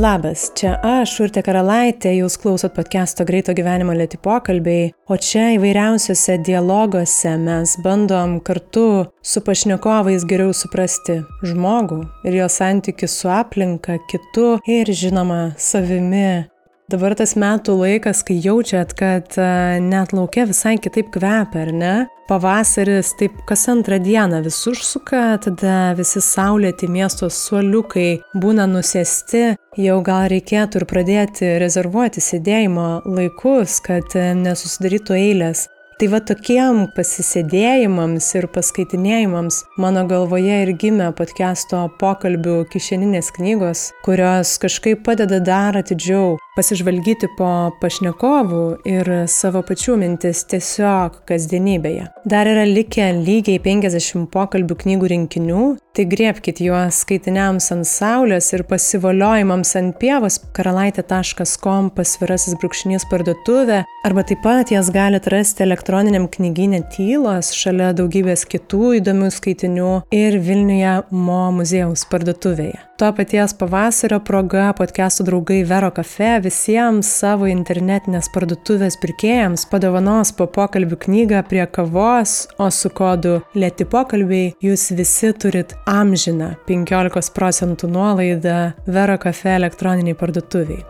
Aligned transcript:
Labas, 0.00 0.46
čia 0.56 0.78
aš, 0.80 1.12
Urte 1.20 1.42
Karalaitė, 1.44 2.14
jūs 2.16 2.38
klausot 2.40 2.72
podcast'o 2.72 3.26
Greito 3.28 3.52
gyvenimo 3.52 3.92
lėti 3.92 4.16
pokalbiai, 4.24 4.86
o 5.12 5.18
čia 5.20 5.50
įvairiausiose 5.58 6.38
dialoguose 6.46 7.34
mes 7.42 7.74
bandom 7.84 8.38
kartu 8.40 8.86
su 9.20 9.42
pašnekovais 9.44 10.24
geriau 10.30 10.54
suprasti 10.56 11.18
žmogų 11.44 11.98
ir 12.24 12.38
jo 12.38 12.48
santykių 12.48 13.10
su 13.12 13.28
aplinka, 13.34 13.98
kitu 14.08 14.54
ir 14.64 14.88
žinoma 15.02 15.42
savimi. 15.60 16.48
Dabar 16.90 17.14
tas 17.14 17.36
metų 17.38 17.76
laikas, 17.78 18.24
kai 18.26 18.40
jaučiat, 18.42 18.96
kad 18.98 19.36
net 19.84 20.10
laukia 20.16 20.42
visai 20.48 20.72
kitaip 20.82 21.12
kvepia, 21.14 21.62
ar 21.62 21.70
ne? 21.70 21.92
Pavasaris 22.26 23.12
taip 23.18 23.36
kas 23.46 23.62
antrą 23.70 24.00
dieną 24.02 24.40
vis 24.42 24.58
užsuka, 24.66 25.38
tada 25.44 25.92
visi 25.98 26.22
saulėti 26.24 26.88
miesto 26.90 27.30
suoliukai 27.30 28.08
būna 28.42 28.66
nusėsti, 28.70 29.44
jau 29.78 29.98
gal 30.06 30.26
reikėtų 30.34 30.82
ir 30.82 30.88
pradėti 30.90 31.56
rezervuoti 31.62 32.22
sėdėjimo 32.26 32.88
laikus, 33.06 33.78
kad 33.86 34.16
nesusidarytų 34.16 35.20
eilės. 35.20 35.68
Tai 36.00 36.06
va 36.08 36.18
tokiem 36.24 36.86
pasisėdėjimams 36.96 38.24
ir 38.38 38.46
paskaitinėjimams 38.54 39.58
mano 39.84 40.06
galvoje 40.08 40.62
ir 40.62 40.70
gimė 40.80 41.10
podcast'o 41.18 41.82
pokalbių 42.00 42.54
kišeninės 42.72 43.28
knygos, 43.36 43.82
kurios 44.06 44.54
kažkaip 44.62 45.02
padeda 45.04 45.42
dar 45.44 45.76
atidžiau 45.76 46.38
pasižvalgyti 46.56 47.28
po 47.36 47.50
pašnekovų 47.82 48.62
ir 48.88 49.10
savo 49.28 49.60
pačių 49.60 49.98
mintis 50.00 50.40
tiesiog 50.48 51.20
kasdienybėje. 51.28 52.08
Dar 52.24 52.48
yra 52.48 52.64
likę 52.64 53.12
lygiai 53.20 53.60
50 53.60 54.24
pokalbių 54.32 54.80
knygų 54.80 55.12
rinkinių, 55.14 55.62
tai 55.94 56.04
griebkite 56.06 56.64
juos 56.64 57.00
skaitiniams 57.02 57.70
ant 57.74 57.88
saulės 57.88 58.52
ir 58.54 58.62
pasivoliojimams 58.70 59.72
ant 59.80 59.96
pievos 60.00 60.38
karalaitė.com 60.56 61.90
pasvirasis 61.96 62.54
brūkšnys 62.60 63.08
parduotuvė, 63.10 63.80
arba 64.06 64.24
taip 64.26 64.44
pat 64.44 64.70
jas 64.70 64.92
galite 64.94 65.32
rasti 65.34 65.66
elektroniniam 65.66 66.28
knyginė 66.30 66.84
Tylos 66.94 67.50
šalia 67.56 67.90
daugybės 67.98 68.46
kitų 68.50 68.94
įdomių 69.00 69.32
skaitinių 69.34 69.90
ir 70.14 70.38
Vilniuje 70.46 70.94
Mo 71.10 71.42
muziejaus 71.58 72.06
parduotuvėje. 72.12 72.86
To 73.00 73.08
paties 73.16 73.54
pavasario 73.56 74.18
proga 74.20 74.66
podcastų 74.76 75.24
draugai 75.24 75.62
Vero 75.64 75.88
Cafe 75.96 76.34
visiems 76.44 77.08
savo 77.22 77.46
internetinės 77.48 78.28
parduotuvės 78.34 78.98
pirkėjams 79.00 79.64
padovanos 79.70 80.34
po 80.36 80.44
pokalbių 80.44 80.98
knygą 81.06 81.40
prie 81.48 81.64
kavos, 81.64 82.42
o 82.60 82.68
su 82.68 82.92
kodu 82.92 83.38
Lėti 83.56 83.88
pokalbiai 83.88 84.52
jūs 84.60 84.90
visi 84.98 85.32
turit 85.32 85.72
amžiną 85.90 86.54
15 86.70 87.34
procentų 87.34 87.90
nuolaidą 87.90 88.72
Vero 88.86 89.18
Cafe 89.18 89.56
elektroniniai 89.58 90.14
parduotuviai. 90.14 90.84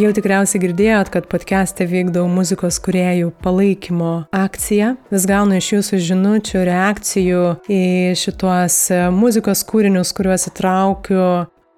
Jau 0.00 0.08
tikriausiai 0.16 0.62
girdėjot, 0.62 1.10
kad 1.12 1.26
podcast'e 1.28 1.84
vykdau 1.84 2.22
muzikos 2.30 2.78
kuriejų 2.80 3.34
palaikymo 3.44 4.12
akciją. 4.32 4.94
Vis 5.12 5.26
gaunu 5.28 5.58
iš 5.58 5.72
jūsų 5.74 5.98
žinučių, 6.06 6.62
reakcijų 6.70 7.42
į 7.68 7.82
šituos 8.16 8.78
muzikos 9.12 9.60
kūrinius, 9.68 10.14
kuriuos 10.16 10.46
įtraukiu 10.48 11.24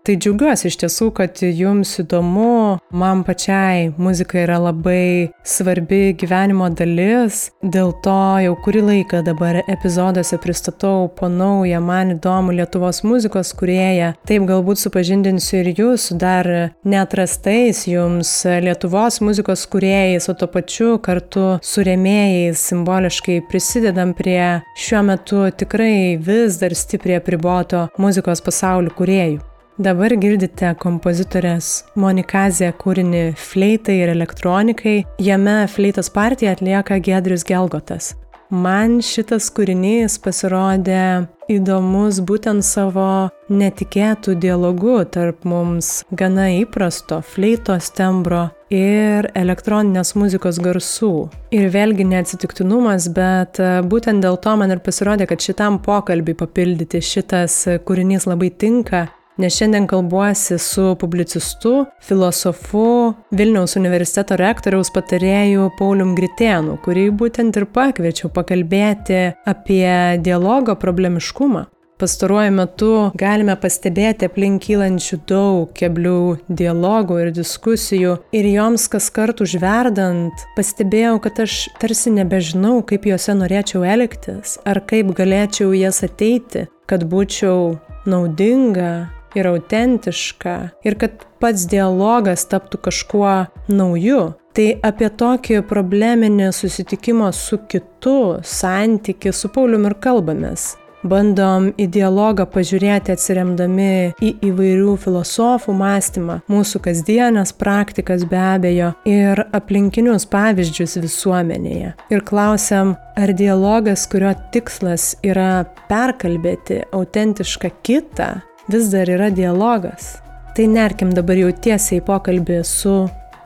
Tai 0.02 0.16
džiaugiuosi 0.18 0.66
iš 0.66 0.76
tiesų, 0.80 1.06
kad 1.14 1.38
jums 1.46 1.92
įdomu, 2.02 2.80
man 2.90 3.20
pačiai 3.22 3.92
muzika 4.02 4.40
yra 4.40 4.56
labai 4.58 5.30
svarbi 5.46 6.16
gyvenimo 6.18 6.66
dalis, 6.74 7.44
dėl 7.62 7.92
to 8.02 8.16
jau 8.42 8.56
kurį 8.64 8.82
laiką 8.88 9.20
dabar 9.22 9.60
epizoduose 9.62 10.40
pristatau 10.42 11.04
po 11.14 11.28
naują 11.30 11.78
man 11.86 12.16
įdomų 12.16 12.56
Lietuvos 12.56 13.04
muzikos 13.06 13.52
kurieją. 13.60 14.08
Taip 14.26 14.48
galbūt 14.50 14.82
supažindinsiu 14.82 15.60
ir 15.60 15.70
jūs 15.78 16.08
dar 16.18 16.50
neatrastais 16.82 17.84
jums 17.86 18.34
Lietuvos 18.66 19.20
muzikos 19.22 19.68
kuriejais, 19.70 20.26
o 20.26 20.34
to 20.34 20.50
pačiu 20.50 20.96
kartu 20.98 21.60
su 21.62 21.86
remėjais 21.86 22.66
simboliškai 22.72 23.38
prisidedam 23.46 24.18
prie 24.18 24.64
šiuo 24.74 25.06
metu 25.12 25.46
tikrai 25.62 26.18
vis 26.18 26.58
dar 26.58 26.74
stipriai 26.74 27.22
apriboto 27.22 27.86
muzikos 28.02 28.42
pasaulio 28.42 28.90
kuriejų. 28.98 29.51
Dabar 29.80 30.12
girdite 30.20 30.74
kompozitorės 30.76 31.86
Monikazė 31.96 32.74
kūrinį 32.76 33.22
Fleitai 33.40 34.02
ir 34.02 34.10
elektronikai. 34.12 34.98
Jame 35.16 35.62
fleitos 35.72 36.10
partiją 36.12 36.52
atlieka 36.52 36.98
Gedrius 37.00 37.46
Gelgotas. 37.48 38.10
Man 38.52 38.98
šitas 39.00 39.46
kūrinys 39.56 40.18
pasirodė 40.20 41.24
įdomus 41.48 42.18
būtent 42.20 42.66
savo 42.68 43.30
netikėtų 43.48 44.34
dialogų 44.42 44.98
tarp 45.14 45.46
mums 45.48 46.02
gana 46.12 46.50
įprasto 46.58 47.22
fleitos 47.24 47.88
tembro 47.96 48.50
ir 48.68 49.30
elektroninės 49.32 50.12
muzikos 50.20 50.60
garsų. 50.60 51.30
Ir 51.48 51.72
vėlgi 51.72 52.04
neatsitiktinumas, 52.12 53.08
bet 53.16 53.56
būtent 53.88 54.20
dėl 54.20 54.36
to 54.36 54.54
man 54.60 54.76
ir 54.76 54.84
pasirodė, 54.84 55.30
kad 55.32 55.40
šitam 55.40 55.80
pokalbį 55.80 56.36
papildyti 56.44 57.00
šitas 57.00 57.56
kūrinys 57.88 58.28
labai 58.28 58.52
tinka, 58.52 59.06
nes 59.38 59.56
šiandien 59.56 59.86
kalbuosi 59.90 60.58
su 60.58 60.96
publicistu, 61.00 61.86
filosofu, 62.02 63.14
Vilniaus 63.32 63.76
universiteto 63.80 64.36
rektoriaus 64.36 64.92
patarėju 64.94 65.70
Paulium 65.78 66.16
Gritėnu, 66.18 66.78
kurį 66.84 67.10
būtent 67.20 67.56
ir 67.56 67.68
pakviečiau 67.72 68.32
pakalbėti 68.32 69.30
apie 69.48 70.18
dialogo 70.24 70.76
problemiškumą. 70.76 71.68
Pastaruoju 72.02 72.50
metu 72.56 72.88
galime 73.14 73.54
pastebėti 73.62 74.26
aplink 74.26 74.64
kylančių 74.64 75.20
daug 75.30 75.68
keblių 75.78 76.16
dialogų 76.50 77.20
ir 77.22 77.30
diskusijų 77.36 78.16
ir 78.34 78.48
joms 78.50 78.88
kas 78.90 79.06
kart 79.14 79.38
užverdant 79.44 80.42
pastebėjau, 80.56 81.20
kad 81.22 81.38
aš 81.44 81.68
tarsi 81.78 82.10
nebežinau, 82.16 82.80
kaip 82.82 83.06
juose 83.06 83.38
norėčiau 83.38 83.86
elgtis 83.86 84.58
ar 84.66 84.82
kaip 84.82 85.14
galėčiau 85.14 85.70
jas 85.78 86.02
ateiti, 86.02 86.66
kad 86.90 87.06
būčiau 87.06 87.76
naudinga 88.10 88.92
ir 89.38 89.48
autentiška 89.50 90.56
ir 90.84 90.98
kad 91.00 91.24
pats 91.42 91.66
dialogas 91.70 92.46
taptų 92.50 92.82
kažkuo 92.88 93.34
nauju. 93.72 94.32
Tai 94.52 94.68
apie 94.84 95.08
tokį 95.08 95.62
probleminį 95.64 96.50
susitikimą 96.52 97.30
su 97.32 97.56
kitu 97.72 98.42
santyki 98.44 99.32
su 99.32 99.48
Paulium 99.48 99.88
ir 99.88 99.96
kalbamės. 99.96 100.74
Bandom 101.02 101.72
į 101.82 101.88
dialogą 101.90 102.44
pažiūrėti 102.46 103.10
atsiremdami 103.16 104.12
į 104.22 104.28
įvairių 104.46 104.92
filosofų 105.02 105.74
mąstymą, 105.74 106.36
mūsų 106.52 106.82
kasdienės 106.84 107.50
praktikas 107.58 108.22
be 108.30 108.38
abejo 108.38 108.92
ir 109.08 109.42
aplinkinius 109.50 110.28
pavyzdžius 110.30 111.00
visuomenėje. 111.02 111.96
Ir 112.14 112.22
klausiam, 112.28 112.94
ar 113.18 113.34
dialogas, 113.34 114.06
kurio 114.06 114.30
tikslas 114.54 115.16
yra 115.26 115.64
perkalbėti 115.90 116.84
autentišką 116.94 117.74
kitą, 117.82 118.30
vis 118.72 118.88
dar 118.88 119.08
yra 119.08 119.28
dialogas. 119.30 120.16
Tai 120.56 120.64
nerkim 120.66 121.10
dabar 121.12 121.36
jau 121.36 121.50
tiesiai 121.52 122.00
į 122.00 122.04
pokalbį 122.06 122.62
su 122.64 122.94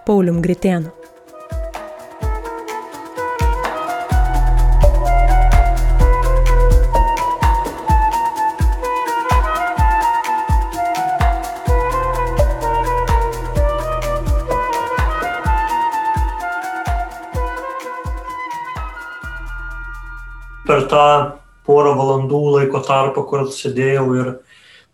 Paulium 0.06 0.38
Gritėnu. 0.42 0.92
Per 20.66 20.86
tą 20.90 21.06
porą 21.66 21.98
valandų 21.98 22.40
laiko 22.58 22.78
tarpą, 22.86 23.26
kur 23.26 23.48
sėdėjau 23.50 24.10
ir 24.20 24.36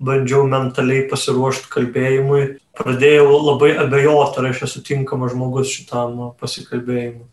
bandžiau 0.05 0.47
mentaliai 0.51 1.07
pasiruošti 1.11 1.71
kalbėjimui, 1.73 2.43
pradėjau 2.79 3.39
labai 3.39 3.73
abejoti, 3.85 4.41
ar 4.41 4.51
aš 4.51 4.65
esu 4.69 4.83
tinkamas 4.87 5.35
žmogus 5.35 5.71
šitam 5.73 6.19
pasikalbėjimui. 6.41 7.29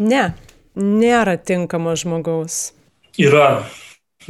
Ne, 0.00 0.24
nėra 0.78 1.36
tinkamo 1.36 1.94
žmogaus. 1.98 2.70
Yra. 3.20 3.64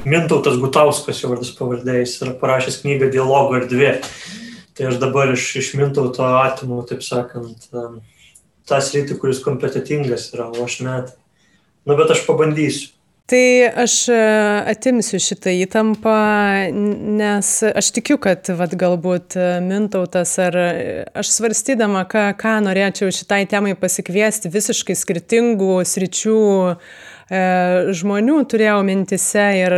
Mintautas 0.07 0.55
Gutauskas, 0.57 1.19
jo 1.21 1.33
vardas 1.33 1.51
pavardėjais, 1.59 2.15
yra 2.23 2.33
parašęs 2.39 2.79
knygą 2.85 3.11
Dialogo 3.13 3.59
erdvė. 3.59 3.97
Tai 4.79 4.87
aš 4.89 5.01
dabar 5.03 5.33
iš, 5.35 5.49
iš 5.61 5.73
Mintauto 5.77 6.25
atimu, 6.25 6.79
taip 6.89 7.03
sakant, 7.05 7.67
tą 8.71 8.79
sritį, 8.81 9.19
kuris 9.21 9.43
kompetitingas 9.45 10.31
yra, 10.33 10.47
o 10.49 10.65
aš 10.65 10.79
net. 10.87 11.11
Na, 11.85 11.97
bet 11.99 12.15
aš 12.15 12.23
pabandysiu. 12.29 12.95
Tai 13.31 13.71
aš 13.79 13.93
e, 14.11 14.15
atimsiu 14.73 15.21
šitą 15.23 15.53
įtampą, 15.63 16.15
nes 17.15 17.51
aš 17.63 17.91
tikiu, 17.95 18.17
kad 18.19 18.51
vat, 18.59 18.75
galbūt 18.75 19.37
e, 19.39 19.45
Mintautas 19.63 20.33
ar 20.43 20.59
e, 20.59 20.73
aš 21.15 21.31
svarstydama, 21.37 22.03
ką, 22.11 22.25
ką 22.41 22.57
norėčiau 22.67 23.15
šitai 23.15 23.45
temai 23.53 23.77
pasikviesti, 23.79 24.51
visiškai 24.51 24.99
skirtingų 24.99 25.79
sričių 25.87 26.43
žmonių 27.95 28.41
turėjau 28.51 28.81
mintise 28.83 29.45
ir 29.61 29.75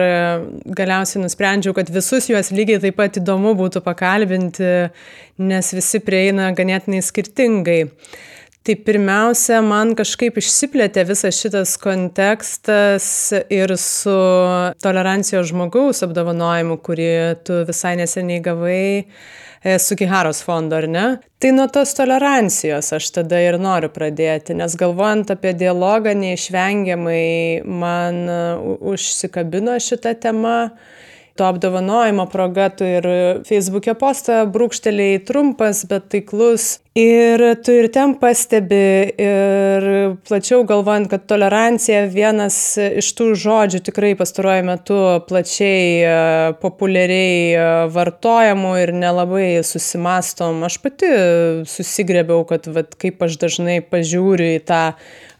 galiausiai 0.72 1.20
nusprendžiau, 1.20 1.74
kad 1.76 1.90
visus 1.92 2.30
juos 2.30 2.48
lygiai 2.48 2.80
taip 2.80 2.96
pat 2.96 3.18
įdomu 3.20 3.52
būtų 3.58 3.82
pakalbinti, 3.84 4.70
nes 5.44 5.72
visi 5.76 6.00
prieina 6.00 6.54
ganėtinai 6.56 7.04
skirtingai. 7.04 7.82
Tai 8.62 8.76
pirmiausia, 8.86 9.56
man 9.66 9.96
kažkaip 9.98 10.36
išsiplėtė 10.38 11.02
visas 11.08 11.34
šitas 11.34 11.72
kontekstas 11.82 13.06
ir 13.50 13.74
su 13.74 14.14
tolerancijos 14.84 15.48
žmogaus 15.50 16.04
apdovanojimu, 16.06 16.76
kurį 16.86 17.08
tu 17.42 17.56
visai 17.66 17.96
neseniai 17.98 18.38
gavai 18.44 18.84
e, 19.02 19.74
su 19.82 19.98
Kiharos 19.98 20.44
fondo, 20.46 20.78
ar 20.78 20.86
ne? 20.86 21.04
Tai 21.42 21.50
nuo 21.56 21.66
tos 21.74 21.96
tolerancijos 21.98 22.92
aš 22.94 23.10
tada 23.18 23.42
ir 23.42 23.58
noriu 23.58 23.90
pradėti, 23.90 24.54
nes 24.54 24.78
galvojant 24.78 25.34
apie 25.34 25.56
dialogą 25.58 26.14
neišvengiamai 26.22 27.66
man 27.66 28.22
užsikabino 28.78 29.74
šitą 29.82 30.14
temą 30.22 30.58
to 31.36 31.44
apdovanojimo 31.48 32.26
proga 32.26 32.68
tu 32.68 32.84
ir 32.84 33.06
feisbuke 33.48 33.94
postą 33.98 34.42
brūkštelėjai 34.52 35.24
trumpas, 35.28 35.84
bet 35.88 36.10
taiklus. 36.12 36.78
Ir 36.92 37.40
tu 37.64 37.72
ir 37.72 37.86
ten 37.88 38.12
pastebi, 38.20 39.14
ir 39.16 39.86
plačiau 40.28 40.60
galvojant, 40.68 41.08
kad 41.08 41.24
tolerancija 41.24 42.02
vienas 42.12 42.58
iš 42.76 43.08
tų 43.16 43.30
žodžių 43.40 43.80
tikrai 43.86 44.10
pastaruoju 44.18 44.66
metu 44.68 44.98
plačiai, 45.24 45.86
e, 46.04 46.12
populiariai 46.60 47.40
e, 47.56 47.64
vartojamų 47.96 48.74
ir 48.82 48.92
nelabai 48.92 49.48
susimastom. 49.64 50.60
Aš 50.68 50.76
pati 50.84 51.08
susigrėbiau, 51.72 52.44
kad 52.52 52.68
vat, 52.76 52.92
kaip 53.00 53.24
aš 53.24 53.40
dažnai 53.40 53.80
pažiūriu 53.80 54.52
į 54.58 54.64
tą 54.68 54.84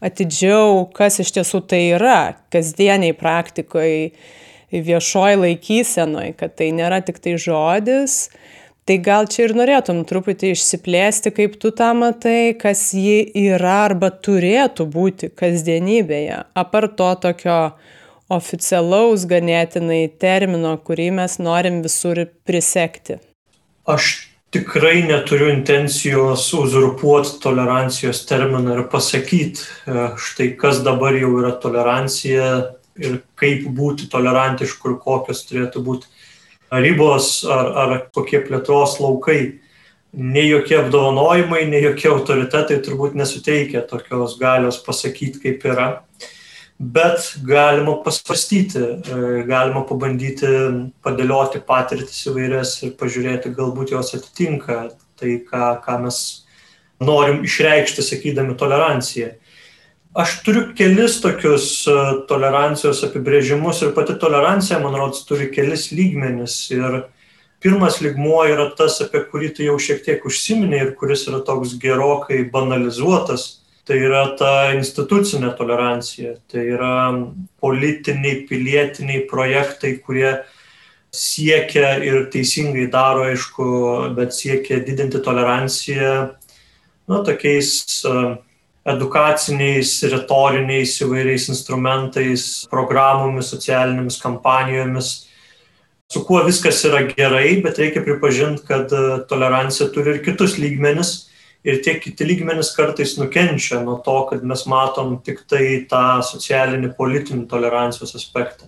atidžiau, 0.01 0.87
kas 0.97 1.21
iš 1.21 1.35
tiesų 1.37 1.61
tai 1.69 1.85
yra 1.99 2.21
kasdieniai 2.49 3.13
praktikoje 3.13 4.09
viešoj 4.81 5.37
laikysenoj, 5.43 6.33
kad 6.39 6.55
tai 6.57 6.71
nėra 6.73 7.03
tik 7.05 7.21
tai 7.21 7.37
žodis. 7.37 8.29
Tai 8.83 8.97
gal 8.99 9.29
čia 9.31 9.45
ir 9.45 9.53
norėtum 9.55 10.01
truputį 10.03 10.49
išsiplėsti, 10.57 11.31
kaip 11.31 11.55
tu 11.61 11.71
tą 11.71 11.93
matai, 11.95 12.51
kas 12.59 12.89
ji 12.91 13.21
yra 13.45 13.85
arba 13.85 14.09
turėtų 14.11 14.89
būti 14.91 15.29
kasdienybėje, 15.31 16.41
apart 16.59 16.97
to 16.99 17.07
tokio 17.23 17.59
oficialaus 18.33 19.23
ganėtinai 19.29 20.09
termino, 20.19 20.75
kurį 20.75 21.13
mes 21.21 21.39
norim 21.39 21.79
visur 21.85 22.25
prisekti. 22.43 23.21
Aš 23.87 24.11
tikrai 24.53 25.01
neturiu 25.07 25.47
intencijos 25.53 26.45
uzurpuoti 26.53 27.39
tolerancijos 27.43 28.25
terminą 28.29 28.77
ir 28.77 28.83
pasakyti, 28.91 29.63
e, 29.87 30.09
štai 30.27 30.53
kas 30.59 30.83
dabar 30.85 31.15
jau 31.17 31.31
yra 31.39 31.55
tolerancija, 31.63 32.49
ir 32.99 33.21
kaip 33.39 33.65
būti 33.73 34.09
tolerantišku 34.11 34.91
ir 34.91 34.99
kokios 35.01 35.43
turėtų 35.49 35.83
būti 35.85 36.09
ribos 36.83 37.43
ar, 37.45 37.71
ar 37.83 37.93
kokie 38.13 38.41
plėtros 38.45 38.99
laukai. 39.01 39.59
Nei 40.13 40.45
jokie 40.45 40.77
apdovanojimai, 40.77 41.63
nei 41.65 41.81
jokie 41.81 42.11
autoritetai 42.11 42.77
turbūt 42.85 43.15
nesuteikia 43.17 43.81
tokios 43.89 44.35
galios 44.37 44.77
pasakyti, 44.85 45.41
kaip 45.41 45.65
yra. 45.65 45.87
Bet 46.77 47.31
galima 47.47 47.95
pasvarstyti, 48.05 48.81
e, 48.83 49.41
galima 49.47 49.81
pabandyti 49.89 50.49
padėlioti 51.05 51.63
patirtis 51.65 52.27
įvairias 52.29 52.75
ir 52.85 52.93
pažiūrėti, 52.99 53.53
galbūt 53.57 53.93
jos 53.93 54.13
atitinka 54.17 54.79
tai, 55.17 55.39
ką, 55.49 55.69
ką 55.85 55.97
mes 56.05 56.19
norim 57.01 57.41
išreikšti, 57.47 58.05
sakydami 58.05 58.57
toleranciją. 58.59 59.31
Aš 60.13 60.35
turiu 60.45 60.67
kelis 60.77 61.15
tokius 61.23 61.87
e, 61.89 61.93
tolerancijos 62.29 62.99
apibrėžimus 63.07 63.79
ir 63.81 63.95
pati 63.95 64.13
tolerancija, 64.21 64.77
man 64.83 64.93
rodos, 64.93 65.23
turi 65.25 65.47
kelis 65.49 65.87
lygmenis. 65.89 66.57
Ir 66.75 66.99
pirmas 67.63 67.97
lygmuo 68.03 68.43
yra 68.45 68.67
tas, 68.77 68.99
apie 69.01 69.23
kurį 69.31 69.49
tu 69.57 69.65
jau 69.65 69.79
šiek 69.81 70.03
tiek 70.05 70.27
užsiminė 70.29 70.83
ir 70.83 70.93
kuris 70.99 71.25
yra 71.31 71.41
toks 71.47 71.73
gerokai 71.81 72.43
banalizuotas. 72.53 73.47
Tai 73.89 73.97
yra 73.97 74.21
ta 74.37 74.53
institucinė 74.77 75.55
tolerancija. 75.57 76.37
Tai 76.45 76.61
yra 76.61 76.93
politiniai, 77.63 78.45
pilietiniai 78.47 79.25
projektai, 79.33 79.97
kurie 80.05 80.37
siekia 81.09 81.97
ir 82.05 82.27
teisingai 82.29 82.85
daro, 82.93 83.25
aišku, 83.33 83.65
bet 84.13 84.37
siekia 84.37 84.77
didinti 84.85 85.25
toleranciją, 85.25 86.15
nu, 87.09 87.25
tokiais 87.25 87.73
uh, 88.07 88.35
edukaciniais, 88.83 89.95
retoriniais 90.11 90.97
įvairiais 91.03 91.47
instrumentais, 91.53 92.47
programomis, 92.71 93.51
socialinėmis 93.53 94.19
kampanijomis, 94.19 95.11
su 96.11 96.23
kuo 96.27 96.41
viskas 96.43 96.81
yra 96.89 97.05
gerai, 97.07 97.61
bet 97.63 97.79
reikia 97.79 98.03
pripažinti, 98.03 98.65
kad 98.67 98.91
e, 98.91 99.21
tolerancija 99.29 99.87
turi 99.93 100.17
ir 100.17 100.25
kitus 100.25 100.57
lygmenis. 100.59 101.13
Ir 101.63 101.79
tie 101.79 101.95
kiti 101.95 102.27
lygmenis 102.27 102.73
kartais 102.75 103.15
nukenčia 103.15 103.79
nuo 103.85 103.95
to, 104.03 104.17
kad 104.27 104.43
mes 104.43 104.65
matom 104.67 105.15
tik 105.23 105.45
tai 105.47 105.85
tą 105.87 106.19
socialinį, 106.27 106.89
politinį 106.97 107.45
tolerancijos 107.47 108.11
aspektą. 108.19 108.67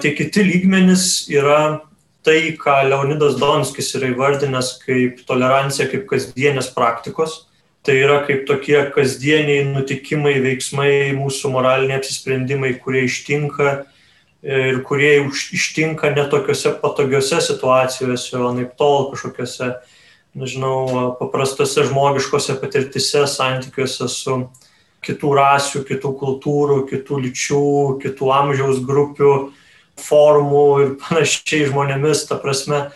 Tie 0.00 0.12
kiti 0.14 0.44
lygmenis 0.46 1.26
yra 1.34 1.80
tai, 2.22 2.54
ką 2.54 2.76
Leonidas 2.86 3.34
Donskis 3.42 3.90
yra 3.98 4.12
įvardinęs 4.14 4.76
kaip 4.84 5.24
tolerancija 5.26 5.88
kaip 5.90 6.06
kasdienės 6.12 6.70
praktikos 6.76 7.49
Tai 7.80 7.94
yra 7.96 8.18
kaip 8.26 8.44
tokie 8.48 8.76
kasdieniai 8.92 9.64
nutikimai, 9.70 10.34
veiksmai, 10.44 11.14
mūsų 11.16 11.52
moraliniai 11.54 11.96
apsisprendimai, 11.96 12.74
kurie 12.82 13.06
ištinka 13.08 13.70
ir 14.44 14.82
kurie 14.84 15.14
ištinka 15.56 16.10
netokiose 16.12 16.74
patogiose 16.80 17.40
situacijose, 17.44 18.36
o 18.36 18.52
naip 18.56 18.76
tol 18.80 19.10
kažkokiose, 19.12 19.70
nežinau, 20.36 21.16
paprastose 21.18 21.84
žmogiškose 21.88 22.56
patirtise, 22.60 23.24
santykiuose 23.28 24.08
su 24.12 24.36
kitų 25.04 25.32
rasių, 25.40 25.84
kitų 25.88 26.12
kultūrų, 26.20 26.82
kitų 26.92 27.20
lyčių, 27.24 27.66
kitų 28.04 28.32
amžiaus 28.36 28.80
grupių, 28.84 29.34
formų 30.00 30.66
ir 30.84 30.92
panašiai 31.00 31.68
žmonėmis, 31.68 32.26
ta 32.28 32.36
prasme, 32.40 32.90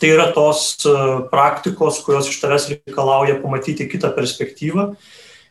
Tai 0.00 0.08
yra 0.08 0.30
tos 0.32 0.78
e, 0.88 0.92
praktikos, 1.28 2.00
kurios 2.04 2.30
iš 2.30 2.38
tavęs 2.40 2.70
reikalauja 2.72 3.36
pamatyti 3.42 3.84
kitą 3.90 4.08
perspektyvą 4.16 4.94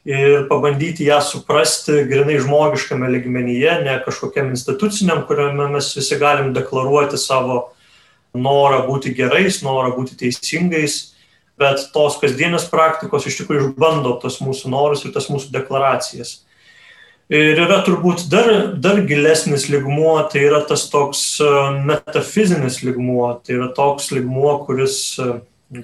ir 0.09 0.47
pabandyti 0.49 1.05
ją 1.05 1.19
suprasti 1.21 2.05
grinai 2.09 2.39
žmogiškame 2.41 3.11
ligmenyje, 3.13 3.75
ne 3.85 3.99
kažkokiam 4.05 4.49
instituciniam, 4.49 5.21
kuriame 5.27 5.67
mes 5.75 5.91
visi 5.93 6.17
galim 6.17 6.49
deklaruoti 6.55 7.19
savo 7.21 7.59
norą 8.33 8.83
būti 8.87 9.13
gerais, 9.13 9.61
norą 9.65 9.93
būti 9.93 10.17
teisingais, 10.17 10.99
bet 11.59 11.89
tos 11.93 12.17
kasdienės 12.21 12.69
praktikos 12.71 13.27
iš 13.29 13.41
tikrųjų 13.41 13.69
išbando 13.69 14.15
tos 14.23 14.39
mūsų 14.41 14.71
norus 14.73 15.05
ir 15.05 15.13
tas 15.13 15.29
mūsų 15.29 15.51
deklaracijas. 15.53 16.39
Ir 17.29 17.59
yra 17.61 17.83
turbūt 17.85 18.23
dar, 18.31 18.47
dar 18.81 19.03
gilesnis 19.05 19.67
ligmuo, 19.69 20.15
tai 20.31 20.47
yra 20.47 20.63
tas 20.65 20.87
toks 20.89 21.21
e, 21.45 21.49
metafizinis 21.85 22.79
ligmuo, 22.81 23.27
tai 23.45 23.59
yra 23.59 23.67
toks 23.77 24.09
ligmuo, 24.15 24.55
kuris 24.65 24.95
e, 25.21 25.35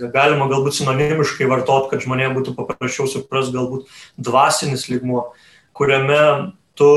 galima 0.10 0.48
galbūt 0.50 0.80
sinonimiškai 0.80 1.46
vartot, 1.52 1.92
kad 1.92 2.02
žmonėms 2.02 2.40
būtų 2.40 2.56
paprasčiau 2.58 3.06
supras, 3.12 3.52
galbūt 3.54 3.86
dvasinis 4.18 4.88
ligmuo, 4.90 5.28
kuriame 5.78 6.56
tu 6.76 6.90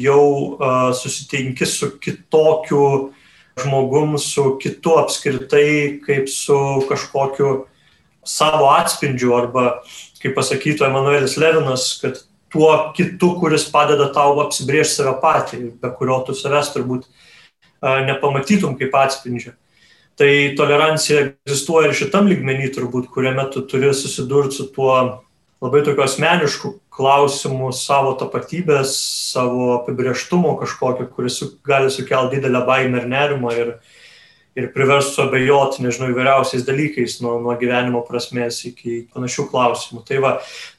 jau 0.00 0.22
uh, 0.56 0.92
susitinki 0.96 1.66
su 1.68 1.90
kitokiu 2.00 3.12
žmogum, 3.60 4.16
su 4.22 4.54
kitu 4.62 4.94
apskritai, 5.00 5.98
kaip 6.06 6.30
su 6.32 6.56
kažkokiu 6.88 7.66
savo 8.26 8.70
atspindžiu, 8.72 9.34
arba, 9.36 9.66
kaip 10.22 10.38
pasakytų 10.38 10.88
Emanuelis 10.88 11.36
Levinas, 11.40 11.90
kad 12.00 12.22
tuo 12.52 12.92
kitu, 12.96 13.34
kuris 13.40 13.66
padeda 13.72 14.08
tau 14.14 14.38
apsibriežti 14.44 15.00
save 15.00 15.16
patį, 15.22 15.62
be 15.82 15.92
kurio 15.98 16.20
tu 16.26 16.34
savęs 16.36 16.72
turbūt 16.74 17.06
nepamatytum 17.82 18.76
kaip 18.78 18.94
atspindžio. 18.96 19.54
Tai 20.16 20.30
tolerancija 20.56 21.26
egzistuoja 21.26 21.90
ir 21.90 21.98
šitam 21.98 22.30
lygmenį 22.30 22.70
turbūt, 22.72 23.10
kuriame 23.12 23.44
tu 23.52 23.60
turi 23.68 23.92
susidurti 23.94 24.56
su 24.56 24.70
tuo 24.72 24.94
labai 25.60 25.82
tokiu 25.84 26.04
asmenišku 26.04 26.72
klausimu 26.96 27.68
savo 27.76 28.14
tapatybės, 28.16 28.94
savo 29.32 29.74
apibrieštumo 29.74 30.54
kažkokio, 30.60 31.08
kuris 31.12 31.42
gali 31.66 31.92
sukelti 31.92 32.38
didelę 32.38 32.62
baimę 32.64 33.02
ir 33.02 33.08
nerimą 33.12 33.52
ir, 33.56 33.74
ir 34.56 34.70
priverstų 34.72 35.26
abejoti, 35.26 35.82
nežinau, 35.84 36.08
įvairiausiais 36.12 36.64
dalykais, 36.66 37.18
nuo, 37.20 37.36
nuo 37.44 37.54
gyvenimo 37.60 38.00
prasmės 38.06 38.62
iki 38.70 39.02
panašių 39.12 39.46
klausimų. 39.52 40.02
Tai, 40.08 40.20
va, 40.24 40.32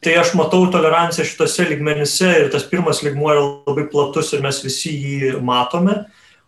tai 0.04 0.18
aš 0.18 0.34
matau 0.40 0.64
toleranciją 0.74 1.28
šitose 1.30 1.68
ligmenyse 1.70 2.32
ir 2.42 2.50
tas 2.54 2.66
pirmas 2.70 3.04
ligmuo 3.06 3.30
yra 3.34 3.46
labai 3.70 3.86
platus 3.92 4.34
ir 4.34 4.42
mes 4.46 4.64
visi 4.66 4.96
jį 4.98 5.36
matome, 5.46 6.00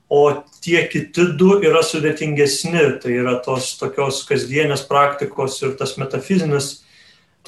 o 0.09 0.23
tie 0.65 0.81
kiti 0.89 1.27
du 1.37 1.59
yra 1.61 1.83
sudėtingesni, 1.85 2.85
tai 3.03 3.19
yra 3.21 3.37
tos 3.45 3.75
tokios 3.77 4.23
kasdienės 4.29 4.87
praktikos 4.89 5.61
ir 5.61 5.77
tas 5.77 5.99
metafizinis 6.01 6.79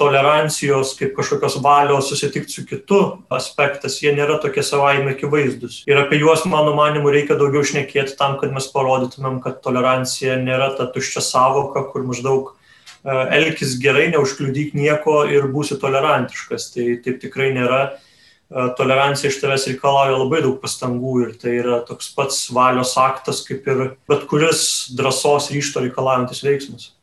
tolerancijos, 0.00 0.94
kaip 0.96 1.12
kažkokios 1.16 1.58
valios 1.62 2.08
susitikti 2.08 2.52
su 2.52 2.64
kitu 2.66 3.00
aspektas, 3.32 3.98
jie 4.02 4.14
nėra 4.16 4.38
tokie 4.40 4.64
savaime 4.64 5.12
akivaizdus. 5.12 5.82
Ir 5.88 6.00
apie 6.00 6.20
juos, 6.22 6.46
mano 6.48 6.72
manimu, 6.76 7.12
reikia 7.12 7.36
daugiau 7.40 7.64
šnekėti 7.66 8.16
tam, 8.18 8.38
kad 8.40 8.54
mes 8.54 8.70
parodytumėm, 8.72 9.40
kad 9.44 9.60
tolerancija 9.64 10.38
nėra 10.40 10.72
ta 10.78 10.88
tuščia 10.94 11.24
savoka, 11.26 11.84
kur 11.92 12.06
maždaug 12.08 12.54
e, 12.54 13.18
elkis 13.40 13.76
gerai, 13.82 14.08
neužkliudyk 14.14 14.72
nieko 14.78 15.22
ir 15.28 15.50
būsi 15.52 15.76
tolerantiškas. 15.82 16.70
Tai 16.72 16.88
taip 17.04 17.20
tikrai 17.26 17.52
nėra. 17.58 17.82
E, 17.92 18.66
tolerancija 18.80 19.28
iš 19.28 19.42
tavęs 19.44 19.68
reikalauja 19.74 20.16
labai 20.16 20.40
daug 20.46 20.56
pastangų 20.64 21.18
ir 21.26 21.36
tai 21.42 21.58
yra 21.60 21.82
toks 21.84 22.08
pats 22.16 22.46
valios 22.48 22.96
aktas, 22.96 23.44
kaip 23.44 23.68
ir 23.68 23.86
bet 24.08 24.24
kuris 24.32 24.88
drąsos 24.96 25.52
ryšto 25.52 25.84
reikalaujantis 25.84 26.42
veiksmas. 26.48 26.94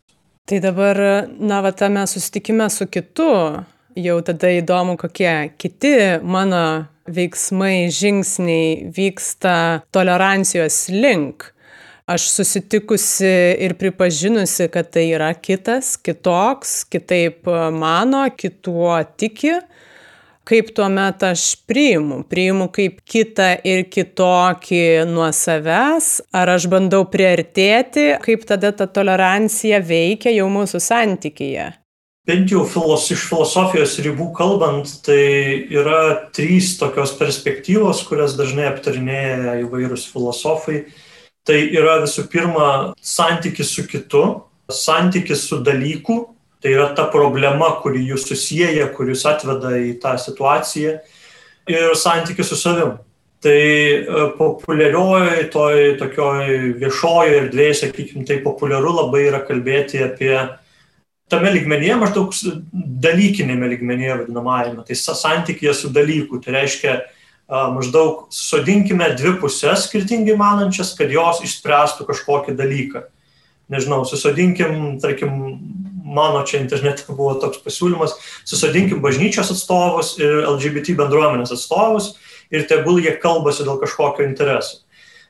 Tai 0.49 0.57
dabar, 0.59 0.97
na, 1.37 1.59
va, 1.61 1.69
tame 1.71 2.01
susitikime 2.09 2.65
su 2.73 2.87
kitu, 2.89 3.25
jau 3.93 4.15
tada 4.25 4.49
įdomu, 4.57 4.95
kokie 4.97 5.51
kiti 5.61 5.91
mano 6.25 6.61
veiksmai, 7.05 7.91
žingsniai 7.93 8.87
vyksta 8.95 9.53
tolerancijos 9.93 10.79
link. 10.89 11.51
Aš 12.09 12.25
susitikusi 12.33 13.29
ir 13.61 13.75
pripažinusi, 13.77 14.71
kad 14.73 14.89
tai 14.89 15.05
yra 15.13 15.29
kitas, 15.37 15.93
kitoks, 16.01 16.79
kitaip 16.89 17.45
mano, 17.77 18.23
kituo 18.33 18.95
tiki, 19.21 19.53
kaip 20.49 20.71
tuomet 20.75 21.23
aš 21.23 21.43
priimu? 21.69 22.23
Priimu 22.29 22.69
kaip 22.73 23.03
kitą 23.07 23.51
ir 23.67 23.85
kitokį 23.91 25.05
nuo 25.09 25.29
savęs? 25.35 26.09
Ar 26.33 26.55
aš 26.55 26.65
bandau 26.71 27.05
priartėti? 27.11 28.15
Kaip 28.23 28.47
tada 28.49 28.73
ta 28.73 28.89
tolerancija 28.89 29.81
veikia 29.85 30.33
jau 30.33 30.49
mūsų 30.51 30.81
santykyje? 30.81 31.69
Bent 32.29 32.51
jau 32.53 32.61
filos, 32.69 33.07
iš 33.09 33.23
filosofijos 33.25 33.95
ribų 34.05 34.27
kalbant, 34.37 34.89
tai 35.05 35.65
yra 35.73 36.29
trys 36.35 36.75
tokios 36.77 37.15
perspektyvos, 37.17 38.03
kurias 38.05 38.35
dažnai 38.37 38.67
aptarinėja 38.69 39.55
įvairūs 39.63 40.03
filosofai. 40.11 40.83
Tai 41.47 41.57
yra 41.57 41.95
visų 42.03 42.27
pirma 42.29 42.67
santykis 43.01 43.71
su 43.73 43.87
kitu, 43.89 44.21
santykis 44.69 45.47
su 45.49 45.57
dalyku, 45.65 46.19
Tai 46.59 46.71
yra 46.75 46.89
ta 46.95 47.05
problema, 47.07 47.69
kuri 47.79 48.01
jūs 48.03 48.25
susiję, 48.27 48.89
kuri 48.95 49.13
jūs 49.13 49.23
atveda 49.29 49.77
į 49.79 49.93
tą 50.03 50.17
situaciją 50.19 50.97
ir 51.69 51.93
santykis 51.95 52.49
su 52.51 52.57
savim. 52.59 52.97
Tai 53.39 53.59
e, 53.59 54.23
populiarioji, 54.35 55.45
toj 55.53 55.93
tokioj 56.01 56.49
viešojoje 56.81 57.37
erdvėje, 57.45 57.77
sakykime, 57.85 58.25
tai 58.27 58.41
populiaru 58.43 58.91
labai 58.97 59.21
yra 59.29 59.39
kalbėti 59.47 60.01
apie 60.03 60.33
tame 61.31 61.53
lygmenyje, 61.53 61.95
maždaug 62.01 62.35
dalykinėme 63.05 63.69
lygmenyje 63.75 64.17
vadinamajame, 64.23 64.83
tai 64.83 64.97
santykėje 64.97 65.77
su 65.77 65.93
dalyku. 65.95 66.41
Tai 66.43 66.57
reiškia, 66.57 66.97
maždaug 67.49 68.27
sodinkime 68.33 69.07
dvi 69.17 69.37
pusės 69.41 69.87
skirtingai 69.87 70.35
manančias, 70.37 70.91
kad 70.97 71.13
jos 71.13 71.39
išspręstų 71.45 72.09
kažkokį 72.09 72.57
dalyką. 72.59 73.05
Nežinau, 73.69 74.01
susodinkim, 74.09 74.97
tarkim, 75.01 75.31
mano 76.09 76.43
čia 76.47 76.63
internete 76.63 77.05
buvo 77.13 77.35
toks 77.41 77.61
pasiūlymas, 77.63 78.17
susadinkim 78.49 79.03
bažnyčios 79.05 79.53
atstovus 79.53 80.15
ir 80.21 80.43
LGBT 80.43 80.97
bendruomenės 80.99 81.53
atstovus 81.55 82.15
ir 82.49 82.65
tegul 82.69 82.99
jie 83.03 83.13
kalbasi 83.21 83.65
dėl 83.67 83.79
kažkokio 83.81 84.25
intereso. 84.27 84.83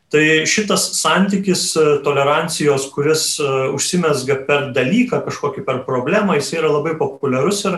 Tai 0.10 0.22
šitas 0.50 0.88
santykis 0.98 1.64
e, 1.78 1.82
tolerancijos, 2.02 2.88
kuris 2.96 3.36
e, 3.38 3.50
užsimesga 3.78 4.40
per 4.48 4.72
dalyką, 4.74 5.20
kažkokį 5.28 5.62
per 5.68 5.84
problemą, 5.86 6.34
jis 6.40 6.50
yra 6.58 6.72
labai 6.72 6.96
populiarus 6.98 7.62
ir 7.70 7.76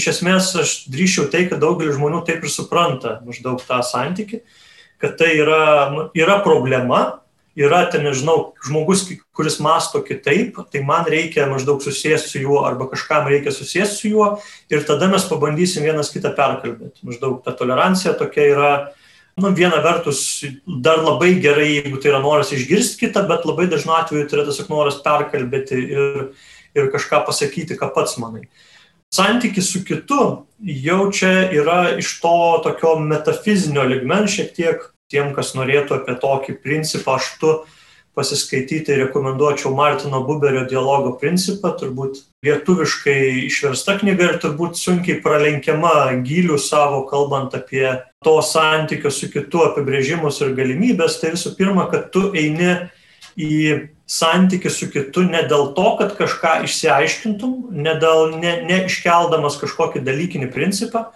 iš 0.00 0.06
esmės 0.14 0.54
aš 0.62 0.72
drįšiau 0.94 1.28
tai, 1.34 1.44
kad 1.50 1.60
daugelis 1.60 1.98
žmonių 1.98 2.22
taip 2.24 2.40
ir 2.40 2.52
supranta 2.52 3.18
maždaug 3.26 3.60
tą 3.68 3.82
santykį, 3.84 4.40
kad 5.02 5.18
tai 5.20 5.34
yra, 5.42 5.60
yra 6.16 6.38
problema, 6.46 7.02
yra 7.56 7.84
ten, 7.90 8.02
nežinau, 8.06 8.54
žmogus, 8.66 9.04
kuris 9.34 9.60
masto 9.62 10.02
kitaip, 10.02 10.58
tai 10.72 10.82
man 10.86 11.06
reikia 11.10 11.46
maždaug 11.50 11.82
susijęs 11.82 12.26
su 12.30 12.42
juo 12.42 12.64
arba 12.66 12.88
kažkam 12.90 13.28
reikia 13.30 13.54
susijęs 13.54 13.94
su 14.00 14.10
juo 14.10 14.28
ir 14.70 14.82
tada 14.86 15.08
mes 15.10 15.26
pabandysim 15.30 15.86
vienas 15.86 16.10
kitą 16.14 16.34
perkalbėti. 16.34 17.04
Maždaug 17.06 17.40
ta 17.44 17.54
tolerancija 17.54 18.16
tokia 18.18 18.48
yra, 18.50 18.70
nu, 19.38 19.52
viena 19.54 19.78
vertus 19.84 20.44
dar 20.66 21.02
labai 21.02 21.36
gerai, 21.42 21.70
jeigu 21.78 22.02
tai 22.02 22.10
yra 22.12 22.22
noras 22.24 22.52
išgirsti 22.54 23.06
kitą, 23.06 23.26
bet 23.30 23.46
labai 23.46 23.68
dažnu 23.70 23.94
atveju 24.00 24.28
tai 24.28 24.40
yra 24.40 24.46
tiesiog 24.50 24.70
noras 24.74 24.98
perkalbėti 25.04 25.82
ir, 25.94 26.30
ir 26.74 26.90
kažką 26.94 27.22
pasakyti, 27.28 27.78
ką 27.78 27.92
pats 27.94 28.18
manai. 28.18 28.48
Santykis 29.14 29.68
su 29.70 29.84
kitu 29.86 30.24
jau 30.58 31.04
čia 31.14 31.46
yra 31.54 31.94
iš 32.00 32.16
to 32.18 32.34
tokio 32.64 32.96
metafizinio 32.98 33.84
ligmens 33.86 34.34
šiek 34.34 34.50
tiek 34.56 34.82
tiem, 35.14 35.32
kas 35.36 35.54
norėtų 35.54 36.00
apie 36.00 36.18
tokį 36.20 36.58
principą 36.66 37.16
aštu 37.20 37.54
pasiskaityti, 38.14 38.94
rekomenduočiau 38.94 39.74
Martino 39.74 40.20
Buberio 40.22 40.62
dialogo 40.70 41.16
principą, 41.18 41.72
turbūt 41.74 42.20
lietuviškai 42.46 43.46
išversta 43.48 43.96
knyga 43.98 44.28
ir 44.28 44.38
turbūt 44.42 44.78
sunkiai 44.78 45.18
pralenkiama 45.22 46.12
gilių 46.26 46.58
savo, 46.62 47.02
kalbant 47.10 47.56
apie 47.58 47.88
to 48.24 48.36
santykio 48.46 49.10
su 49.10 49.30
kitu 49.32 49.64
apibrėžimus 49.66 50.38
ir 50.44 50.54
galimybės. 50.54 51.18
Tai 51.22 51.34
visų 51.34 51.56
pirma, 51.58 51.88
kad 51.90 52.12
tu 52.14 52.28
eini 52.38 52.76
į 53.34 53.90
santykių 54.06 54.70
su 54.70 54.90
kitu 54.94 55.24
ne 55.26 55.42
dėl 55.50 55.72
to, 55.74 55.86
kad 55.98 56.14
kažką 56.18 56.60
išsiaiškintum, 56.68 57.74
ne, 57.74 57.96
dėl, 57.98 58.36
ne, 58.38 58.60
ne 58.68 58.84
iškeldamas 58.86 59.58
kažkokį 59.58 60.04
dalykinį 60.06 60.52
principą, 60.54 61.08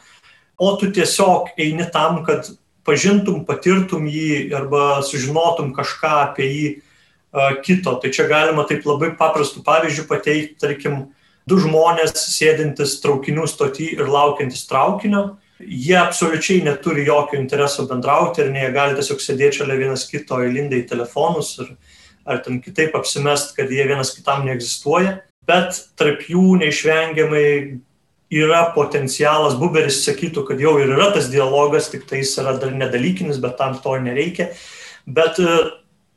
o 0.58 0.74
tu 0.80 0.90
tiesiog 0.90 1.52
eini 1.60 1.86
tam, 1.94 2.24
kad 2.26 2.48
pažintum, 2.88 3.44
patirtum 3.46 4.08
jį 4.08 4.48
arba 4.56 5.02
sužinotum 5.06 5.74
kažką 5.76 6.14
apie 6.24 6.48
jį 6.48 6.68
kito. 7.64 7.94
Tai 8.00 8.10
čia 8.10 8.26
galima 8.30 8.64
taip 8.68 8.86
labai 8.88 9.12
paprastų 9.16 9.62
pavyzdžių 9.66 10.06
pateikti, 10.08 10.56
tarkim, 10.60 11.02
du 11.48 11.58
žmonės 11.60 12.16
sėdintis 12.16 12.98
traukinių 13.02 13.46
stotį 13.48 13.92
ir 13.98 14.08
laukiantis 14.10 14.66
traukinio. 14.68 15.38
Jie 15.58 15.96
absoliučiai 15.98 16.62
neturi 16.66 17.06
jokio 17.06 17.38
intereso 17.40 17.86
bendrauti 17.88 18.44
ir 18.44 18.52
jie 18.54 18.68
gali 18.74 18.98
tiesiog 18.98 19.22
sėdėti 19.22 19.60
šalia 19.62 19.78
vienas 19.80 20.04
kito 20.06 20.38
įlindę 20.44 20.78
į 20.78 20.88
telefonus 20.92 21.56
ir, 21.64 21.72
ar 22.28 22.42
ten 22.44 22.60
kitaip 22.62 22.94
apsimest, 22.94 23.56
kad 23.56 23.72
jie 23.72 23.86
vienas 23.88 24.12
kitam 24.14 24.44
neegzistuoja. 24.46 25.18
Bet 25.48 25.80
tarp 25.98 26.26
jų 26.28 26.58
neišvengiamai 26.60 27.48
yra 28.30 28.68
potencialas, 28.74 29.56
Buberis 29.56 30.02
sakytų, 30.04 30.44
kad 30.48 30.60
jau 30.60 30.76
ir 30.80 30.92
yra 30.92 31.10
tas 31.14 31.30
dialogas, 31.32 31.88
tik 31.92 32.04
tai 32.08 32.22
jis 32.22 32.36
yra 32.42 32.56
dar 32.60 32.74
nedalykinis, 32.76 33.40
bet 33.40 33.56
tam 33.60 33.78
to 33.80 33.94
nereikia. 34.04 34.50
Bet 35.08 35.40
e, 35.40 35.54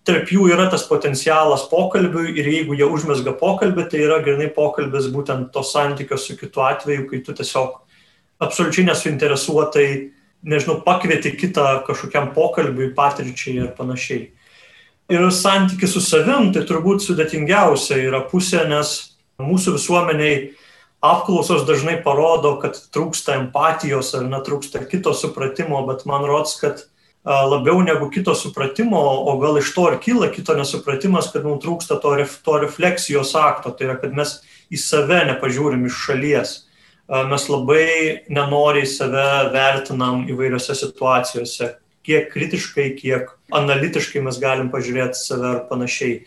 tarp 0.07 0.31
jų 0.33 0.49
yra 0.51 0.67
tas 0.71 0.83
potencialas 0.89 1.67
pokalbiui 1.71 2.33
ir 2.35 2.49
jeigu 2.51 2.75
jie 2.75 2.87
užmesga 2.87 3.35
pokalbį, 3.39 3.87
tai 3.91 4.03
yra 4.07 4.19
grinai 4.25 4.49
pokalbis 4.51 5.07
būtent 5.13 5.53
to 5.55 5.63
santykio 5.63 6.19
su 6.19 6.35
kitu 6.39 6.65
atveju, 6.67 7.07
kai 7.07 7.21
tu 7.23 7.35
tiesiog 7.37 7.79
absoliučiai 8.41 8.89
nesuinteresuotai, 8.89 9.87
nežinau, 10.43 10.81
pakvieti 10.83 11.31
kitą 11.37 11.83
kažkokiam 11.87 12.31
pokalbiui, 12.35 12.91
patirčiai 12.97 13.61
ir 13.61 13.73
panašiai. 13.77 14.31
Ir 15.11 15.27
santykis 15.35 15.93
su 15.95 16.01
savim, 16.03 16.51
tai 16.55 16.63
turbūt 16.67 17.03
sudėtingiausia 17.05 17.99
yra 18.03 18.23
pusė, 18.31 18.63
nes 18.67 18.95
mūsų 19.41 19.75
visuomeniai 19.75 20.51
apklausos 21.01 21.65
dažnai 21.65 21.97
parodo, 22.05 22.55
kad 22.61 22.77
trūksta 22.93 23.39
empatijos 23.39 24.13
ar 24.17 24.27
netrūksta 24.29 24.83
kito 24.89 25.13
supratimo, 25.17 25.81
bet 25.89 26.05
man 26.09 26.25
rodos, 26.29 26.55
kad 26.61 26.85
labiau 27.25 27.81
negu 27.85 28.09
kito 28.13 28.33
supratimo, 28.37 29.01
o 29.29 29.37
gal 29.41 29.57
iš 29.57 29.73
to 29.75 29.87
ir 29.91 29.99
kyla 30.01 30.31
kito 30.33 30.55
nesupratimas, 30.57 31.29
kad 31.33 31.45
mums 31.45 31.63
trūksta 31.65 31.99
to, 32.01 32.15
to 32.45 32.57
refleksijos 32.63 33.35
akto, 33.37 33.73
tai 33.73 33.89
yra, 33.89 33.97
kad 34.01 34.13
mes 34.17 34.39
į 34.71 34.81
save 34.81 35.21
nepažiūrim 35.29 35.85
iš 35.89 35.99
šalies. 36.07 36.55
Mes 37.11 37.45
labai 37.51 37.85
nenoriai 38.31 38.87
save 38.87 39.27
vertinam 39.53 40.23
įvairiose 40.31 40.77
situacijose, 40.79 41.75
kiek 42.07 42.29
kritiškai, 42.31 42.87
kiek 42.97 43.33
analitiškai 43.53 44.23
mes 44.23 44.39
galim 44.41 44.71
pažiūrėti 44.73 45.19
save 45.19 45.49
ar 45.49 45.61
panašiai. 45.69 46.21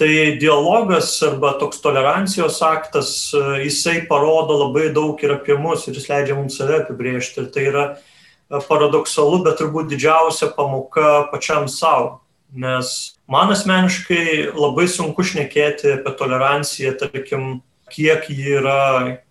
Tai 0.00 0.36
dialogas 0.40 1.22
arba 1.22 1.52
toks 1.60 1.82
tolerancijos 1.84 2.62
aktas, 2.64 3.34
e, 3.36 3.40
jisai 3.66 4.06
parodo 4.08 4.56
labai 4.56 4.86
daug 4.96 5.20
ir 5.20 5.34
apie 5.34 5.58
mus 5.60 5.84
ir 5.84 5.98
jis 5.98 6.06
leidžia 6.08 6.36
mums 6.38 6.56
save 6.56 6.78
apibriežti. 6.78 7.42
Ir 7.42 7.50
tai 7.52 7.66
yra 7.68 7.82
e, 7.92 8.62
paradoksalu, 8.64 9.42
bet 9.44 9.60
turbūt 9.60 9.90
didžiausia 9.92 10.54
pamoka 10.56 11.28
pačiam 11.28 11.68
savo. 11.68 12.22
Nes 12.56 13.18
man 13.28 13.52
asmeniškai 13.52 14.56
labai 14.56 14.88
sunku 14.88 15.20
šnekėti 15.20 15.98
apie 15.98 16.16
toleranciją, 16.16 16.96
tarkim, 17.04 17.60
kiek 17.92 18.24
ji 18.32 18.56
yra 18.56 18.80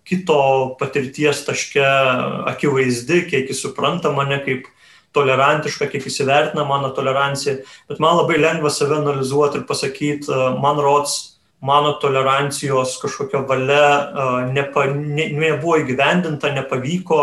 kito 0.06 0.76
patirties 0.78 1.42
taške 1.48 1.82
akivaizdi, 2.54 3.24
kiek 3.26 3.50
jis 3.50 3.66
supranta 3.66 4.14
mane 4.14 4.38
kaip 4.46 4.70
tolerantiška, 5.16 5.88
kiek 5.90 6.06
įsivertina 6.06 6.64
mano 6.68 6.92
toleranciją, 6.94 7.60
bet 7.90 8.00
man 8.02 8.20
labai 8.20 8.38
lengva 8.38 8.70
save 8.70 9.00
analizuoti 9.00 9.60
ir 9.60 9.66
pasakyti, 9.68 10.30
man 10.62 10.80
rods, 10.82 11.18
mano 11.60 11.92
tolerancijos 12.00 12.96
kažkokia 13.02 13.42
valia 13.48 14.46
nepa, 14.52 14.86
ne, 14.94 15.28
nebuvo 15.36 15.76
įgyvendinta, 15.82 16.54
nepavyko, 16.56 17.20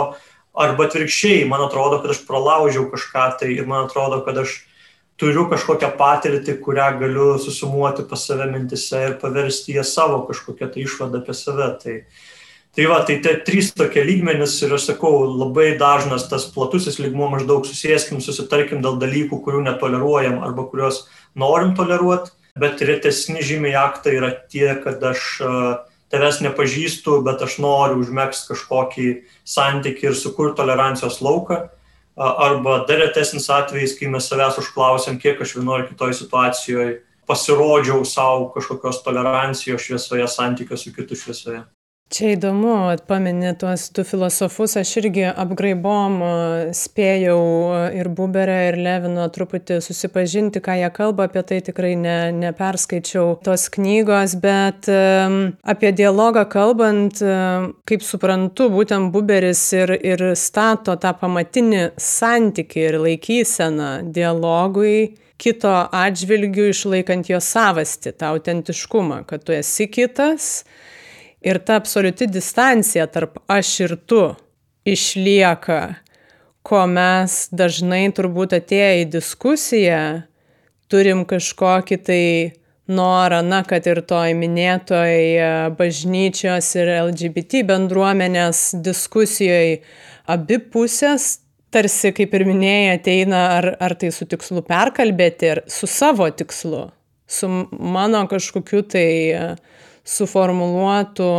arba 0.58 0.88
atvirkščiai, 0.88 1.46
man 1.50 1.64
atrodo, 1.68 2.02
kad 2.02 2.14
aš 2.14 2.24
pralaužiau 2.28 2.88
kažką 2.92 3.28
tai 3.42 3.52
ir 3.56 3.68
man 3.70 3.86
atrodo, 3.88 4.22
kad 4.26 4.38
aš 4.42 4.60
turiu 5.18 5.48
kažkokią 5.50 5.92
patirtį, 5.98 6.58
kurią 6.66 6.88
galiu 7.02 7.28
susumuoti 7.42 8.06
pas 8.10 8.26
save 8.30 8.48
mintise 8.52 9.04
ir 9.10 9.18
paversti 9.22 9.78
ją 9.78 9.86
savo 9.86 10.24
kažkokią 10.30 10.70
tai 10.74 10.86
išvadą 10.86 11.22
apie 11.24 11.38
save. 11.38 11.70
Tai, 11.82 11.96
tai 12.78 12.86
va, 12.86 13.00
tai 13.02 13.18
tie 13.26 13.34
trys 13.42 13.72
tokie 13.74 14.04
lygmenys 14.06 14.54
ir 14.62 14.76
aš 14.78 14.92
sakau, 14.92 15.24
labai 15.34 15.72
dažnas 15.80 16.28
tas 16.30 16.46
platusis 16.54 17.00
lygmuo 17.02 17.32
maždaug 17.32 17.66
susėskim, 17.66 18.22
susitarkim 18.22 18.84
dėl 18.86 19.00
dalykų, 19.02 19.40
kurių 19.42 19.64
netoleruojam 19.66 20.44
arba 20.46 20.68
kuriuos 20.70 21.08
norim 21.34 21.74
toleruoti, 21.78 22.30
bet 22.62 22.84
retesni 22.86 23.42
žymiai 23.42 23.74
aktai 23.82 24.14
yra 24.20 24.30
tie, 24.54 24.76
kad 24.84 25.02
aš 25.10 25.24
tavęs 26.14 26.38
nepažįstu, 26.46 27.18
bet 27.26 27.42
aš 27.42 27.58
noriu 27.64 27.98
užmėgsti 28.04 28.52
kažkokį 28.52 29.08
santykį 29.58 30.12
ir 30.12 30.20
sukurti 30.20 30.62
tolerancijos 30.62 31.18
lauką 31.26 31.64
arba 32.18 32.84
dar 32.90 33.02
retesnis 33.04 33.50
atvejis, 33.54 33.98
kai 33.98 34.10
mes 34.14 34.30
savęs 34.30 34.58
užklausėm, 34.62 35.18
kiek 35.22 35.42
aš 35.42 35.58
vienoje 35.58 35.84
ar 35.84 35.90
kitoje 35.90 36.18
situacijoje 36.22 36.94
pasirodžiau 37.30 38.06
savo 38.06 38.52
kažkokios 38.54 39.02
tolerancijos 39.06 39.84
šviesoje, 39.84 40.30
santykio 40.32 40.78
su 40.78 40.94
kitu 40.96 41.18
šviesoje. 41.18 41.66
Čia 42.08 42.38
įdomu, 42.38 42.72
paminė 43.04 43.50
tuos 43.60 43.90
du 43.92 44.06
filosofus, 44.08 44.78
aš 44.80 44.94
irgi 45.02 45.26
apgraibom 45.28 46.14
spėjau 46.72 47.42
ir 48.00 48.08
Buberę, 48.16 48.56
ir 48.70 48.78
Levino 48.80 49.26
truputį 49.36 49.82
susipažinti, 49.84 50.62
ką 50.64 50.78
jie 50.80 50.88
kalba, 50.96 51.26
apie 51.28 51.44
tai 51.50 51.58
tikrai 51.68 51.98
ne, 52.00 52.16
neperskaičiau 52.32 53.36
tos 53.44 53.68
knygos, 53.76 54.38
bet 54.40 54.88
apie 54.88 55.92
dialogą 56.00 56.46
kalbant, 56.56 57.20
kaip 57.92 58.08
suprantu, 58.08 58.72
būtent 58.72 59.12
Buberis 59.12 59.68
ir, 59.76 59.98
ir 60.00 60.30
stato 60.40 60.96
tą 60.96 61.12
pamatinį 61.20 61.90
santyki 62.00 62.88
ir 62.88 63.02
laikyseną 63.04 63.92
dialogui 64.16 65.18
kito 65.38 65.76
atžvilgių 65.92 66.72
išlaikant 66.72 67.28
jo 67.36 67.44
savasti, 67.44 68.16
tą 68.16 68.32
autentiškumą, 68.38 69.26
kad 69.28 69.44
tu 69.44 69.60
esi 69.60 69.92
kitas 69.92 70.64
Ir 71.48 71.62
ta 71.64 71.78
absoliuti 71.80 72.28
distancija 72.28 73.06
tarp 73.08 73.38
aš 73.48 73.70
ir 73.86 73.96
tu 74.10 74.24
išlieka, 74.88 75.82
ko 76.68 76.82
mes 76.92 77.46
dažnai 77.56 78.08
turbūt 78.16 78.58
atėję 78.58 79.04
į 79.04 79.06
diskusiją 79.14 80.02
turim 80.92 81.24
kažkokį 81.28 81.98
tai 82.08 82.24
norą, 82.88 83.42
na, 83.44 83.62
kad 83.68 83.88
ir 83.88 84.02
toj 84.08 84.34
minėtoj 84.40 85.16
e, 85.16 85.48
bažnyčios 85.80 86.70
ir 86.80 86.92
LGBT 87.02 87.64
bendruomenės 87.68 88.70
diskusijoje 88.84 89.82
abi 90.32 90.60
pusės 90.72 91.38
tarsi, 91.72 92.14
kaip 92.16 92.36
ir 92.36 92.48
minėjai, 92.48 92.94
ateina 92.96 93.42
ar, 93.58 93.70
ar 93.84 93.96
tai 94.00 94.12
su 94.16 94.28
tikslu 94.30 94.64
perkalbėti, 94.68 95.52
ar 95.52 95.64
su 95.72 95.90
savo 95.92 96.30
tikslu, 96.32 96.86
su 97.28 97.50
mano 97.52 98.24
kažkokiu 98.32 98.86
tai 98.88 99.10
uh, 99.36 99.77
suformuluotu 100.08 101.30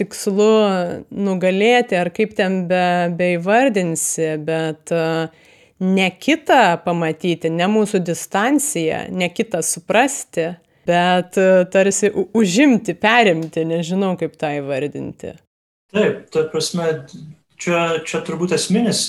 tikslu 0.00 0.50
nugalėti, 1.12 1.96
ar 1.98 2.10
kaip 2.14 2.34
ten 2.38 2.62
be, 2.70 2.84
beivardinsi, 3.18 4.34
bet 4.46 4.92
e, 4.94 5.04
ne 5.84 6.08
kitą 6.16 6.62
pamatyti, 6.84 7.52
ne 7.52 7.68
mūsų 7.70 8.02
distanciją, 8.06 9.04
ne 9.12 9.28
kitą 9.34 9.62
suprasti, 9.66 10.52
bet 10.88 11.38
e, 11.40 11.48
tarsi 11.72 12.12
užimti, 12.14 12.96
perimti, 12.98 13.66
nežinau 13.68 14.14
kaip 14.20 14.38
tą 14.40 14.54
įvardinti. 14.62 15.36
Taip, 15.92 16.24
ta 16.32 16.46
prasme, 16.48 16.88
čia, 17.60 17.84
čia 18.08 18.22
turbūt 18.24 18.56
esminis 18.56 19.04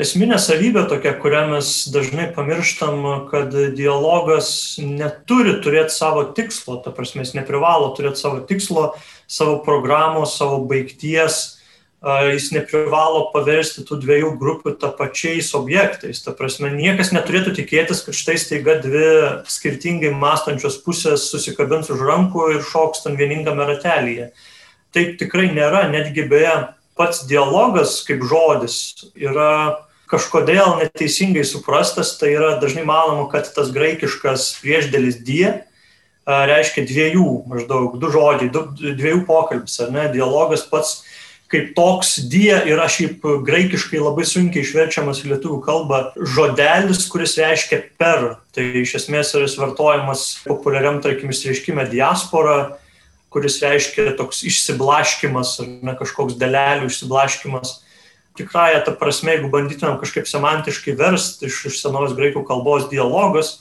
esminė 0.00 0.38
savybė 0.42 0.84
tokia, 0.90 1.14
kurią 1.20 1.44
mes 1.52 1.72
dažnai 1.94 2.28
pamirštam, 2.34 3.28
kad 3.30 3.54
dialogas 3.76 4.76
neturi 4.82 5.58
turėti 5.64 5.94
savo 5.94 6.24
tikslo, 6.36 6.80
ta 6.82 6.94
prasme, 6.94 7.22
jis 7.22 7.34
neprivalo 7.38 7.92
turėti 7.96 8.24
savo 8.24 8.42
tikslo, 8.46 8.92
savo 9.30 9.60
programos, 9.66 10.36
savo 10.38 10.62
baigties, 10.68 11.60
jis 12.04 12.50
neprivalo 12.52 13.30
paversti 13.32 13.84
tų 13.88 13.96
dviejų 14.02 14.34
grupių 14.40 14.74
tą 14.80 14.90
pačiais 14.92 15.54
objektais. 15.56 16.20
Ta 16.24 16.34
prasme, 16.36 16.68
niekas 16.74 17.14
neturėtų 17.16 17.54
tikėtis, 17.56 18.02
kad 18.04 18.18
štai 18.18 18.36
staiga 18.40 18.76
dvi 18.82 19.06
skirtingai 19.48 20.12
mąstančios 20.12 20.76
pusės 20.84 21.30
susikabins 21.30 21.88
už 21.94 22.04
rankų 22.04 22.50
ir 22.56 22.66
šoks 22.68 23.06
tam 23.06 23.16
vieningame 23.16 23.64
ratelyje. 23.70 24.32
Taip 24.94 25.16
tikrai 25.18 25.48
nėra, 25.54 25.86
netgi 25.90 26.26
beje, 26.28 26.52
pats 26.98 27.24
dialogas 27.28 28.00
kaip 28.06 28.22
žodis 28.28 28.76
yra 29.14 29.80
kažkodėl 30.10 30.78
neteisingai 30.82 31.44
suprastas, 31.48 32.14
tai 32.20 32.34
yra 32.36 32.54
dažnai 32.62 32.84
manoma, 32.86 33.26
kad 33.32 33.48
tas 33.54 33.72
graikiškas 33.74 34.54
priešdėlis 34.62 35.22
die 35.26 35.48
reiškia 36.24 36.86
dviejų, 36.88 37.28
maždaug 37.50 37.98
du 38.00 38.10
žodžiai, 38.12 38.52
du, 38.52 38.64
dviejų 38.80 39.24
pokalbis, 39.28 39.76
ar 39.84 39.92
ne, 39.92 40.06
dialogas 40.12 40.64
pats 40.68 41.02
kaip 41.52 41.74
toks 41.76 42.16
die 42.30 42.50
yra 42.50 42.86
šiaip 42.90 43.22
graikiškai 43.46 44.00
labai 44.00 44.24
sunkiai 44.26 44.64
išverčiamas 44.64 45.20
į 45.22 45.34
lietuvių 45.34 45.58
kalbą 45.62 46.00
žodelis, 46.34 47.04
kuris 47.12 47.36
reiškia 47.38 47.82
per. 48.00 48.38
Tai 48.56 48.64
iš 48.80 48.96
esmės 49.02 49.34
yra 49.38 49.50
vartojamas 49.60 50.24
populiariam, 50.46 50.98
tarkim, 51.04 51.30
išreiškime 51.30 51.86
diaspora, 51.92 52.78
kuris 53.34 53.58
reiškia 53.62 54.14
toks 54.18 54.44
išsiblaškimas, 54.46 55.56
ar 55.62 55.72
ne 55.90 55.96
kažkoks 55.98 56.38
dalelių 56.38 56.88
išsiblaškimas 56.90 57.80
tikrąją 58.38 58.82
tą 58.86 58.94
prasme, 58.98 59.36
jeigu 59.36 59.50
bandytumėm 59.52 60.00
kažkaip 60.00 60.26
semantiškai 60.26 60.96
versti 60.98 61.46
iš, 61.50 61.60
iš 61.70 61.82
senos 61.84 62.14
graikų 62.18 62.42
kalbos 62.48 62.88
dialogas, 62.90 63.58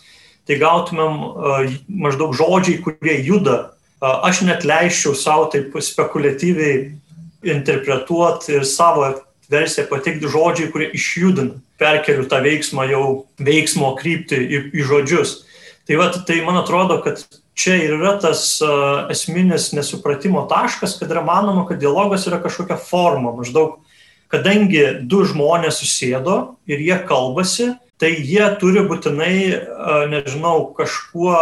tai 0.49 0.57
gautumėm 0.61 1.19
uh, 1.21 1.75
maždaug 1.87 2.33
žodžiai, 2.37 2.81
kurie 2.83 3.19
juda. 3.21 3.75
Uh, 4.01 4.25
aš 4.27 4.41
net 4.47 4.65
leiščiau 4.67 5.13
savo 5.15 5.45
taip 5.53 5.77
spekuliatyviai 5.77 6.89
interpretuoti 7.53 8.57
ir 8.57 8.65
savo 8.67 9.05
versiją 9.51 9.85
pateikti 9.91 10.31
žodžiai, 10.31 10.71
kurie 10.73 10.89
išjudina, 10.97 11.59
perkeliu 11.79 12.25
tą 12.29 12.41
veiksmą 12.43 12.87
jau 12.89 13.05
veiksmo 13.37 13.93
krypti 13.99 14.39
į, 14.41 14.61
į 14.73 14.89
žodžius. 14.89 15.37
Tai, 15.87 15.99
va, 15.99 16.09
tai 16.15 16.39
man 16.45 16.57
atrodo, 16.61 16.97
kad 17.03 17.21
čia 17.53 17.77
ir 17.81 17.95
yra 17.99 18.15
tas 18.21 18.59
esminis 19.13 19.71
nesupratimo 19.77 20.45
taškas, 20.49 20.97
kad 20.99 21.11
yra 21.13 21.23
manoma, 21.25 21.67
kad 21.69 21.81
dialogas 21.81 22.27
yra 22.29 22.41
kažkokia 22.43 22.77
forma, 22.81 23.33
maždaug 23.37 23.79
kadangi 24.33 25.05
du 25.05 25.21
žmonės 25.29 25.77
susėdo 25.83 26.37
ir 26.65 26.81
jie 26.81 26.97
kalbasi, 27.07 27.73
tai 28.01 28.15
jie 28.17 28.45
turi 28.59 28.81
būtinai, 28.89 29.35
nežinau, 30.11 30.73
kažkuo 30.77 31.35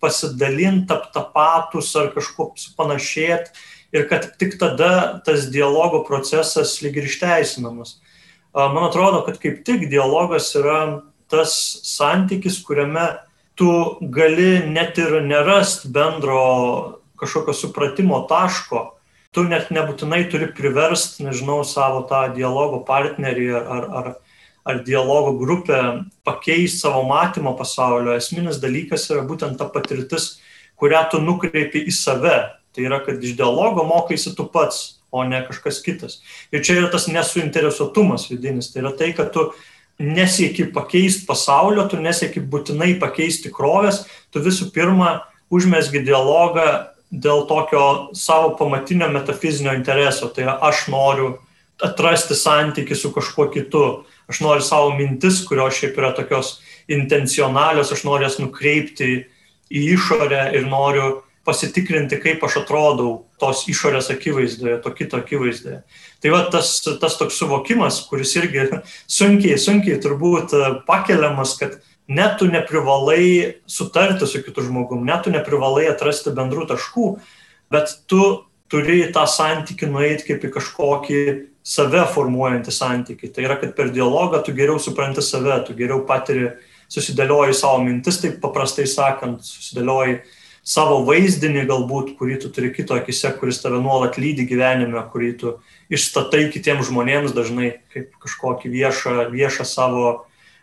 pasidalinti, 0.00 0.96
tapatus 1.14 1.90
ar 1.98 2.12
kažkuo 2.14 2.52
panašėti 2.78 3.52
ir 3.92 4.08
kad 4.08 4.30
tik 4.40 4.56
tada 4.60 5.20
tas 5.24 5.48
dialogo 5.52 6.04
procesas 6.08 6.78
lyg 6.84 6.98
ir 7.00 7.08
išteisinamas. 7.08 7.98
Man 8.54 8.88
atrodo, 8.88 9.22
kad 9.26 9.38
kaip 9.42 9.62
tik 9.66 9.88
dialogas 9.92 10.50
yra 10.56 11.02
tas 11.28 11.52
santykis, 11.84 12.62
kuriame 12.64 13.10
tu 13.58 13.98
gali 14.14 14.62
net 14.70 14.98
ir 15.02 15.18
nerast 15.26 15.88
bendro 15.90 17.00
kažkokio 17.18 17.54
supratimo 17.54 18.20
taško, 18.30 18.84
tu 19.34 19.42
net 19.44 19.72
nebūtinai 19.74 20.28
turi 20.30 20.48
priverst, 20.54 21.18
nežinau, 21.24 21.60
savo 21.66 22.04
tą 22.08 22.28
dialogo 22.36 22.80
partnerį 22.86 23.48
ar, 23.58 23.88
ar, 24.00 24.12
ar 24.68 24.82
dialogo 24.86 25.34
grupę 25.40 25.80
pakeisti 26.26 26.84
savo 26.84 27.02
matymą 27.08 27.56
pasaulio. 27.58 28.14
Esminis 28.16 28.60
dalykas 28.62 29.08
yra 29.10 29.26
būtent 29.26 29.58
ta 29.58 29.66
patirtis, 29.72 30.36
kurią 30.78 31.08
tu 31.10 31.22
nukreipi 31.22 31.82
į 31.90 31.94
save. 31.94 32.38
Tai 32.76 32.84
yra, 32.86 33.00
kad 33.02 33.22
iš 33.24 33.34
dialogo 33.34 33.82
mokaisi 33.88 34.36
tu 34.38 34.46
pats, 34.52 35.00
o 35.10 35.24
ne 35.24 35.40
kažkas 35.46 35.80
kitas. 35.82 36.20
Ir 36.52 36.62
čia 36.62 36.76
yra 36.82 36.90
tas 36.92 37.08
nesuinteresuotumas 37.10 38.28
vidinis. 38.30 38.70
Tai 38.70 38.84
yra 38.84 38.92
tai, 38.94 39.10
kad 39.16 39.32
tu 39.34 39.48
nesieki 39.98 40.68
pakeisti 40.72 41.26
pasaulio, 41.26 41.88
tu 41.90 41.98
nesieki 42.00 42.40
būtinai 42.40 42.94
pakeisti 43.00 43.48
tikrovės, 43.48 44.04
tu 44.30 44.42
visų 44.44 44.70
pirma 44.74 45.18
užmesgi 45.50 46.04
dialogą 46.06 46.68
dėl 47.10 47.46
tokio 47.48 48.14
savo 48.16 48.54
pamatinio 48.58 49.08
metafizinio 49.10 49.74
intereso. 49.74 50.28
Tai 50.28 50.44
yra, 50.44 50.56
aš 50.68 50.86
noriu 50.92 51.32
atrasti 51.82 52.36
santyki 52.36 52.94
su 52.94 53.12
kažkuo 53.14 53.48
kitu. 53.54 53.84
Aš 54.28 54.42
noriu 54.44 54.64
savo 54.64 54.92
mintis, 54.98 55.40
kurios 55.48 55.78
šiaip 55.78 55.96
yra 55.98 56.12
tokios 56.12 56.58
intencionalios, 56.88 57.92
aš 57.92 58.04
noriu 58.04 58.28
jas 58.28 58.36
nukreipti 58.40 59.24
į 59.72 59.84
išorę 59.94 60.50
ir 60.56 60.68
noriu 60.68 61.22
pasitikrinti, 61.48 62.20
kaip 62.20 62.44
aš 62.44 62.60
atrodau 62.62 63.12
tos 63.40 63.64
išorės 63.72 64.10
akivaizdoje, 64.12 64.76
to 64.84 64.92
kito 64.94 65.18
akivaizdoje. 65.22 65.80
Tai 66.22 66.32
va 66.34 66.42
tas, 66.52 66.74
tas 66.84 67.16
toks 67.16 67.40
suvokimas, 67.40 68.02
kuris 68.10 68.36
irgi 68.36 68.68
sunkiai, 69.18 69.56
sunkiai 69.60 70.00
turbūt 70.04 70.52
pakeliamas, 70.88 71.56
kad 71.60 71.78
net 72.08 72.38
tu 72.40 72.48
neprivalai 72.52 73.60
sutarti 73.68 74.28
su 74.28 74.42
kitu 74.44 74.68
žmogum, 74.68 75.04
net 75.08 75.24
tu 75.24 75.32
neprivalai 75.32 75.88
atrasti 75.90 76.32
bendrų 76.36 76.68
taškų, 76.70 77.12
bet 77.72 77.92
tu 78.08 78.22
turi 78.68 79.06
tą 79.12 79.24
santykių 79.28 79.88
nueiti 79.92 80.28
kaip 80.28 80.44
į 80.44 80.52
kažkokį 80.56 81.22
save 81.68 82.04
formuojantį 82.14 82.72
santykių. 82.72 83.30
Tai 83.32 83.44
yra, 83.44 83.58
kad 83.60 83.74
per 83.76 83.92
dialogą 83.92 84.40
tu 84.44 84.54
geriau 84.56 84.80
supranti 84.80 85.24
save, 85.24 85.60
tu 85.66 85.76
geriau 85.76 86.04
patiri, 86.08 86.52
susidėlioji 86.88 87.56
savo 87.56 87.82
mintis, 87.84 88.20
taip 88.22 88.38
paprastai 88.40 88.86
sakant, 88.88 89.44
susidėlioji 89.44 90.22
savo 90.68 91.00
vaizdinį 91.08 91.64
galbūt, 91.68 92.12
kurį 92.18 92.38
tu 92.42 92.52
turi 92.52 92.70
kito 92.76 92.96
akise, 92.98 93.30
kuris 93.40 93.62
tave 93.62 93.80
nuolat 93.80 94.18
lydi 94.20 94.44
gyvenime, 94.48 95.00
kurį 95.12 95.32
tu 95.40 95.54
išstatai 95.88 96.48
kitiems 96.52 96.90
žmonėms 96.90 97.32
dažnai 97.36 97.78
kaip 97.94 98.12
kažkokį 98.20 98.72
viešą, 98.74 99.16
viešą 99.32 99.64
savo 99.68 100.10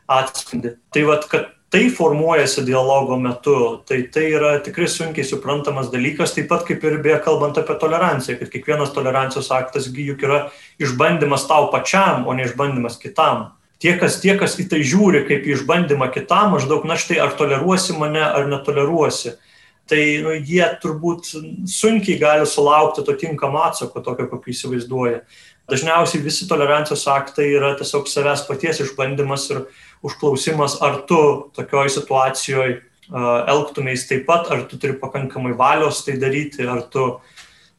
atspindį. 0.05 0.75
Tai 0.93 1.05
vad, 1.09 1.25
kad 1.31 1.49
tai 1.73 1.89
formuojasi 1.89 2.63
dialogo 2.67 3.17
metu, 3.19 3.55
tai 3.89 4.03
tai 4.13 4.27
yra 4.31 4.51
tikrai 4.63 4.85
sunkiai 4.87 5.25
suprantamas 5.27 5.89
dalykas, 5.91 6.35
taip 6.37 6.47
pat 6.51 6.67
kaip 6.67 6.85
ir 6.85 7.01
beje 7.03 7.17
kalbant 7.25 7.57
apie 7.57 7.75
toleranciją, 7.81 8.37
kad 8.39 8.51
kiekvienas 8.53 8.93
tolerancijos 8.93 9.49
aktas 9.51 9.89
juk 9.89 10.21
yra 10.23 10.45
išbandymas 10.79 11.47
tau 11.49 11.71
pačiam, 11.73 12.27
o 12.29 12.37
ne 12.37 12.45
išbandymas 12.45 13.01
kitam. 13.01 13.55
Tie 13.81 13.97
kas, 13.99 14.21
tie, 14.21 14.37
kas 14.39 14.55
į 14.61 14.69
tai 14.71 14.85
žiūri 14.87 15.25
kaip 15.27 15.43
į 15.49 15.57
išbandymą 15.57 16.07
kitam, 16.13 16.53
maždaug 16.53 16.85
na 16.87 16.95
štai 16.95 17.17
ar 17.25 17.35
toleruosi 17.35 17.97
mane 17.97 18.23
ar 18.23 18.47
netoleruosi, 18.47 19.35
tai 19.89 20.01
jie 20.41 20.65
turbūt 20.81 21.29
sunkiai 21.69 22.17
gali 22.21 22.47
sulaukti 22.49 23.03
to 23.05 23.13
tinkamo 23.19 23.61
atsako, 23.67 24.01
tokio, 24.05 24.27
kokį 24.31 24.53
įsivaizduoja. 24.55 25.21
Dažniausiai 25.69 26.21
visi 26.21 26.47
tolerancijos 26.49 27.07
aktai 27.09 27.47
yra 27.57 27.73
tiesiog 27.77 28.09
savęs 28.09 28.45
paties 28.49 28.81
išbandymas 28.83 29.47
ir 29.53 29.63
užklausimas, 30.05 30.79
ar 30.85 31.01
tu 31.09 31.21
tokioj 31.57 31.89
situacijoje 31.95 32.81
elgtumės 33.49 34.07
taip 34.09 34.25
pat, 34.25 34.49
ar 34.53 34.65
tu 34.69 34.77
turi 34.81 34.97
pakankamai 35.01 35.53
valios 35.57 36.03
tai 36.05 36.17
daryti, 36.21 36.65
ar 36.65 36.83
tu 36.89 37.19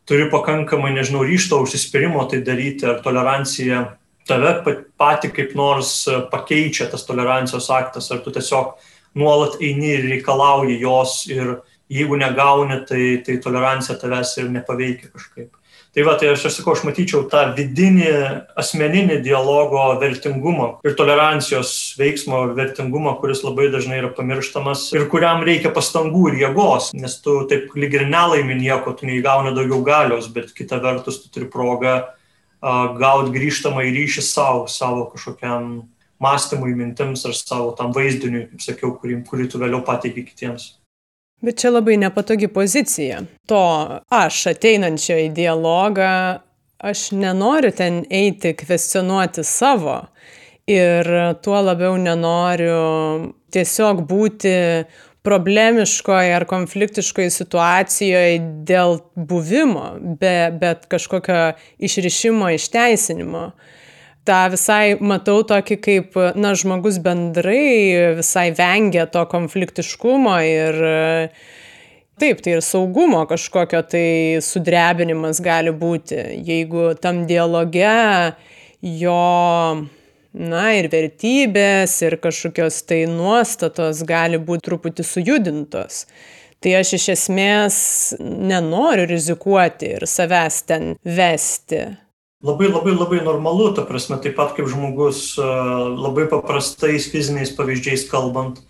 turi 0.06 0.28
pakankamai, 0.30 0.92
nežinau, 0.94 1.24
ryšto 1.26 1.58
užsispyrimo 1.62 2.26
tai 2.30 2.42
daryti, 2.46 2.86
ar 2.86 3.00
tolerancija 3.02 3.84
tave 4.26 4.82
pati 4.98 5.30
kaip 5.34 5.54
nors 5.58 6.06
pakeičia 6.30 6.90
tas 6.90 7.06
tolerancijos 7.06 7.70
aktas, 7.70 8.10
ar 8.10 8.22
tu 8.22 8.34
tiesiog 8.34 8.74
nuolat 9.18 9.58
eini 9.62 9.94
ir 9.96 10.06
reikalauji 10.10 10.80
jos 10.82 11.26
ir 11.30 11.56
jeigu 11.92 12.18
negauni, 12.18 12.80
tai, 12.88 13.04
tai 13.26 13.38
tolerancija 13.42 13.98
tavęs 14.00 14.36
ir 14.40 14.50
nepaveikia 14.50 15.12
kažkaip. 15.12 15.54
Tai 15.96 16.04
va, 16.04 16.12
tai 16.20 16.28
aš, 16.28 16.42
aš 16.50 16.58
sakau, 16.58 16.74
aš 16.76 16.82
matyčiau 16.84 17.22
tą 17.32 17.42
vidinį 17.56 18.10
asmeninį 18.60 19.14
dialogo 19.24 19.86
vertingumą 20.02 20.66
ir 20.84 20.92
tolerancijos 20.98 21.70
veiksmo 21.96 22.42
vertingumą, 22.58 23.14
kuris 23.22 23.40
labai 23.46 23.70
dažnai 23.72 24.02
yra 24.02 24.10
pamirštamas 24.12 24.90
ir 24.92 25.06
kuriam 25.08 25.40
reikia 25.46 25.72
pastangų 25.72 26.26
ir 26.34 26.38
jėgos, 26.42 26.90
nes 26.92 27.16
tu 27.24 27.38
taip 27.48 27.72
lyg 27.80 27.96
ir 27.96 28.04
nelaimi 28.12 28.58
nieko, 28.60 28.92
tu 28.92 29.08
neįgauni 29.08 29.54
daugiau 29.56 29.80
galios, 29.86 30.28
bet 30.28 30.52
kita 30.52 30.82
vertus 30.84 31.22
tu 31.22 31.32
turi 31.32 31.48
progą 31.48 31.96
gauti 33.00 33.32
grįžtamą 33.32 33.88
į 33.88 33.96
ryšį 33.96 34.28
savo, 34.28 34.66
savo 34.68 35.08
kažkokiam 35.14 35.86
mąstymui, 36.20 36.76
mintims 36.76 37.24
ar 37.24 37.36
savo 37.36 37.72
tam 37.78 37.96
vaizdiniui, 37.96 38.50
kaip 38.52 38.64
sakiau, 38.64 38.96
kurį, 39.00 39.22
kurį 39.28 39.48
tu 39.52 39.64
vėliau 39.64 39.80
pateiki 39.84 40.28
kitiems. 40.28 40.74
Bet 41.44 41.60
čia 41.60 41.70
labai 41.70 41.96
nepatogi 42.00 42.48
pozicija. 42.48 43.20
To 43.50 43.62
aš 44.08 44.40
ateinančio 44.54 45.18
į 45.26 45.32
dialogą, 45.36 46.12
aš 46.78 47.10
nenoriu 47.16 47.72
ten 47.76 48.04
eiti 48.10 48.54
kvestionuoti 48.56 49.44
savo 49.44 49.98
ir 50.66 51.08
tuo 51.44 51.60
labiau 51.62 51.96
nenoriu 52.00 53.32
tiesiog 53.54 54.02
būti 54.08 54.56
problemiškoje 55.26 56.34
ar 56.36 56.46
konfliktiškoje 56.46 57.30
situacijoje 57.34 58.38
dėl 58.66 59.00
buvimo, 59.14 59.88
be, 60.20 60.36
bet 60.60 60.86
kažkokio 60.90 61.56
išrišimo, 61.82 62.52
išteisinimo 62.54 63.48
tą 64.26 64.40
visai 64.52 64.96
matau 65.00 65.42
tokį 65.46 65.78
kaip, 65.82 66.18
na, 66.38 66.54
žmogus 66.58 66.98
bendrai 67.02 68.16
visai 68.18 68.50
vengia 68.56 69.06
to 69.10 69.22
konfliktiškumo 69.30 70.36
ir 70.44 70.80
taip, 72.20 72.40
tai 72.42 72.56
ir 72.56 72.64
saugumo 72.64 73.24
kažkokio 73.28 73.82
tai 73.92 74.06
sudrebinimas 74.44 75.42
gali 75.44 75.74
būti, 75.74 76.18
jeigu 76.46 76.94
tam 77.00 77.24
dialoge 77.28 77.98
jo, 78.82 79.20
na, 80.36 80.64
ir 80.78 80.88
vertybės, 80.92 81.98
ir 82.06 82.18
kažkokios 82.22 82.82
tai 82.88 83.04
nuostatos 83.10 84.02
gali 84.08 84.40
būti 84.40 84.68
truputį 84.70 85.06
sujudintos. 85.06 86.06
Tai 86.64 86.72
aš 86.78 86.94
iš 86.96 87.06
esmės 87.12 87.76
nenoriu 88.18 89.04
rizikuoti 89.10 89.92
ir 89.98 90.06
savęs 90.08 90.62
ten 90.66 90.94
vesti 91.04 91.84
labai 92.44 92.68
labai 92.68 92.92
labai 92.94 93.20
normalu, 93.24 93.72
ta 93.74 93.86
prasme, 93.88 94.18
taip 94.20 94.36
pat 94.36 94.54
kaip 94.56 94.68
žmogus 94.68 95.36
labai 95.38 96.26
paprastais 96.30 97.08
fiziniais 97.12 97.54
pavyzdžiais 97.56 98.06
kalbant, 98.10 98.60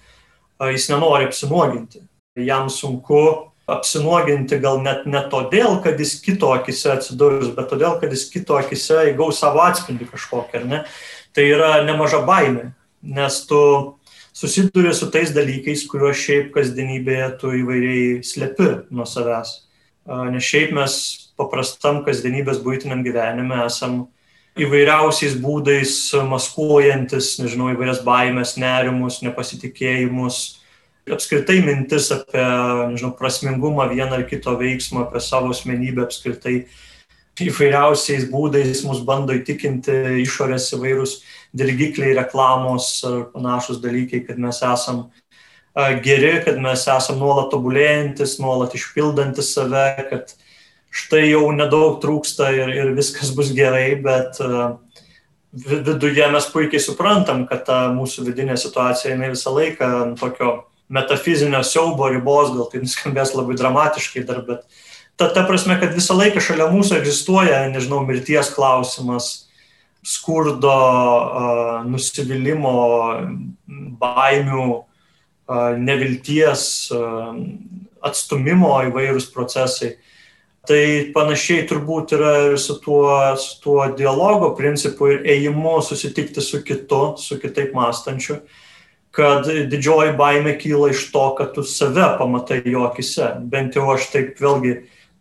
jis 0.61 0.88
nenori 0.92 1.26
apsinuoginti. 1.26 2.05
Jam 2.37 2.70
sunku 2.70 3.50
apsinuoginti 3.66 4.61
gal 4.62 4.79
net 4.85 5.07
ne 5.11 5.20
todėl, 5.33 5.81
kad 5.83 5.98
jis 5.98 6.14
kito 6.22 6.52
akise 6.55 6.92
atsidurs, 6.94 7.50
bet 7.57 7.66
todėl, 7.72 7.98
kad 7.98 8.12
jis 8.14 8.29
kito 8.31 8.55
akise 8.55 9.09
įgaus 9.11 9.40
savo 9.42 9.64
atspindį 9.64 10.07
kažkokią, 10.12 10.61
ar 10.62 10.66
ne? 10.70 10.83
Tai 11.35 11.44
yra 11.50 11.70
nemaža 11.85 12.22
baimė, 12.29 12.70
nes 13.02 13.40
tu 13.48 13.59
susiduri 14.37 14.94
su 14.94 15.11
tais 15.11 15.33
dalykais, 15.35 15.83
kuriuos 15.90 16.16
šiaip 16.20 16.52
kasdienybėje 16.55 17.29
tu 17.40 17.52
įvairiai 17.59 18.22
slepi 18.24 18.68
nuo 18.94 19.09
savęs. 19.09 19.66
Nes 20.31 20.46
šiaip 20.46 20.72
mes 20.76 20.94
paprastam 21.37 22.03
kasdienybės 22.07 22.62
būtiniam 22.64 23.03
gyvenime 23.05 23.62
esam 23.66 24.07
įvairiausiais 24.57 25.37
būdais 25.40 25.92
maskuojantis, 26.31 27.35
nežinau, 27.42 27.68
įvairias 27.75 28.01
baimės, 28.07 28.55
nerimus, 28.61 29.20
nepasitikėjimus, 29.25 30.40
apskritai 31.12 31.61
mintis 31.64 32.09
apie, 32.14 32.42
nežinau, 32.92 33.12
prasmingumą 33.18 33.90
vieną 33.92 34.22
ar 34.22 34.27
kito 34.31 34.57
veiksmo, 34.59 35.05
apie 35.05 35.20
savo 35.22 35.53
asmenybę 35.53 36.07
apskritai 36.07 36.62
įvairiausiais 37.44 38.31
būdais 38.33 38.81
mus 38.88 39.03
bando 39.05 39.37
įtikinti 39.37 40.22
išorės 40.22 40.70
įvairūs 40.72 41.18
dirgikliai, 41.57 42.14
reklamos 42.16 42.88
ar 43.05 43.27
panašus 43.35 43.83
dalykai, 43.85 44.22
kad 44.25 44.40
mes 44.40 44.62
esam 44.64 45.07
geri, 46.05 46.33
kad 46.44 46.57
mes 46.62 46.87
esam 46.88 47.20
nuolat 47.20 47.51
tobulėjantis, 47.53 48.38
nuolat 48.40 48.75
išpildantis 48.79 49.53
save, 49.53 49.87
kad 50.09 50.33
štai 50.96 51.26
jau 51.28 51.50
nedaug 51.54 52.00
trūksta 52.02 52.50
ir, 52.56 52.72
ir 52.72 52.94
viskas 52.96 53.32
bus 53.37 53.52
gerai, 53.56 53.98
bet 54.02 54.40
e, 54.40 54.62
viduje 55.52 56.30
mes 56.32 56.48
puikiai 56.52 56.82
suprantam, 56.82 57.44
kad 57.50 57.66
ta 57.68 57.78
mūsų 57.94 58.26
vidinė 58.30 58.56
situacija 58.61 59.14
jinai 59.14 59.32
visą 59.35 59.52
laiką 59.56 59.90
ant 60.02 60.20
tokio 60.20 60.56
metafizinio 60.92 61.62
siaubo 61.66 62.09
ribos, 62.12 62.52
gal 62.54 62.68
tai 62.70 62.82
nuskambės 62.85 63.35
labai 63.37 63.56
dramatiškai 63.59 64.24
dar, 64.28 64.42
bet 64.46 64.64
ta, 65.18 65.28
ta 65.28 65.44
prasme, 65.48 65.78
kad 65.80 65.96
visą 65.96 66.16
laiką 66.16 66.42
šalia 66.44 66.68
mūsų 66.72 67.00
egzistuoja, 67.00 67.64
nežinau, 67.72 68.02
mirties 68.06 68.52
klausimas, 68.54 69.30
skurdo, 70.06 70.76
nusivylimų, 71.88 72.74
baimių, 73.98 74.66
nevilties, 75.82 76.68
atstumimo 78.06 78.76
įvairūs 78.87 79.26
procesai. 79.35 79.96
Tai 80.66 80.83
panašiai 81.14 81.66
turbūt 81.70 82.16
yra 82.16 82.33
ir 82.48 82.57
su 82.59 82.79
tuo, 82.83 83.11
su 83.38 83.61
tuo 83.62 83.85
dialogo 83.94 84.50
principu 84.59 85.12
ir 85.12 85.26
ėjimu 85.37 85.76
susitikti 85.87 86.42
su 86.42 86.62
kitu, 86.66 87.02
su 87.22 87.38
kitaip 87.38 87.74
mąstančiu, 87.76 88.40
kad 89.14 89.46
didžioji 89.46 90.16
baime 90.18 90.57
kyla 90.59 90.90
iš 90.90 91.07
to, 91.14 91.29
kad 91.38 91.52
tu 91.55 91.62
save 91.62 92.09
pamatai 92.18 92.64
jo 92.66 92.83
akise. 92.88 93.31
Bent 93.46 93.79
jau 93.79 93.87
aš 93.94 94.11
taip 94.12 94.42
vėlgi 94.42 94.74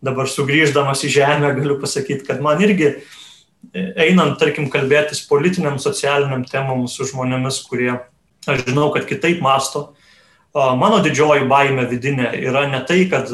dabar 0.04 0.26
sugrįždamas 0.30 1.04
į 1.06 1.12
žemę 1.14 1.52
galiu 1.56 1.78
pasakyti, 1.80 2.26
kad 2.26 2.42
man 2.44 2.60
irgi 2.66 2.96
einant, 3.74 4.36
tarkim, 4.40 4.68
kalbėtis 4.72 5.22
politiniam, 5.30 5.78
socialiniam 5.82 6.44
temam 6.48 6.84
su 6.90 7.06
žmonėmis, 7.08 7.62
kurie, 7.68 7.92
aš 8.46 8.66
žinau, 8.66 8.90
kad 8.94 9.06
kitaip 9.08 9.40
masto, 9.44 9.88
mano 10.54 11.00
didžioji 11.04 11.48
baime 11.50 11.86
vidinė 11.90 12.32
yra 12.42 12.66
ne 12.70 12.82
tai, 12.88 13.04
kad 13.10 13.30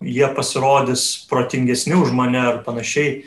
jie 0.00 0.28
pasirodys 0.34 1.26
protingesni 1.30 1.96
už 1.98 2.12
mane 2.16 2.40
ar 2.40 2.60
panašiai, 2.66 3.24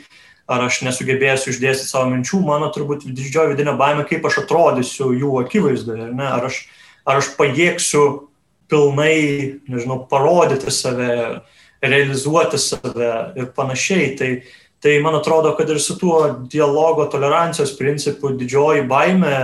ar 0.50 0.66
aš 0.66 0.82
nesugebėsiu 0.84 1.54
išdėstyti 1.54 1.88
savo 1.88 2.10
minčių, 2.12 2.40
mano 2.44 2.70
turbūt 2.74 3.06
didžioji 3.06 3.54
vidinė 3.54 3.78
baime, 3.80 4.04
kaip 4.08 4.26
aš 4.28 4.42
atrodysiu 4.44 5.12
jų 5.16 5.38
akivaizdoje, 5.44 6.10
ar, 6.10 6.16
ne? 6.16 6.26
ar 6.28 6.50
aš 6.50 6.64
ar 7.04 7.20
aš 7.20 7.32
pajėgsiu 7.38 8.04
pilnai, 8.72 9.60
nežinau, 9.68 10.02
parodyti 10.10 10.72
save, 10.72 11.40
realizuoti 11.84 12.60
save 12.60 13.10
ir 13.38 13.50
panašiai. 13.56 14.14
Tai, 14.18 14.30
tai 14.82 14.96
man 15.04 15.18
atrodo, 15.20 15.54
kad 15.58 15.70
ir 15.70 15.80
su 15.82 15.98
tuo 16.00 16.22
dialogo 16.50 17.06
tolerancijos 17.12 17.76
principu 17.78 18.32
didžioji 18.38 18.86
baime 18.88 19.36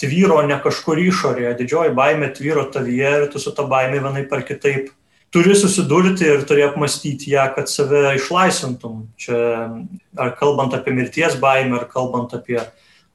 tvyro 0.00 0.42
ne 0.46 0.58
kažkur 0.62 1.00
išorėje, 1.00 1.56
didžioji 1.60 1.94
baime 1.96 2.30
tvyro 2.36 2.66
tavyje 2.72 3.12
ir 3.20 3.28
tu 3.32 3.42
su 3.42 3.52
ta 3.56 3.66
baime 3.66 3.98
vienai 3.98 4.26
par 4.28 4.44
kitaip 4.46 4.92
turi 5.34 5.56
susidurti 5.58 6.26
ir 6.26 6.44
turi 6.48 6.64
apmastyti 6.66 7.32
ją, 7.34 7.48
kad 7.56 7.70
save 7.70 8.16
išlaisvintum. 8.16 9.06
Čia 9.20 9.38
ar 10.16 10.34
kalbant 10.38 10.74
apie 10.76 10.94
mirties 10.96 11.38
baimę, 11.42 11.80
ar 11.80 11.88
kalbant 11.92 12.34
apie 12.36 12.60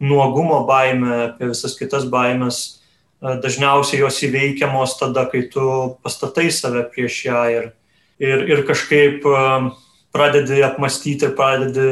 nuogumo 0.01 0.63
baimę, 0.67 1.11
apie 1.29 1.51
visas 1.51 1.77
kitas 1.77 2.07
baimės, 2.09 2.81
dažniausiai 3.21 4.01
jos 4.01 4.17
įveikiamos 4.25 4.97
tada, 4.99 5.27
kai 5.29 5.45
tu 5.53 5.63
pastatai 6.01 6.49
save 6.53 6.87
prieš 6.93 7.25
ją 7.27 7.43
ir, 7.53 7.71
ir, 8.21 8.45
ir 8.49 8.63
kažkaip 8.65 9.25
pradedi 10.11 10.63
apmastyti 10.65 11.29
ir 11.29 11.35
pradedi 11.37 11.85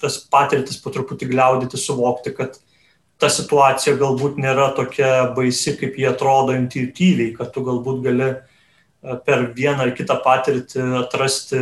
tas 0.00 0.20
patirtis 0.30 0.78
po 0.80 0.94
truputį 0.94 1.28
gliaudyti, 1.32 1.80
suvokti, 1.80 2.32
kad 2.38 2.56
ta 3.18 3.28
situacija 3.32 3.96
galbūt 3.98 4.38
nėra 4.38 4.70
tokia 4.76 5.32
baisi, 5.34 5.74
kaip 5.78 5.98
jie 5.98 6.06
atrodo 6.08 6.54
intuityviai, 6.54 7.34
kad 7.34 7.50
tu 7.54 7.64
galbūt 7.66 8.04
gali 8.06 8.30
per 9.02 9.50
vieną 9.54 9.86
ar 9.86 9.92
kitą 9.96 10.18
patirtį 10.24 10.86
atrasti 11.04 11.60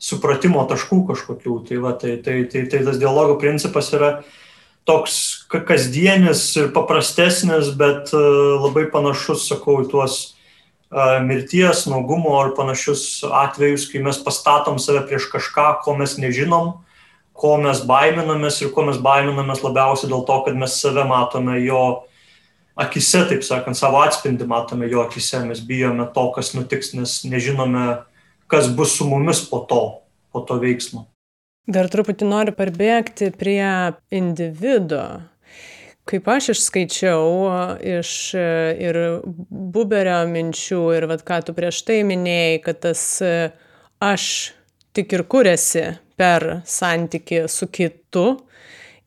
supratimo 0.00 0.62
taškų 0.70 1.02
kažkokių. 1.10 1.56
Tai, 1.68 1.80
va, 1.84 1.94
tai, 1.98 2.16
tai, 2.24 2.42
tai, 2.50 2.64
tai 2.70 2.84
tas 2.86 3.00
dialogo 3.00 3.36
principas 3.40 3.90
yra 3.96 4.12
toks 4.88 5.46
kasdienis 5.50 6.42
ir 6.58 6.70
paprastesnis, 6.74 7.72
bet 7.78 8.14
e, 8.16 8.20
labai 8.62 8.86
panašus, 8.92 9.44
sakau, 9.50 9.80
į 9.84 9.90
tuos 9.92 10.20
e, 10.24 11.20
mirties, 11.26 11.84
nuogumo 11.90 12.38
ar 12.40 12.54
panašius 12.56 13.22
atvejus, 13.26 13.90
kai 13.90 14.02
mes 14.06 14.20
pastatom 14.24 14.80
save 14.80 15.04
prieš 15.10 15.28
kažką, 15.34 15.68
ko 15.84 15.94
mes 16.00 16.16
nežinom, 16.22 16.78
ko 17.36 17.56
mes 17.60 17.84
baiminamės 17.88 18.62
ir 18.64 18.72
ko 18.74 18.86
mes 18.88 18.98
baiminamės 19.04 19.62
labiausiai 19.64 20.10
dėl 20.10 20.24
to, 20.28 20.40
kad 20.48 20.56
mes 20.58 20.80
save 20.80 21.04
matome 21.08 21.60
jo 21.60 21.84
akise, 22.80 23.24
taip 23.28 23.44
sakant, 23.46 23.78
savo 23.78 24.00
atspindį 24.04 24.46
matome 24.48 24.88
jo 24.90 25.04
akise, 25.04 25.42
mes 25.44 25.62
bijome 25.66 26.06
to, 26.14 26.26
kas 26.36 26.54
nutiks, 26.56 26.94
nes 26.96 27.20
nežinome, 27.28 27.86
kas 28.50 28.70
bus 28.76 28.96
su 28.98 29.06
mumis 29.08 29.42
po 29.50 29.62
to, 29.70 29.82
po 30.32 30.44
to 30.46 30.58
veiksmo. 30.62 31.06
Dar 31.70 31.90
truputį 31.92 32.26
noriu 32.26 32.54
parbėgti 32.56 33.30
prie 33.38 33.92
individo. 34.16 35.04
Kaip 36.08 36.26
aš 36.32 36.54
išskaičiau 36.56 37.26
iš 37.86 38.12
ir 38.34 38.96
buberio 39.28 40.22
minčių, 40.26 40.80
ir 40.96 41.06
vad 41.10 41.22
ką 41.26 41.42
tu 41.46 41.54
prieš 41.54 41.84
tai 41.86 42.00
minėjai, 42.08 42.56
kad 42.64 42.80
tas 42.82 43.04
aš 44.02 44.24
tik 44.96 45.12
ir 45.14 45.22
kuriasi 45.30 45.84
per 46.18 46.62
santyki 46.66 47.44
su 47.52 47.68
kitu, 47.70 48.40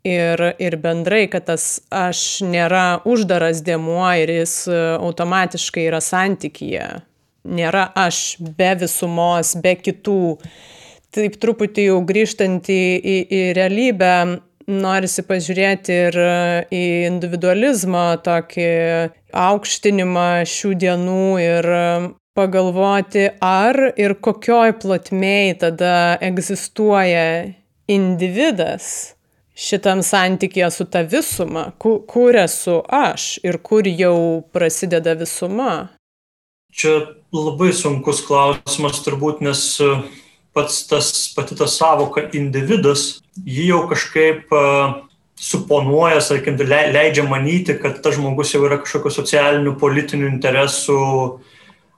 ir, 0.03 0.43
ir 0.59 0.77
bendrai, 0.83 1.25
kad 1.31 1.47
tas 1.47 1.81
aš 1.91 2.43
nėra 2.45 3.01
uždaras 3.07 3.63
dėmuo 3.65 4.07
ir 4.19 4.31
jis 4.41 4.55
automatiškai 4.99 5.87
yra 5.89 6.01
santykyje. 6.03 6.87
Nėra 7.43 7.89
aš 7.99 8.37
be 8.39 8.71
visumos, 8.79 9.55
be 9.59 9.75
kitų 9.75 10.37
taip 11.13 11.35
truputį 11.41 11.89
jau 11.89 11.99
grįžtant 12.07 12.69
į, 12.71 12.83
į, 12.97 13.15
į 13.27 13.41
realybę, 13.57 14.13
norisi 14.71 15.25
pažiūrėti 15.27 15.95
ir 16.07 16.17
į 16.71 16.83
individualizmo 17.09 18.05
tokį 18.23 18.69
aukštinimą 19.35 20.29
šių 20.47 20.71
dienų 20.85 21.25
ir 21.43 21.67
pagalvoti, 22.33 23.27
ar 23.43 23.77
ir 23.99 24.15
kokioj 24.23 24.77
plotmėj 24.81 25.57
tada 25.65 25.97
egzistuoja 26.23 27.27
individas 27.91 29.13
šitam 29.53 30.01
santykėje 30.05 30.69
su 30.73 30.85
ta 30.89 31.03
visuma, 31.05 31.69
kur, 31.77 32.01
kur 32.09 32.35
esu 32.37 32.81
aš 32.89 33.37
ir 33.45 33.59
kur 33.61 33.87
jau 33.87 34.43
prasideda 34.53 35.15
visuma. 35.19 35.93
Čia 36.73 36.99
labai 37.33 37.69
sunkus 37.77 38.23
klausimas 38.25 39.03
turbūt, 39.05 39.43
nes 39.45 39.61
pats 40.53 40.83
tas, 40.89 41.09
pati 41.35 41.57
ta 41.57 41.67
savoka 41.69 42.25
individas, 42.33 43.21
jį 43.45 43.67
jau 43.69 43.81
kažkaip 43.89 44.53
uh, 44.53 45.01
suponuoja, 45.43 46.21
sakykim, 46.21 46.57
leidžia 46.93 47.25
manyti, 47.27 47.77
kad 47.81 48.01
tas 48.03 48.17
žmogus 48.17 48.53
jau 48.53 48.63
yra 48.67 48.79
kažkokiu 48.81 49.13
socialiniu, 49.13 49.75
politiniu 49.79 50.29
interesu 50.29 50.99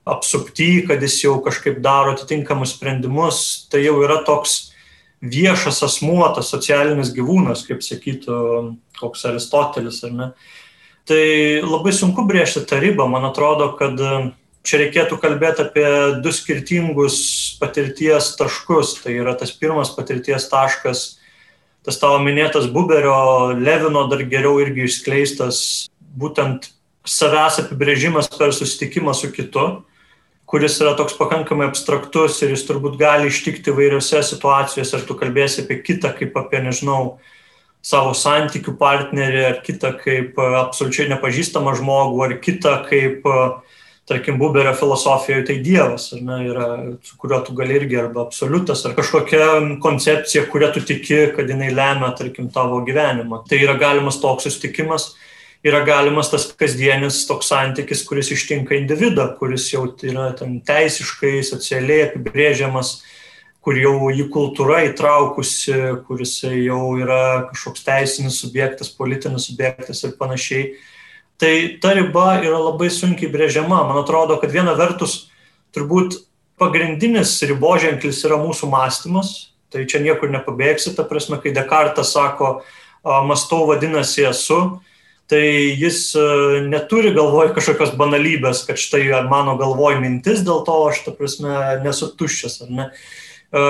apsupty, 0.06 0.86
kad 0.88 1.02
jis 1.04 1.20
jau 1.24 1.40
kažkaip 1.44 1.82
daro 1.84 2.14
atitinkamus 2.16 2.76
sprendimus, 2.76 3.40
tai 3.72 3.84
jau 3.86 3.98
yra 4.06 4.22
toks 4.28 4.75
viešas 5.32 5.82
asmuo, 5.88 6.24
tas 6.36 6.50
socialinis 6.54 7.14
gyvūnas, 7.16 7.66
kaip 7.68 7.84
sakytų 7.86 8.38
koks 9.00 9.28
Aristotelis, 9.30 10.02
ar 10.08 10.16
ne. 10.16 10.32
Tai 11.06 11.22
labai 11.66 11.94
sunku 11.94 12.26
brėžti 12.26 12.64
tą 12.66 12.80
ribą, 12.82 13.06
man 13.10 13.28
atrodo, 13.28 13.70
kad 13.78 14.00
uh, 14.02 14.32
čia 14.66 14.82
reikėtų 14.82 15.20
kalbėti 15.22 15.64
apie 15.64 15.88
du 16.24 16.34
skirtingus 16.34 17.18
patirties 17.62 18.34
taškus. 18.40 18.98
Tai 19.04 19.14
yra 19.14 19.36
tas 19.38 19.54
pirmas 19.56 19.94
patirties 19.96 20.50
taškas, 20.52 21.06
tas 21.86 22.00
tavo 22.02 22.20
minėtas 22.26 22.68
Buberio, 22.74 23.54
Levino 23.60 24.08
dar 24.12 24.26
geriau 24.30 24.58
irgi 24.64 24.88
išskleistas, 24.90 25.60
būtent 26.18 26.72
savęs 27.06 27.62
apibrėžimas 27.62 28.32
per 28.34 28.54
susitikimą 28.56 29.14
su 29.14 29.30
kitu, 29.34 29.68
kuris 30.46 30.80
yra 30.82 30.96
toks 30.98 31.18
pakankamai 31.18 31.70
abstraktus 31.70 32.42
ir 32.46 32.54
jis 32.54 32.66
turbūt 32.68 33.00
gali 33.02 33.32
ištikti 33.32 33.74
vairiose 33.76 34.22
situacijose, 34.24 34.98
ar 34.98 35.06
tu 35.08 35.18
kalbėsi 35.20 35.64
apie 35.66 35.82
kitą 35.84 36.14
kaip 36.18 36.38
apie, 36.38 36.62
nežinau, 36.66 37.18
savo 37.86 38.16
santykių 38.18 38.76
partnerį, 38.80 39.42
ar 39.52 39.62
kitą 39.66 39.94
kaip 40.02 40.40
absoliučiai 40.42 41.10
nepažįstamą 41.14 41.76
žmogų, 41.78 42.22
ar 42.26 42.38
kitą 42.42 42.80
kaip 42.90 43.28
uh, 43.30 43.60
tarkim, 44.06 44.38
Buberio 44.38 44.74
filosofijoje 44.74 45.46
tai 45.46 45.58
Dievas, 45.66 46.12
ne, 46.22 46.40
yra, 46.50 46.68
su 47.04 47.18
kuriuo 47.18 47.42
tu 47.46 47.56
gali 47.58 47.76
irgi 47.80 47.98
arba 48.00 48.22
absoliutas, 48.26 48.84
ar 48.86 48.94
kažkokia 48.98 49.48
koncepcija, 49.82 50.46
kurią 50.52 50.72
tu 50.76 50.84
tiki, 50.86 51.22
kad 51.36 51.50
jinai 51.50 51.72
lemia, 51.74 52.12
tarkim, 52.18 52.52
tavo 52.54 52.84
gyvenimą. 52.86 53.44
Tai 53.50 53.62
yra 53.62 53.78
galimas 53.82 54.22
toks 54.22 54.46
susitikimas, 54.46 55.14
yra 55.66 55.82
galimas 55.86 56.30
tas 56.30 56.46
kasdienis 56.54 57.24
toks 57.26 57.50
santykis, 57.50 58.04
kuris 58.06 58.30
ištinka 58.36 58.78
individą, 58.78 59.32
kuris 59.40 59.72
jau 59.74 59.88
yra 60.06 60.30
ten 60.38 60.60
teisiškai, 60.66 61.40
socialiai 61.48 62.10
apibrėžiamas, 62.10 63.00
kur 63.66 63.80
jau 63.82 64.12
jį 64.14 64.28
kultūra 64.34 64.84
įtraukusi, 64.92 65.74
kuris 66.06 66.38
jau 66.46 66.84
yra 67.02 67.48
kažkoks 67.50 67.86
teisinis 67.88 68.38
subjektas, 68.44 68.94
politinis 68.94 69.50
subjektas 69.50 70.04
ir 70.06 70.14
panašiai. 70.20 70.76
Tai 71.42 71.54
ta 71.82 71.96
riba 71.98 72.28
yra 72.46 72.62
labai 72.62 72.92
sunkiai 72.94 73.32
brėžiama. 73.34 73.82
Man 73.90 74.04
atrodo, 74.04 74.38
kad 74.40 74.54
viena 74.54 74.78
vertus 74.78 75.26
turbūt 75.76 76.22
pagrindinis 76.62 77.34
riboženklis 77.50 78.22
yra 78.30 78.38
mūsų 78.40 78.70
mąstymas, 78.72 79.34
tai 79.74 79.84
čia 79.90 80.00
niekur 80.00 80.30
nepabėgsi, 80.32 80.94
ta 80.96 81.04
prasme, 81.04 81.42
kai 81.42 81.52
Dekartas 81.58 82.14
sako, 82.16 82.60
mastau 83.28 83.66
vadinasi 83.68 84.30
esu, 84.30 84.60
tai 85.32 85.46
jis 85.80 86.12
neturi 86.70 87.14
galvoj 87.16 87.54
kažkokios 87.56 87.96
banalybės, 87.98 88.64
kad 88.68 88.78
štai 88.78 89.08
mano 89.30 89.56
galvoj 89.58 89.98
mintis, 90.04 90.44
dėl 90.46 90.62
to 90.68 90.76
aš, 90.92 91.02
ta 91.08 91.14
prasme, 91.16 91.56
nesu 91.86 92.12
tuščias, 92.14 92.60
ar 92.66 92.70
ne. 92.70 92.90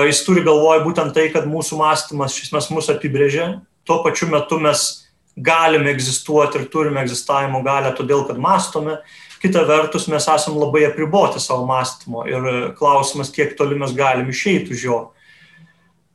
Jis 0.08 0.22
turi 0.26 0.42
galvoj 0.44 0.82
būtent 0.84 1.14
tai, 1.16 1.28
kad 1.32 1.46
mūsų 1.48 1.78
mąstymas 1.80 2.36
šis 2.36 2.52
mes 2.52 2.68
mus 2.74 2.90
apibrėžia, 2.92 3.60
tuo 3.86 4.00
pačiu 4.04 4.28
metu 4.32 4.58
mes 4.60 5.06
galime 5.36 5.92
egzistuoti 5.92 6.58
ir 6.58 6.68
turime 6.72 7.02
egzistavimo 7.04 7.60
galę 7.64 7.92
todėl, 7.96 8.24
kad 8.28 8.40
mastome. 8.40 8.98
Kita 9.42 9.66
vertus, 9.68 10.08
mes 10.08 10.24
esame 10.32 10.58
labai 10.58 10.86
apriboti 10.88 11.40
savo 11.44 11.66
mąstymo 11.68 12.24
ir 12.28 12.46
klausimas, 12.78 13.30
kiek 13.32 13.52
toli 13.58 13.76
mes 13.78 13.92
galime 13.96 14.32
išeiti 14.32 14.72
už 14.74 14.86
jo. 14.88 15.00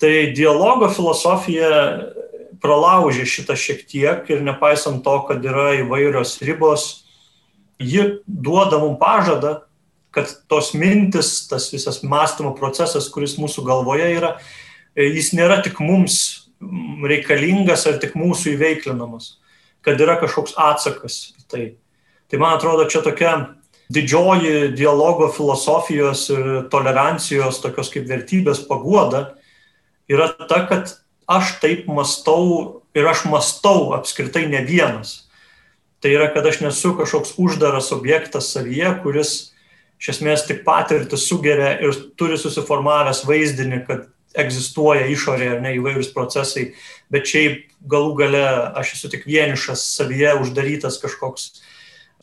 Tai 0.01 0.13
dialogo 0.35 0.89
filosofija 0.89 1.69
pralaužė 2.61 3.25
šitą 3.27 3.57
šiek 3.57 3.85
tiek 3.89 4.29
ir 4.31 4.43
nepaisant 4.45 5.03
to, 5.05 5.15
kad 5.27 5.43
yra 5.45 5.71
įvairios 5.81 6.37
ribos, 6.45 7.05
ji 7.81 8.21
duoda 8.25 8.79
mums 8.81 8.99
pažadą, 9.01 9.61
kad 10.11 10.29
tos 10.51 10.73
mintis, 10.75 11.47
tas 11.47 11.69
visas 11.71 12.01
mąstymo 12.03 12.53
procesas, 12.57 13.07
kuris 13.09 13.37
mūsų 13.39 13.63
galvoje 13.65 14.09
yra, 14.17 14.35
jis 14.99 15.31
nėra 15.37 15.61
tik 15.63 15.79
mums 15.81 16.17
reikalingas 17.07 17.87
ar 17.89 17.97
tik 18.01 18.13
mūsų 18.19 18.55
įveiklinamas, 18.55 19.37
kad 19.81 20.01
yra 20.03 20.19
kažkoks 20.21 20.57
atsakas 20.59 21.21
į 21.39 21.47
tai. 21.49 21.63
Tai 22.31 22.39
man 22.43 22.57
atrodo, 22.59 22.85
čia 22.91 23.01
tokia 23.03 23.31
didžioji 23.91 24.71
dialogo 24.77 25.31
filosofijos 25.33 26.27
ir 26.31 26.49
tolerancijos 26.71 27.59
tokios 27.63 27.89
kaip 27.91 28.05
vertybės 28.07 28.61
paguoda 28.67 29.33
yra 30.11 30.29
ta, 30.47 30.61
kad 30.69 30.93
aš 31.37 31.57
taip 31.63 31.87
mastau 31.91 32.81
ir 32.97 33.07
aš 33.07 33.25
mastau 33.31 33.91
apskritai 33.97 34.47
ne 34.51 34.63
vienas. 34.67 35.27
Tai 36.01 36.11
yra, 36.15 36.31
kad 36.33 36.47
aš 36.49 36.63
nesu 36.63 36.95
kažkoks 36.97 37.35
uždaras 37.41 37.91
objektas 37.93 38.49
savyje, 38.55 38.89
kuris 39.03 39.33
iš 40.01 40.15
esmės 40.15 40.47
tik 40.47 40.63
patirtį 40.65 41.19
sugeria 41.21 41.75
ir 41.77 41.93
turi 42.17 42.39
susiformavęs 42.41 43.21
vaizdinį, 43.29 43.83
kad 43.85 44.07
egzistuoja 44.41 45.05
išorėje 45.11 45.57
ar 45.57 45.59
ne 45.61 45.75
įvairūs 45.77 46.09
procesai, 46.15 46.71
bet 47.11 47.27
šiaip 47.29 47.67
galų 47.91 48.15
gale 48.23 48.45
aš 48.79 48.95
esu 48.95 49.11
tik 49.11 49.27
vienišas 49.27 49.83
savyje 49.97 50.33
uždarytas 50.41 50.97
kažkoks 51.03 51.51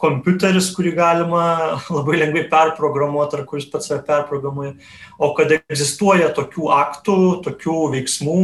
kompiuteris, 0.00 0.70
kurį 0.76 0.94
galima 0.96 1.44
labai 1.96 2.22
lengvai 2.22 2.46
perprogramuoti 2.50 3.38
ar 3.38 3.46
kuris 3.48 3.68
pats 3.70 3.90
save 3.90 4.04
perprogramuoja, 4.08 4.74
o 5.18 5.32
kad 5.36 5.54
egzistuoja 5.58 6.32
tokių 6.34 6.70
aktų, 6.74 7.18
tokių 7.46 7.78
veiksmų, 7.96 8.40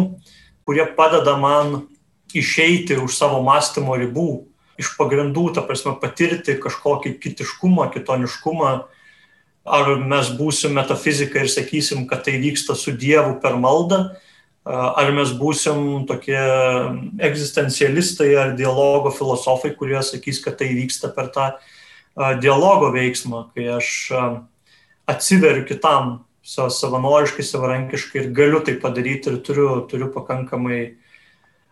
kurie 0.64 0.86
padeda 0.96 1.36
man 1.40 1.84
išeiti 2.34 2.96
už 2.98 3.14
savo 3.14 3.40
mąstymo 3.44 3.94
ribų, 4.00 4.28
iš 4.80 4.94
pagrindų, 4.98 5.52
ta 5.54 5.62
prasme, 5.62 5.94
patirti 6.00 6.56
kažkokį 6.58 7.14
kitiškumą, 7.22 7.88
kitoniškumą, 7.94 8.72
ar 9.64 9.90
mes 10.02 10.30
būsim 10.36 10.74
metafizikai 10.76 11.44
ir 11.44 11.52
sakysim, 11.52 12.08
kad 12.10 12.24
tai 12.26 12.36
vyksta 12.42 12.76
su 12.76 12.92
Dievu 12.92 13.38
per 13.42 13.56
maldą, 13.60 14.00
ar 14.64 15.12
mes 15.12 15.32
būsim 15.36 16.04
tokie 16.08 16.40
egzistencialistai 17.22 18.32
ar 18.40 18.54
dialogo 18.58 19.12
filosofai, 19.14 19.74
kurie 19.76 20.00
sakys, 20.02 20.40
kad 20.44 20.58
tai 20.60 20.72
vyksta 20.74 21.12
per 21.14 21.30
tą 21.32 21.52
dialogo 22.40 22.90
veiksmą, 22.94 23.48
kai 23.54 23.68
aš 23.78 23.90
atsiveriu 25.10 25.66
kitam 25.68 26.24
savanoriškai, 26.44 27.44
savarankiškai 27.46 28.20
ir 28.20 28.30
galiu 28.36 28.60
tai 28.64 28.76
padaryti 28.80 29.32
ir 29.32 29.40
turiu, 29.44 29.68
turiu 29.88 30.10
pakankamai 30.12 30.80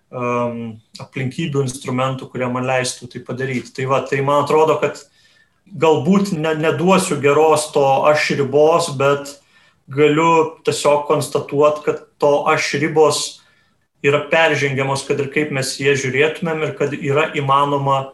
um, 0.08 0.62
aplinkybių, 1.02 1.66
instrumentų, 1.66 2.30
kurie 2.32 2.48
man 2.52 2.66
leistų 2.68 3.10
tai 3.12 3.22
padaryti. 3.26 3.74
Tai, 3.76 3.88
va, 3.90 4.00
tai 4.08 4.22
man 4.24 4.46
atrodo, 4.46 4.78
kad 4.80 5.04
galbūt 5.68 6.32
ne, 6.36 6.54
neduosiu 6.58 7.20
geros 7.22 7.68
to 7.74 7.84
aš 8.08 8.32
ribos, 8.40 8.90
bet 8.96 9.36
galiu 9.92 10.58
tiesiog 10.64 11.06
konstatuoti, 11.10 11.84
kad 11.86 12.02
to 12.22 12.32
aš 12.48 12.74
ribos 12.80 13.22
yra 14.02 14.24
peržengiamos, 14.30 15.04
kad 15.06 15.20
ir 15.20 15.30
kaip 15.34 15.52
mes 15.54 15.76
jie 15.78 15.94
žiūrėtumėm 15.98 16.66
ir 16.66 16.74
kad 16.78 16.94
yra 16.96 17.28
įmanoma 17.38 18.12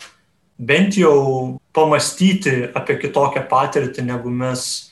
bent 0.59 0.99
jau 0.99 1.59
pamastyti 1.77 2.67
apie 2.77 2.99
kitokią 2.99 3.47
patirtį, 3.49 4.05
negu 4.11 4.33
mes 4.33 4.91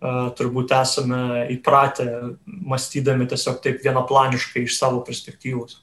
turbūt 0.00 0.72
esame 0.72 1.46
įpratę, 1.52 2.08
mąstydami 2.46 3.28
tiesiog 3.30 3.60
taip 3.64 3.84
vienaplaniškai 3.84 4.64
iš 4.64 4.78
savo 4.80 5.04
perspektyvos. 5.06 5.80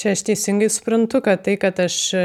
Čia 0.00 0.14
aš 0.14 0.22
teisingai 0.24 0.70
suprantu, 0.72 1.18
kad 1.20 1.42
tai, 1.44 1.58
kad 1.60 1.76
aš 1.82 1.96
e, 2.16 2.20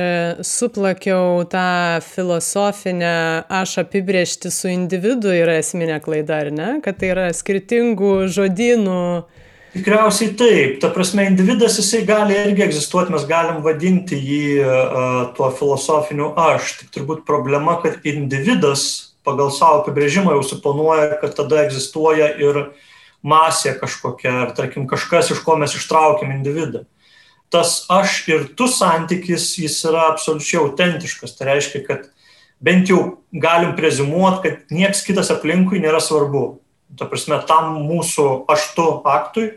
suplakiau 0.47 1.41
tą 1.51 1.99
filosofinę 2.05 3.43
aš 3.51 3.73
apibriežti 3.81 4.51
su 4.53 4.69
individu 4.71 5.33
yra 5.35 5.57
esminė 5.59 5.97
klaida, 6.05 6.37
ar 6.45 6.53
ne? 6.55 6.69
Kad 6.85 7.01
tai 7.01 7.09
yra 7.11 7.25
skirtingų 7.35 8.29
žodynų. 8.31 9.01
Tikriausiai 9.73 10.37
taip. 10.39 10.77
Ta 10.79 10.93
prasme, 10.95 11.25
individas 11.27 11.75
jisai 11.81 12.05
gali 12.07 12.37
irgi 12.45 12.63
egzistuoti, 12.69 13.11
mes 13.11 13.27
galim 13.27 13.59
vadinti 13.65 14.21
jį 14.23 14.45
uh, 14.61 15.17
tuo 15.35 15.49
filosofiniu 15.51 16.31
aš. 16.39 16.77
Tik 16.79 16.93
turbūt 16.95 17.25
problema, 17.27 17.75
kad 17.83 17.99
individas 18.07 19.04
pagal 19.25 19.51
savo 19.53 19.83
apibrėžimą 19.83 20.37
jau 20.37 20.43
suponuoja, 20.45 21.15
kad 21.21 21.35
tada 21.37 21.65
egzistuoja 21.65 22.31
ir 22.41 22.67
masė 23.25 23.73
kažkokia, 23.79 24.35
ar 24.45 24.51
tarkim 24.57 24.85
kažkas, 24.87 25.33
iš 25.33 25.41
ko 25.45 25.57
mes 25.59 25.73
ištraukiam 25.77 26.33
individą 26.35 26.85
tas 27.55 27.85
aš 27.89 28.23
ir 28.27 28.47
tu 28.57 28.67
santykis, 28.67 29.53
jis 29.61 29.77
yra 29.87 30.09
absoliučiai 30.11 30.61
autentiškas. 30.63 31.35
Tai 31.37 31.49
reiškia, 31.51 31.83
kad 31.87 32.07
bent 32.63 32.89
jau 32.91 33.21
galim 33.31 33.75
prezumuoti, 33.77 34.41
kad 34.43 34.75
nieks 34.75 35.05
kitas 35.07 35.31
aplinkui 35.33 35.81
nėra 35.83 36.01
svarbu. 36.03 36.45
Ta 36.99 37.07
prasme, 37.09 37.39
tam 37.47 37.79
mūsų 37.87 38.27
aš 38.51 38.69
tu 38.75 38.87
aktui, 39.09 39.47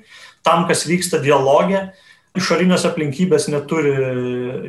tam, 0.46 0.66
kas 0.70 0.86
vyksta 0.88 1.20
dialogė, 1.22 1.88
išorinės 2.38 2.86
aplinkybės 2.88 3.48
neturi 3.52 3.94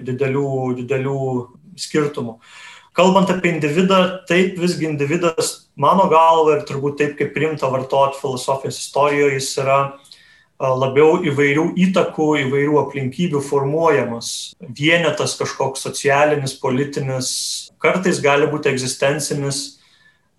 didelių, 0.05 0.49
didelių 0.81 1.21
skirtumų. 1.79 2.39
Kalbant 2.99 3.29
apie 3.31 3.53
individą, 3.53 3.97
taip 4.27 4.57
visgi 4.59 4.83
individas, 4.89 5.69
mano 5.79 6.09
galva 6.11 6.57
ir 6.57 6.65
turbūt 6.67 6.97
taip, 6.99 7.13
kaip 7.15 7.29
primta 7.31 7.69
vartoti 7.71 8.19
filosofijos 8.19 8.81
istorijoje, 8.81 9.37
jis 9.37 9.53
yra 9.61 9.77
labiau 10.59 11.21
įvairių 11.23 11.63
įtakų, 11.79 12.25
įvairių 12.41 12.73
aplinkybių 12.81 13.39
formuojamas. 13.47 14.51
Vienetas 14.59 15.37
kažkoks 15.39 15.85
socialinis, 15.87 16.57
politinis, 16.59 17.29
kartais 17.79 18.19
gali 18.19 18.49
būti 18.51 18.73
egzistencinis, 18.73 19.61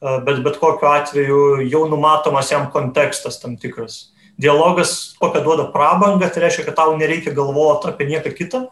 bet 0.00 0.42
bet 0.44 0.58
kokiu 0.60 0.90
atveju 0.90 1.40
jau 1.64 1.86
numatomas 1.88 2.52
jam 2.52 2.68
kontekstas 2.74 3.40
tam 3.40 3.56
tikras. 3.56 4.10
Dialogas, 4.40 5.14
kokią 5.20 5.40
duoda 5.48 5.66
prabangą, 5.72 6.28
tai 6.28 6.44
reiškia, 6.44 6.66
kad 6.68 6.76
tau 6.76 6.92
nereikia 7.00 7.32
galvoti 7.36 7.88
apie 7.88 8.10
nieką 8.12 8.34
kitą, 8.36 8.66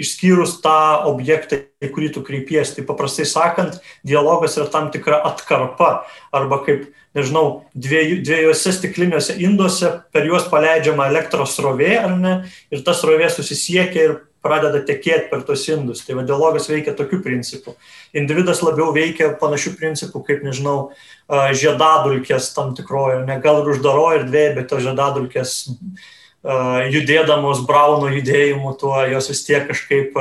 išskyrus 0.00 0.56
tą 0.64 1.04
objektą, 1.10 1.60
į 1.82 1.92
kurį 1.92 2.10
tu 2.16 2.24
kreipiesi. 2.24 2.78
Tai 2.78 2.86
paprastai 2.88 3.26
sakant, 3.28 3.78
dialogas 4.06 4.56
yra 4.58 4.68
tam 4.72 4.90
tikra 4.94 5.20
atkarpa 5.28 5.92
arba 6.34 6.62
kaip, 6.66 6.88
nežinau, 7.16 7.64
dviejose 7.76 8.72
stikliniuose 8.72 9.36
induose 9.44 9.90
per 10.14 10.28
juos 10.28 10.46
paleidžiama 10.48 11.10
elektros 11.12 11.58
srovė, 11.58 11.94
ar 12.00 12.14
ne, 12.16 12.36
ir 12.72 12.84
ta 12.86 12.96
srovė 12.96 13.28
susisiekia 13.32 14.06
ir 14.06 14.14
pradeda 14.42 14.80
tekėti 14.82 15.28
per 15.30 15.44
tos 15.46 15.64
indus. 15.70 16.02
Tai 16.06 16.16
va, 16.18 16.24
dialogas 16.26 16.66
veikia 16.70 16.96
tokiu 16.98 17.20
principu. 17.22 17.76
Individas 18.16 18.62
labiau 18.64 18.90
veikia 18.94 19.30
panašių 19.38 19.74
principų, 19.78 20.24
kaip, 20.26 20.42
nežinau, 20.46 20.90
žiedadulkės 21.30 22.50
tam 22.56 22.74
tikroje, 22.78 23.22
ne 23.28 23.38
gal 23.44 23.62
ir 23.62 23.70
uždaroje 23.76 24.22
erdvėje, 24.22 24.56
bet 24.58 24.68
tos 24.72 24.82
žiedadulkės 24.84 25.54
judėdamos 26.42 27.62
Brauno 27.66 28.08
judėjimu, 28.10 28.74
tuo 28.78 28.96
jos 29.06 29.30
vis 29.30 29.44
tiek 29.46 29.68
kažkaip 29.68 30.16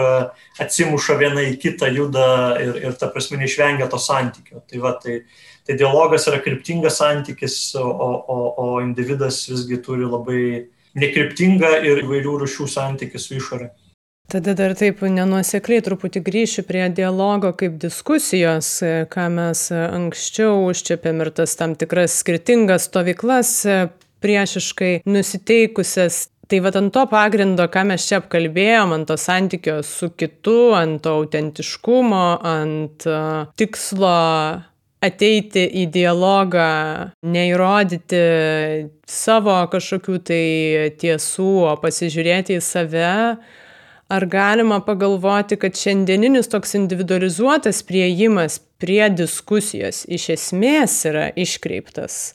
atsimuša 0.61 1.17
viena 1.17 1.41
į 1.49 1.55
kitą, 1.61 1.89
juda 1.89 2.27
ir, 2.61 2.77
ir 2.85 2.93
ta 2.93 3.09
prasme 3.09 3.39
neišvengia 3.41 3.89
to 3.89 3.97
santykio. 3.97 4.61
Tai, 4.69 4.81
va, 4.83 4.93
tai, 5.01 5.23
tai 5.65 5.77
dialogas 5.79 6.27
yra 6.29 6.41
kryptingas 6.43 7.01
santykis, 7.01 7.75
o, 7.75 7.89
o, 7.89 8.39
o 8.53 8.67
individas 8.85 9.47
visgi 9.49 9.81
turi 9.81 10.05
labai 10.05 10.43
nekryptingą 10.93 11.79
ir 11.87 12.03
įvairių 12.03 12.41
rušių 12.43 12.67
santykį 12.69 13.21
su 13.21 13.37
išorė. 13.39 13.71
Tada 14.31 14.53
dar 14.55 14.71
taip 14.79 15.01
nenuosekliai 15.03 15.83
truputį 15.83 16.21
grįšiu 16.23 16.63
prie 16.63 16.85
dialogo 16.95 17.49
kaip 17.57 17.73
diskusijos, 17.81 18.69
ką 19.11 19.25
mes 19.33 19.65
anksčiau 19.75 20.69
užčiapėm 20.69 21.19
ir 21.25 21.33
tas 21.35 21.57
tam 21.59 21.73
tikras 21.75 22.15
skirtingas 22.21 22.87
stovyklas 22.87 23.51
priešiškai 24.21 25.01
nusiteikusias. 25.09 26.27
Tai 26.51 26.59
va 26.65 26.71
ant 26.75 26.91
to 26.91 27.05
pagrindo, 27.07 27.63
ką 27.71 27.85
mes 27.87 28.03
čia 28.09 28.17
apkalbėjom, 28.19 28.91
ant 28.91 29.07
to 29.07 29.15
santykio 29.15 29.77
su 29.87 30.09
kitu, 30.19 30.73
ant 30.75 30.99
to 31.05 31.13
autentiškumo, 31.21 32.25
ant 32.43 33.05
uh, 33.07 33.45
tikslo 33.55 34.11
ateiti 35.01 35.63
į 35.81 35.87
dialogą, 35.95 36.67
neįrodyti 37.23 38.21
savo 39.09 39.55
kažkokių 39.71 40.17
tai 40.27 40.45
tiesų, 41.01 41.51
o 41.71 41.73
pasižiūrėti 41.81 42.59
į 42.59 42.65
save, 42.65 43.13
ar 44.11 44.27
galima 44.27 44.81
pagalvoti, 44.85 45.57
kad 45.57 45.79
šiandieninis 45.79 46.51
toks 46.51 46.75
individualizuotas 46.77 47.81
prieimas 47.87 48.59
prie 48.81 49.05
diskusijos 49.13 50.03
iš 50.11 50.27
esmės 50.35 50.99
yra 51.09 51.29
iškreiptas 51.39 52.33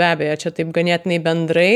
be 0.00 0.08
abejo, 0.08 0.38
čia 0.44 0.54
taip 0.56 0.72
ganėtinai 0.76 1.20
bendrai. 1.24 1.74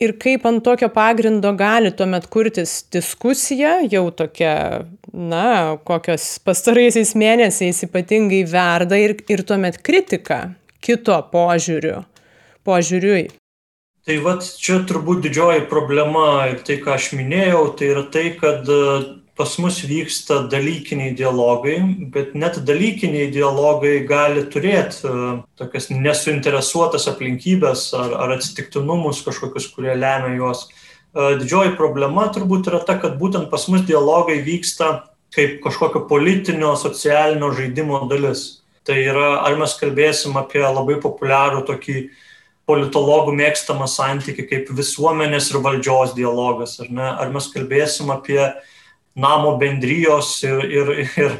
Ir 0.00 0.14
kaip 0.16 0.46
ant 0.48 0.62
tokio 0.64 0.88
pagrindo 0.88 1.50
gali 1.60 1.90
tuomet 1.92 2.24
kurtis 2.32 2.78
diskusija, 2.92 3.82
jau 3.92 4.06
tokia, 4.16 4.54
na, 5.12 5.76
kokios 5.84 6.38
pastaraisiais 6.40 7.12
mėnesiais 7.20 7.84
ypatingai 7.84 8.46
verda 8.48 8.96
ir, 8.96 9.18
ir 9.28 9.44
tuomet 9.44 9.76
kritika 9.84 10.46
kito 10.80 11.18
požiūriu, 11.34 12.00
požiūriui. 12.64 13.26
Tai 14.08 14.16
vad 14.24 14.46
čia 14.64 14.78
turbūt 14.88 15.20
didžioji 15.26 15.66
problema 15.68 16.46
ir 16.48 16.62
tai, 16.64 16.78
ką 16.80 16.96
aš 16.96 17.10
minėjau, 17.18 17.66
tai 17.76 17.92
yra 17.92 18.06
tai, 18.08 18.30
kad 18.40 18.64
pas 19.40 19.58
mus 19.58 19.78
vyksta 19.88 20.42
dalykiniai 20.52 21.14
dialogai, 21.16 21.78
bet 22.12 22.34
net 22.36 22.58
dalykiniai 22.68 23.30
dialogai 23.32 24.02
gali 24.04 24.42
turėti 24.52 25.06
uh, 25.08 25.38
tokias 25.56 25.86
nesuinteresuotas 25.88 27.06
aplinkybės 27.08 27.86
ar, 27.96 28.12
ar 28.20 28.34
atsitiktinumus 28.34 29.22
kažkokius, 29.24 29.70
kurie 29.72 29.94
lemia 29.96 30.34
juos. 30.36 30.66
Uh, 31.14 31.38
didžioji 31.40 31.72
problema 31.78 32.26
turbūt 32.34 32.68
yra 32.68 32.82
ta, 32.84 32.98
kad 33.00 33.16
būtent 33.22 33.48
pas 33.48 33.64
mus 33.72 33.86
dialogai 33.88 34.42
vyksta 34.44 34.90
kaip 35.32 35.62
kažkokio 35.64 36.02
politinio, 36.10 36.74
socialinio 36.76 37.48
žaidimo 37.56 38.02
dalis. 38.10 38.42
Tai 38.84 38.98
yra, 39.00 39.38
ar 39.46 39.56
mes 39.56 39.72
kalbėsim 39.80 40.36
apie 40.36 40.66
labai 40.66 40.98
populiarų 41.00 41.62
tokį 41.70 42.02
politologų 42.68 43.32
mėgstamą 43.40 43.88
santyki 43.88 44.44
kaip 44.52 44.68
visuomenės 44.76 45.48
ir 45.54 45.64
valdžios 45.64 46.12
dialogas, 46.18 46.76
ar 46.84 46.92
ne? 46.92 47.08
Ar 47.08 47.32
mes 47.32 47.48
kalbėsim 47.54 48.12
apie 48.12 48.42
uh, 48.42 48.76
namo 49.16 49.56
bendrijos 49.58 50.38
ir, 50.46 50.64
ir, 50.70 50.90
ir, 51.18 51.36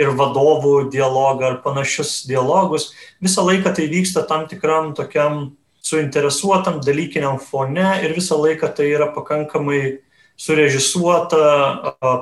ir 0.00 0.14
vadovų 0.18 0.90
dialogą 0.92 1.48
ar 1.50 1.58
panašius 1.64 2.22
dialogus. 2.28 2.90
Visą 3.22 3.44
laiką 3.46 3.74
tai 3.76 3.88
vyksta 3.90 4.24
tam 4.28 4.46
tikram 4.50 4.92
tokiam 4.98 5.52
suinteresuotam 5.82 6.80
dalykiniam 6.82 7.38
fone 7.42 7.98
ir 8.04 8.14
visą 8.16 8.38
laiką 8.40 8.70
tai 8.76 8.92
yra 8.94 9.10
pakankamai 9.14 10.00
surežisuota, 10.38 11.42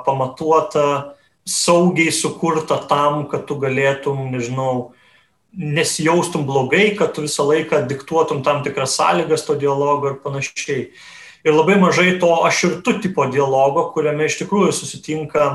pamatuota, 0.05 1.15
saugiai 1.47 2.13
sukurta 2.13 2.81
tam, 2.89 3.25
kad 3.31 3.47
tu 3.49 3.57
galėtum, 3.61 4.27
nežinau, 4.33 4.93
nesijaustum 5.57 6.45
blogai, 6.47 6.93
kad 6.99 7.15
tu 7.15 7.25
visą 7.25 7.47
laiką 7.49 7.85
diktuotum 7.91 8.43
tam 8.47 8.63
tikras 8.67 8.97
sąlygas 8.99 9.47
to 9.47 9.57
dialogo 9.59 10.13
ir 10.13 10.21
panašiai. 10.25 10.91
Ir 11.45 11.57
labai 11.57 11.79
mažai 11.81 12.19
to 12.21 12.31
aš 12.45 12.65
ir 12.69 12.77
tu 12.85 12.99
tipo 13.01 13.25
dialogo, 13.33 13.89
kuriame 13.95 14.27
iš 14.29 14.37
tikrųjų 14.43 14.75
susitinka 14.77 15.47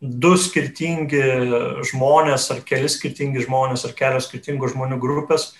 du 0.00 0.34
skirtingi 0.40 1.22
žmonės, 1.88 2.48
ar 2.52 2.62
keli 2.64 2.88
skirtingi 2.92 3.44
žmonės, 3.44 3.84
ar 3.88 3.92
kelios 3.96 4.28
skirtingos 4.28 4.72
žmonių 4.72 4.98
grupės, 5.00 5.52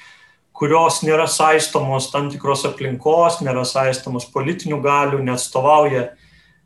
kurios 0.57 1.03
nėra 1.05 1.27
saistomos 1.29 2.11
tam 2.13 2.31
tikros 2.33 2.65
aplinkos, 2.69 3.41
nėra 3.45 3.65
saistomos 3.69 4.29
politinių 4.33 4.81
galių, 4.85 5.23
neatstovauja 5.27 6.11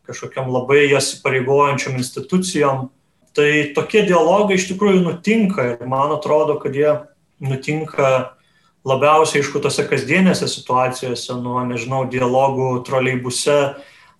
kažkokiam 0.08 0.50
labai 0.52 0.86
jas 0.88 1.12
pareigojančiam 1.22 1.98
institucijom. 1.98 2.88
Tai 3.36 3.50
tokie 3.76 4.02
dialogai 4.08 4.56
iš 4.56 4.70
tikrųjų 4.72 5.02
nutinka 5.04 5.74
ir 5.74 5.86
man 5.86 6.14
atrodo, 6.14 6.56
kad 6.62 6.74
jie 6.74 6.94
nutinka 7.42 8.37
labiausiai, 8.86 9.42
aišku, 9.42 9.62
tose 9.62 9.84
kasdienėse 9.88 10.48
situacijose, 10.50 11.36
nuo, 11.42 11.58
nežinau, 11.66 12.04
dialogų 12.10 12.82
troleibuse, 12.86 13.58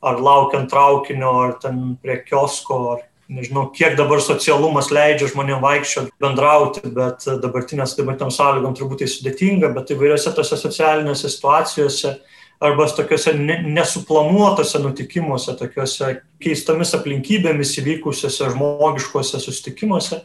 ar 0.02 0.22
laukiant 0.22 0.70
traukinio, 0.70 1.34
ar 1.44 1.54
ten 1.62 1.96
prie 2.02 2.18
kiosko, 2.26 2.78
ar 2.94 3.04
nežinau, 3.28 3.66
kiek 3.74 3.96
dabar 3.98 4.22
socialumas 4.24 4.90
leidžia 4.94 5.28
žmonėms 5.32 5.62
vaikščioti, 5.64 6.14
bendrauti, 6.22 6.82
bet 6.94 7.26
dabartinės 7.42 7.96
dabartiniam 7.98 8.32
sąlygom 8.34 8.76
turbūt 8.78 9.02
tai 9.04 9.11
sudėtinga, 9.12 9.72
bet 9.76 9.92
įvairiose 9.94 10.32
tose 10.36 10.59
socialinėse 10.61 11.30
situacijose 11.34 12.16
arba 12.64 12.88
tokiuose 12.90 13.34
nesuplanuotose 13.38 14.80
nutikimuose, 14.82 15.54
tokiuose 15.61 16.16
keistomis 16.42 16.94
aplinkybėmis 16.96 17.76
įvykusiuose 17.82 18.50
žmogiškuose 18.54 19.38
susitikimuose, 19.44 20.22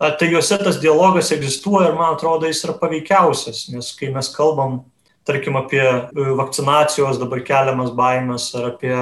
tai 0.00 0.30
juose 0.30 0.56
tas 0.58 0.80
dialogas 0.80 1.30
egzistuoja 1.34 1.90
ir 1.90 1.98
man 1.98 2.14
atrodo 2.14 2.48
jis 2.48 2.64
yra 2.64 2.76
paveikiausias, 2.80 3.66
nes 3.68 3.92
kai 3.98 4.08
mes 4.14 4.30
kalbam, 4.32 4.80
tarkim, 5.28 5.58
apie 5.60 5.82
e, 5.84 6.30
vakcinacijos 6.38 7.20
dabar 7.20 7.42
keliamas 7.44 7.92
baimės 7.92 8.50
ar 8.56 8.72
apie 8.72 8.94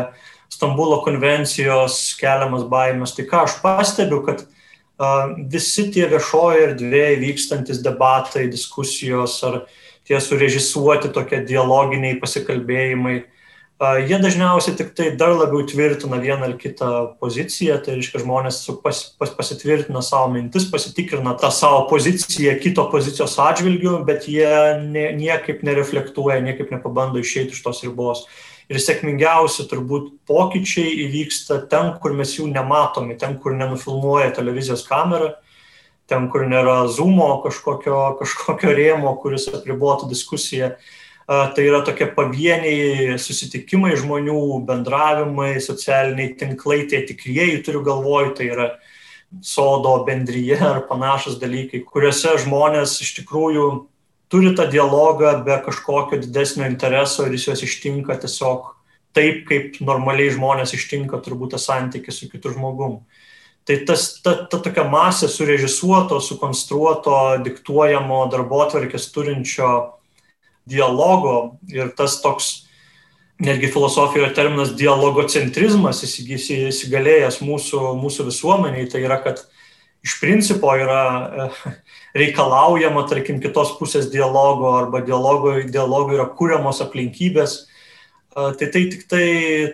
Stambulo 0.48 1.02
konvencijos 1.04 2.16
keliamas 2.18 2.64
baimės, 2.66 3.12
tai 3.14 3.26
ką 3.28 3.44
aš 3.44 3.58
pastebiu, 3.62 4.22
kad 4.24 4.46
visi 5.52 5.90
tie 5.94 6.08
viešoje 6.10 6.62
erdvėje 6.70 7.18
vykstantis 7.22 7.82
debatai, 7.84 8.48
diskusijos 8.50 9.36
ar 9.46 9.60
tie 10.08 10.18
surežisuoti 10.20 11.12
tokie 11.14 11.44
dialoginiai 11.46 12.18
pasikalbėjimai, 12.18 13.20
Jie 13.78 14.16
dažniausiai 14.18 14.74
tik 14.74 14.88
tai 14.98 15.12
dar 15.14 15.36
labiau 15.38 15.62
tvirtina 15.62 16.18
vieną 16.18 16.48
ar 16.48 16.54
kitą 16.58 16.88
poziciją, 17.22 17.76
tai 17.78 17.94
reiškia 17.94 18.24
žmonės 18.24 18.56
pas, 18.82 19.04
pas, 19.14 19.30
pasitvirtina 19.30 20.02
savo 20.02 20.32
mintis, 20.34 20.66
pasitikrina 20.66 21.36
tą 21.38 21.52
savo 21.54 21.84
poziciją 21.86 22.56
kito 22.58 22.88
pozicijos 22.90 23.36
atžvilgių, 23.38 24.00
bet 24.08 24.26
jie 24.26 24.50
ne, 24.82 25.12
niekaip 25.14 25.62
nereflektuoja, 25.62 26.40
niekaip 26.42 26.74
nepabando 26.74 27.22
išeiti 27.22 27.54
iš 27.54 27.62
tos 27.62 27.84
ribos. 27.86 28.26
Ir 28.66 28.82
sėkmingiausi 28.82 29.68
turbūt 29.70 30.10
pokyčiai 30.26 30.98
įvyksta 31.06 31.62
ten, 31.70 31.94
kur 32.02 32.18
mes 32.18 32.34
jų 32.34 32.50
nematome, 32.50 33.14
ten, 33.14 33.38
kur 33.38 33.54
nenufilmuoja 33.54 34.34
televizijos 34.34 34.82
kamera, 34.90 35.36
ten, 36.10 36.26
kur 36.34 36.50
nėra 36.50 36.80
zoomo 36.90 37.36
kažkokio, 37.46 38.18
kažkokio 38.18 38.74
rėmo, 38.74 39.14
kuris 39.22 39.46
apribotų 39.54 40.10
diskusiją 40.10 40.74
tai 41.28 41.64
yra 41.68 41.82
tokie 41.84 42.06
pavieniai 42.16 43.18
susitikimai 43.20 43.92
žmonių, 44.00 44.62
bendravimai, 44.64 45.58
socialiniai 45.60 46.32
tinklai, 46.40 46.86
tie 46.88 47.02
tikrieji 47.04 47.60
turiu 47.66 47.82
galvoj, 47.84 48.32
tai 48.38 48.48
yra 48.54 48.68
sodo 49.44 49.92
bendryje 50.06 50.56
ar 50.72 50.86
panašus 50.88 51.36
dalykai, 51.42 51.82
kuriuose 51.84 52.38
žmonės 52.46 52.96
iš 53.04 53.12
tikrųjų 53.20 53.68
turi 54.32 54.54
tą 54.56 54.64
dialogą 54.72 55.34
be 55.44 55.60
kažkokio 55.66 56.22
didesnio 56.24 56.64
intereso 56.68 57.26
ir 57.26 57.36
jis 57.36 57.48
juos 57.50 57.64
ištinka 57.64 58.16
tiesiog 58.24 58.72
taip, 59.16 59.44
kaip 59.48 59.78
normaliai 59.84 60.32
žmonės 60.32 60.72
ištinka 60.76 61.20
turbūt 61.24 61.52
tą 61.56 61.60
santykį 61.60 62.14
su 62.14 62.28
kitu 62.32 62.54
žmogum. 62.56 63.02
Tai 63.68 63.76
tas, 63.84 64.14
ta, 64.24 64.32
ta 64.48 64.62
tokia 64.64 64.86
masė 64.88 65.28
surežisuoto, 65.28 66.22
sukonstruoto, 66.24 67.36
diktuojamo 67.44 68.24
darbo 68.32 68.62
atvarkės 68.64 69.10
turinčio 69.12 69.97
dialogo 70.68 71.58
ir 71.72 71.92
tas 71.96 72.20
toks 72.22 72.68
netgi 73.38 73.70
filosofijoje 73.70 74.32
terminas 74.34 74.72
dialogocentrizmas 74.78 76.02
įsigalėjęs 76.02 77.38
mūsų, 77.44 77.82
mūsų 78.00 78.26
visuomeniai, 78.32 78.88
tai 78.90 79.04
yra, 79.04 79.20
kad 79.22 79.44
iš 80.04 80.16
principo 80.22 80.72
yra 80.74 81.02
e, 81.06 81.48
reikalaujama, 82.18 83.04
tarkim, 83.10 83.38
kitos 83.42 83.76
pusės 83.78 84.10
dialogo 84.10 84.72
arba 84.80 85.02
dialogo, 85.06 85.54
dialogo 85.70 86.16
yra 86.16 86.26
kūriamos 86.38 86.82
aplinkybės, 86.82 87.60
e, 87.62 88.48
tai 88.58 88.72
tai 88.74 88.84
tik 88.90 89.06
tai 89.10 89.28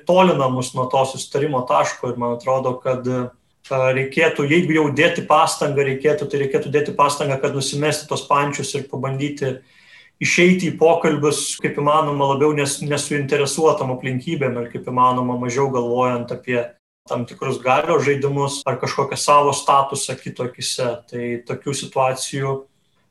tolina 0.05 0.51
mus 0.53 0.74
nuo 0.76 0.84
to 0.92 1.07
sustarimo 1.14 1.64
taško 1.68 2.12
ir 2.12 2.20
man 2.20 2.36
atrodo, 2.36 2.76
kad 2.84 3.09
e, 3.09 3.24
reikėtų, 3.72 4.45
jeigu 4.45 4.76
jau 4.76 4.90
dėti 4.92 5.24
pastangą 5.24 5.88
reikėtų, 5.88 6.28
tai 6.28 6.45
reikėtų 6.45 6.72
dėti 6.72 6.92
pastangą, 6.99 7.40
kad 7.40 7.57
nusimesti 7.57 8.11
tos 8.11 8.26
pančius 8.28 8.74
ir 8.76 8.84
pabandyti 8.90 9.55
uh, 9.55 9.74
išeiti 10.23 10.71
į 10.71 10.77
pokalbius 10.79 11.57
kaip 11.62 11.79
įmanoma 11.81 12.35
labiau 12.35 12.55
nes, 12.57 12.79
nesuinteresuotam 12.85 13.95
aplinkybėm 13.97 14.61
ir 14.61 14.71
kaip 14.73 14.89
įmanoma 14.91 15.39
mažiau 15.41 15.71
galvojant 15.75 16.33
apie 16.35 16.61
tam 17.09 17.27
tikrus 17.29 17.59
galio 17.61 17.99
žaidimus 18.01 18.62
ar 18.67 18.79
kažkokią 18.81 19.19
savo 19.21 19.53
statusą 19.53 20.17
kito 20.21 20.47
akise. 20.49 20.87
Tai 21.11 21.25
tokių 21.49 21.75
situacijų 21.77 22.55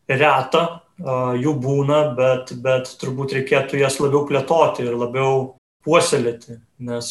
reta, 0.10 0.64
jų 1.39 1.54
būna, 1.62 1.99
bet, 2.18 2.56
bet 2.64 2.95
turbūt 3.01 3.36
reikėtų 3.38 3.82
jas 3.82 3.99
labiau 4.01 4.26
plėtoti 4.30 4.88
ir 4.88 4.97
labiau 4.97 5.54
puoselėti, 5.84 6.58
nes 6.80 7.08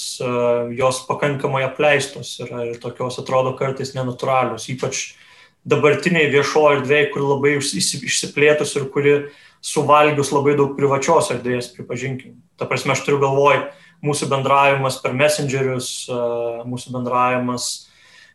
jos 0.78 1.02
pakankamai 1.08 1.62
apleistos 1.66 2.38
yra 2.40 2.64
ir 2.70 2.78
tokios 2.80 3.18
atrodo 3.20 3.52
kartais 3.58 3.92
nenatūralios, 3.94 4.68
ypač 4.72 5.12
dabartiniai 5.68 6.30
viešoji 6.32 6.80
erdvė, 6.80 7.04
kur 7.12 7.24
labai 7.26 7.56
išsiplėtus 7.60 8.74
ir 8.78 8.88
kuri 8.94 9.14
suvalgius 9.62 10.32
labai 10.34 10.56
daug 10.58 10.74
privačios 10.78 11.30
erdvės, 11.34 11.70
pripažinkim. 11.76 12.34
Ta 12.58 12.66
prasme, 12.66 12.96
aš 12.96 13.04
turiu 13.06 13.20
galvoj 13.22 13.60
mūsų 14.02 14.26
bendravimas 14.32 14.98
per 15.02 15.14
messengerius, 15.14 16.08
mūsų 16.66 16.96
bendravimas, 16.96 17.68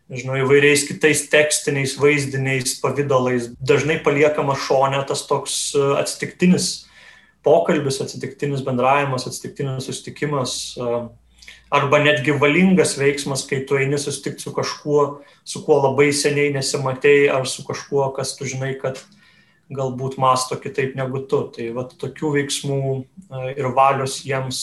nežinau, 0.08 0.38
įvairiais 0.40 0.86
kitais 0.88 1.26
tekstiniais, 1.28 1.98
vaizdiniais 2.00 2.78
pavydalais. 2.80 3.52
Dažnai 3.60 4.00
paliekama 4.04 4.56
šonė 4.56 5.04
tas 5.10 5.26
toks 5.28 5.76
atsitiktinis 5.76 6.86
pokalbis, 7.44 8.00
atsitiktinis 8.04 8.64
bendravimas, 8.64 9.28
atsitiktinis 9.28 9.88
susitikimas 9.88 10.56
arba 11.74 12.00
netgi 12.00 12.36
valingas 12.40 12.96
veiksmas, 13.00 13.46
kai 13.50 13.64
tu 13.68 13.78
eini 13.80 14.00
susitikti 14.00 14.46
su 14.46 14.54
kažkuo, 14.56 15.06
su 15.44 15.64
kuo 15.66 15.80
labai 15.84 16.10
seniai 16.16 16.54
nesimatėjai, 16.56 17.30
ar 17.36 17.48
su 17.50 17.66
kažkuo, 17.68 18.10
kas 18.16 18.36
tu 18.40 18.48
žinai, 18.48 18.74
kad 18.82 19.02
galbūt 19.74 20.18
masto 20.22 20.56
kitaip 20.60 20.96
negu 20.96 21.26
tu. 21.28 21.44
Tai 21.56 21.70
vat, 21.76 21.96
tokių 22.00 22.34
veiksmų 22.38 22.82
e, 22.96 23.56
ir 23.58 23.72
valios 23.76 24.22
jiems 24.26 24.62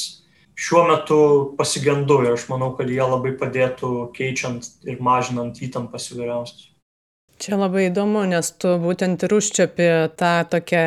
šiuo 0.55 0.85
metu 0.89 1.19
pasigendu 1.59 2.23
ir 2.25 2.37
aš 2.37 2.47
manau, 2.53 2.73
kad 2.79 2.89
jie 2.91 3.03
labai 3.03 3.35
padėtų 3.37 4.09
keičiant 4.17 4.87
ir 4.89 5.03
mažinant 5.03 5.61
įtampas 5.61 6.13
įvairiausias. 6.15 6.71
Čia 7.43 7.59
labai 7.59 7.89
įdomu, 7.89 8.23
nes 8.31 8.47
tu 8.63 8.77
būtent 8.81 9.25
ir 9.27 9.33
užčiapi 9.35 9.87
tą 10.17 10.35
tokią 10.49 10.85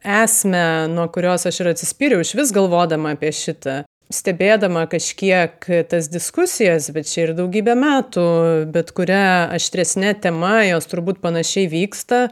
esmę, 0.00 0.64
nuo 0.90 1.04
kurios 1.12 1.44
aš 1.46 1.60
ir 1.60 1.68
atsispyriau, 1.74 2.24
iš 2.24 2.32
vis 2.38 2.52
galvodama 2.56 3.12
apie 3.12 3.30
šitą 3.36 3.82
stebėdama 4.12 4.84
kažkiek 4.90 5.66
tas 5.90 6.08
diskusijas, 6.12 6.90
bet 6.94 7.08
čia 7.10 7.26
ir 7.26 7.32
daugybę 7.38 7.74
metų, 7.78 8.26
bet 8.74 8.92
kuria 8.96 9.48
aštresnė 9.56 10.14
tema, 10.22 10.60
jos 10.68 10.88
turbūt 10.90 11.22
panašiai 11.24 11.68
vyksta, 11.72 12.26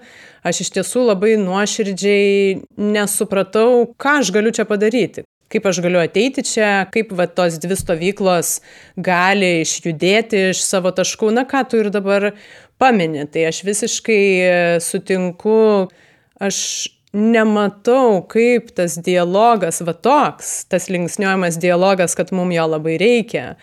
aš 0.47 0.62
iš 0.66 0.72
tiesų 0.76 1.09
labai 1.11 1.35
nuoširdžiai 1.41 2.61
nesupratau, 2.76 3.91
ką 4.01 4.20
aš 4.22 4.33
galiu 4.37 4.55
čia 4.55 4.68
padaryti. 4.68 5.26
Kaip 5.51 5.64
aš 5.66 5.81
galiu 5.83 5.99
ateiti 5.99 6.45
čia, 6.47 6.85
kaip 6.95 7.11
va, 7.18 7.26
tos 7.26 7.57
dvi 7.59 7.74
stovyklos 7.74 8.61
gali 8.95 9.64
išjudėti 9.64 10.51
iš 10.53 10.61
savo 10.62 10.93
taškų, 10.95 11.33
na 11.35 11.43
ką 11.49 11.64
tu 11.66 11.81
ir 11.81 11.91
dabar 11.91 12.31
pamini. 12.78 13.26
Tai 13.26 13.49
aš 13.49 13.64
visiškai 13.66 14.22
sutinku, 14.85 15.89
aš 16.39 16.61
nematau, 17.12 18.22
kaip 18.30 18.70
tas 18.76 18.94
dialogas, 19.02 19.80
va 19.82 19.94
toks, 19.94 20.64
tas 20.70 20.86
linksniuojamas 20.92 21.58
dialogas, 21.58 22.14
kad 22.14 22.30
mums 22.34 22.54
jo 22.54 22.66
labai 22.70 22.96
reikia, 23.02 23.56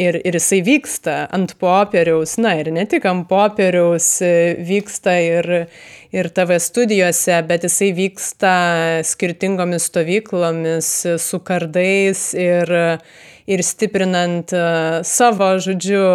ir, 0.00 0.16
ir 0.24 0.38
jisai 0.38 0.62
vyksta 0.64 1.18
ant 1.34 1.52
popieriaus, 1.60 2.36
na 2.40 2.54
ir 2.60 2.70
ne 2.72 2.86
tik 2.88 3.04
ant 3.08 3.26
popieriaus 3.28 4.08
vyksta 4.64 5.18
ir, 5.24 5.52
ir 6.16 6.32
TV 6.32 6.58
studijose, 6.62 7.36
bet 7.48 7.68
jisai 7.68 7.92
vyksta 7.96 8.56
skirtingomis 9.04 9.90
stovyklomis 9.90 10.92
su 11.20 11.40
kardais 11.44 12.30
ir, 12.32 12.72
ir 13.44 13.64
stiprinant 13.64 14.56
savo, 15.04 15.52
žodžiu, 15.68 16.06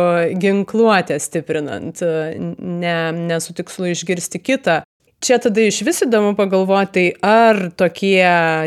ginkluotę 0.42 1.22
stiprinant, 1.22 2.02
ne, 2.02 2.96
ne 3.18 3.44
su 3.44 3.54
tikslu 3.54 3.94
išgirsti 3.94 4.42
kitą 4.42 4.82
čia 5.22 5.38
tada 5.42 5.64
išvis 5.64 6.04
įdomu 6.08 6.34
pagalvoti, 6.38 7.12
ar 7.26 7.70
tokie 7.78 8.26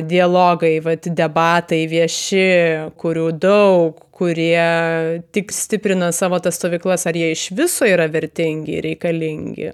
dialogai, 0.09 0.77
vat, 0.85 1.09
debatai 1.11 1.85
vieši, 1.91 2.45
kurių 3.01 3.31
daug, 3.43 3.99
kurie 4.15 5.23
tik 5.35 5.51
stiprina 5.55 6.13
savo 6.15 6.39
tas 6.43 6.61
stovyklas, 6.61 7.09
ar 7.11 7.19
jie 7.19 7.33
iš 7.35 7.51
viso 7.59 7.89
yra 7.89 8.07
vertingi 8.11 8.79
ir 8.79 8.89
reikalingi? 8.93 9.73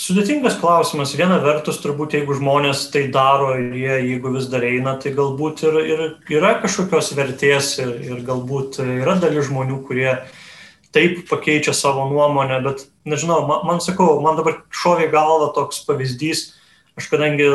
Sudėtingas 0.00 0.54
klausimas. 0.60 1.12
Viena 1.18 1.40
vertus, 1.42 1.80
turbūt, 1.82 2.14
jeigu 2.16 2.36
žmonės 2.38 2.86
tai 2.94 3.08
daro 3.12 3.50
ir 3.58 3.74
jie, 3.74 3.96
jeigu 4.12 4.30
vis 4.36 4.46
dar 4.48 4.62
eina, 4.64 4.94
tai 5.02 5.10
galbūt 5.16 5.64
ir, 5.66 5.80
ir 5.82 6.04
yra 6.38 6.54
kažkokios 6.62 7.10
vertės 7.18 7.74
ir, 7.82 7.96
ir 8.06 8.22
galbūt 8.24 8.78
yra 8.86 9.18
dalis 9.20 9.50
žmonių, 9.50 9.80
kurie 9.88 10.12
uh, 10.14 10.39
taip 10.94 11.24
pakeičia 11.30 11.74
savo 11.74 12.08
nuomonę, 12.10 12.60
bet 12.64 12.86
nežinau, 13.06 13.44
man, 13.48 13.66
man 13.66 13.82
sakau, 13.82 14.18
man 14.24 14.38
dabar 14.38 14.60
šovė 14.74 15.10
galva 15.12 15.50
toks 15.54 15.84
pavyzdys, 15.86 16.50
aš 16.98 17.08
kadangi 17.12 17.46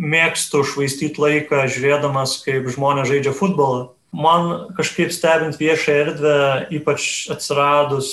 mėgstu 0.00 0.64
švaistyti 0.66 1.20
laiką 1.20 1.66
žiūrėdamas, 1.70 2.38
kaip 2.46 2.70
žmonės 2.72 3.10
žaidžia 3.12 3.34
futbolą, 3.36 3.92
man 4.16 4.72
kažkaip 4.78 5.12
stebint 5.12 5.60
viešą 5.60 5.98
erdvę, 6.06 6.36
ypač 6.80 7.28
atsiradus 7.32 8.12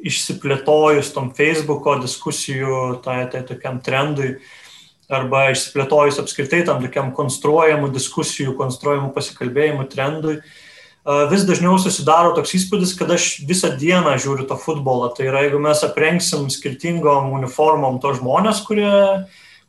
išsiplėtojus 0.00 1.12
tom 1.12 1.32
Facebook'o 1.36 1.98
diskusijų, 2.00 3.00
tai, 3.04 3.24
tai 3.32 3.44
tokiam 3.48 3.80
trendui, 3.84 4.38
arba 5.10 5.50
išsiplėtojus 5.50 6.20
apskritai 6.22 6.62
tam 6.68 6.84
tokiam 6.84 7.10
konstruojamų 7.16 7.90
diskusijų, 7.92 8.54
konstruojamų 8.60 9.10
pasikalbėjimų 9.16 9.88
trendui, 9.92 10.38
uh, 10.38 10.69
vis 11.30 11.44
dažniau 11.48 11.78
susidaro 11.80 12.34
toks 12.36 12.54
įspūdis, 12.58 12.94
kad 12.98 13.10
aš 13.14 13.40
visą 13.48 13.72
dieną 13.78 14.16
žiūriu 14.20 14.46
to 14.48 14.56
futbolą. 14.60 15.10
Tai 15.16 15.28
yra, 15.30 15.44
jeigu 15.46 15.60
mes 15.62 15.84
aprengsim 15.86 16.48
skirtingom 16.52 17.32
uniformom 17.38 18.00
to 18.02 18.12
žmonės, 18.18 18.60
kurie 18.66 18.90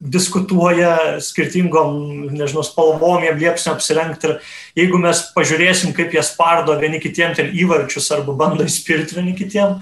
diskutuoja 0.02 1.22
skirtingom, 1.22 2.32
nežinau, 2.34 2.64
spalvom, 2.66 3.22
jiem 3.22 3.38
liepsim 3.38 3.76
apsirengti 3.76 4.28
ir 4.28 4.38
jeigu 4.80 4.98
mes 5.02 5.20
pažiūrėsim, 5.36 5.94
kaip 5.94 6.16
jie 6.16 6.24
spardo 6.26 6.74
vieni 6.82 6.98
kitiem 7.02 7.36
ten 7.38 7.52
įvarčius 7.54 8.10
arba 8.16 8.34
bando 8.34 8.66
įspirti 8.66 9.20
vieni 9.20 9.36
kitiem, 9.38 9.78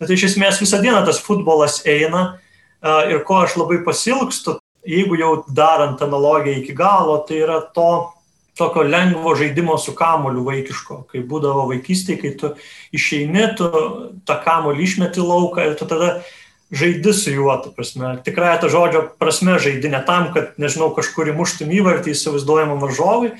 bet 0.00 0.10
tai 0.10 0.18
iš 0.18 0.32
esmės 0.32 0.58
visą 0.62 0.82
dieną 0.82 1.04
tas 1.06 1.22
futbolas 1.22 1.84
eina 1.86 2.40
ir 2.82 3.22
ko 3.28 3.44
aš 3.44 3.54
labai 3.60 3.78
pasilgstu, 3.86 4.58
jeigu 4.82 5.18
jau 5.20 5.32
darant 5.46 6.02
analogiją 6.02 6.64
iki 6.64 6.74
galo, 6.74 7.20
tai 7.28 7.44
yra 7.44 7.60
to 7.74 7.92
tokio 8.58 8.82
lengvo 8.82 9.34
žaidimo 9.38 9.78
su 9.78 9.94
kamoliu 9.96 10.44
vaikiško, 10.46 11.04
kai 11.10 11.22
būdavo 11.26 11.68
vaikystėje, 11.70 12.20
kai 12.20 12.34
tu 12.40 12.52
išeini, 12.96 13.46
tu 13.58 13.70
tą 14.28 14.36
kamolį 14.44 14.86
išmeti 14.86 15.24
lauką 15.24 15.70
ir 15.70 15.78
tu 15.78 15.88
tada 15.90 16.20
žaidi 16.70 17.12
su 17.16 17.32
juo, 17.34 17.54
ta 17.62 17.72
prasme, 17.74 18.12
tikrai 18.24 18.58
to 18.62 18.70
žodžio 18.70 19.06
prasme 19.18 19.58
žaidi 19.62 19.90
ne 19.90 20.02
tam, 20.06 20.30
kad, 20.34 20.54
nežinau, 20.60 20.92
kažkur 20.94 21.32
įmuštum 21.32 21.72
įvartį 21.80 22.14
įsivaizduojamą 22.14 22.78
varžovui, 22.82 23.32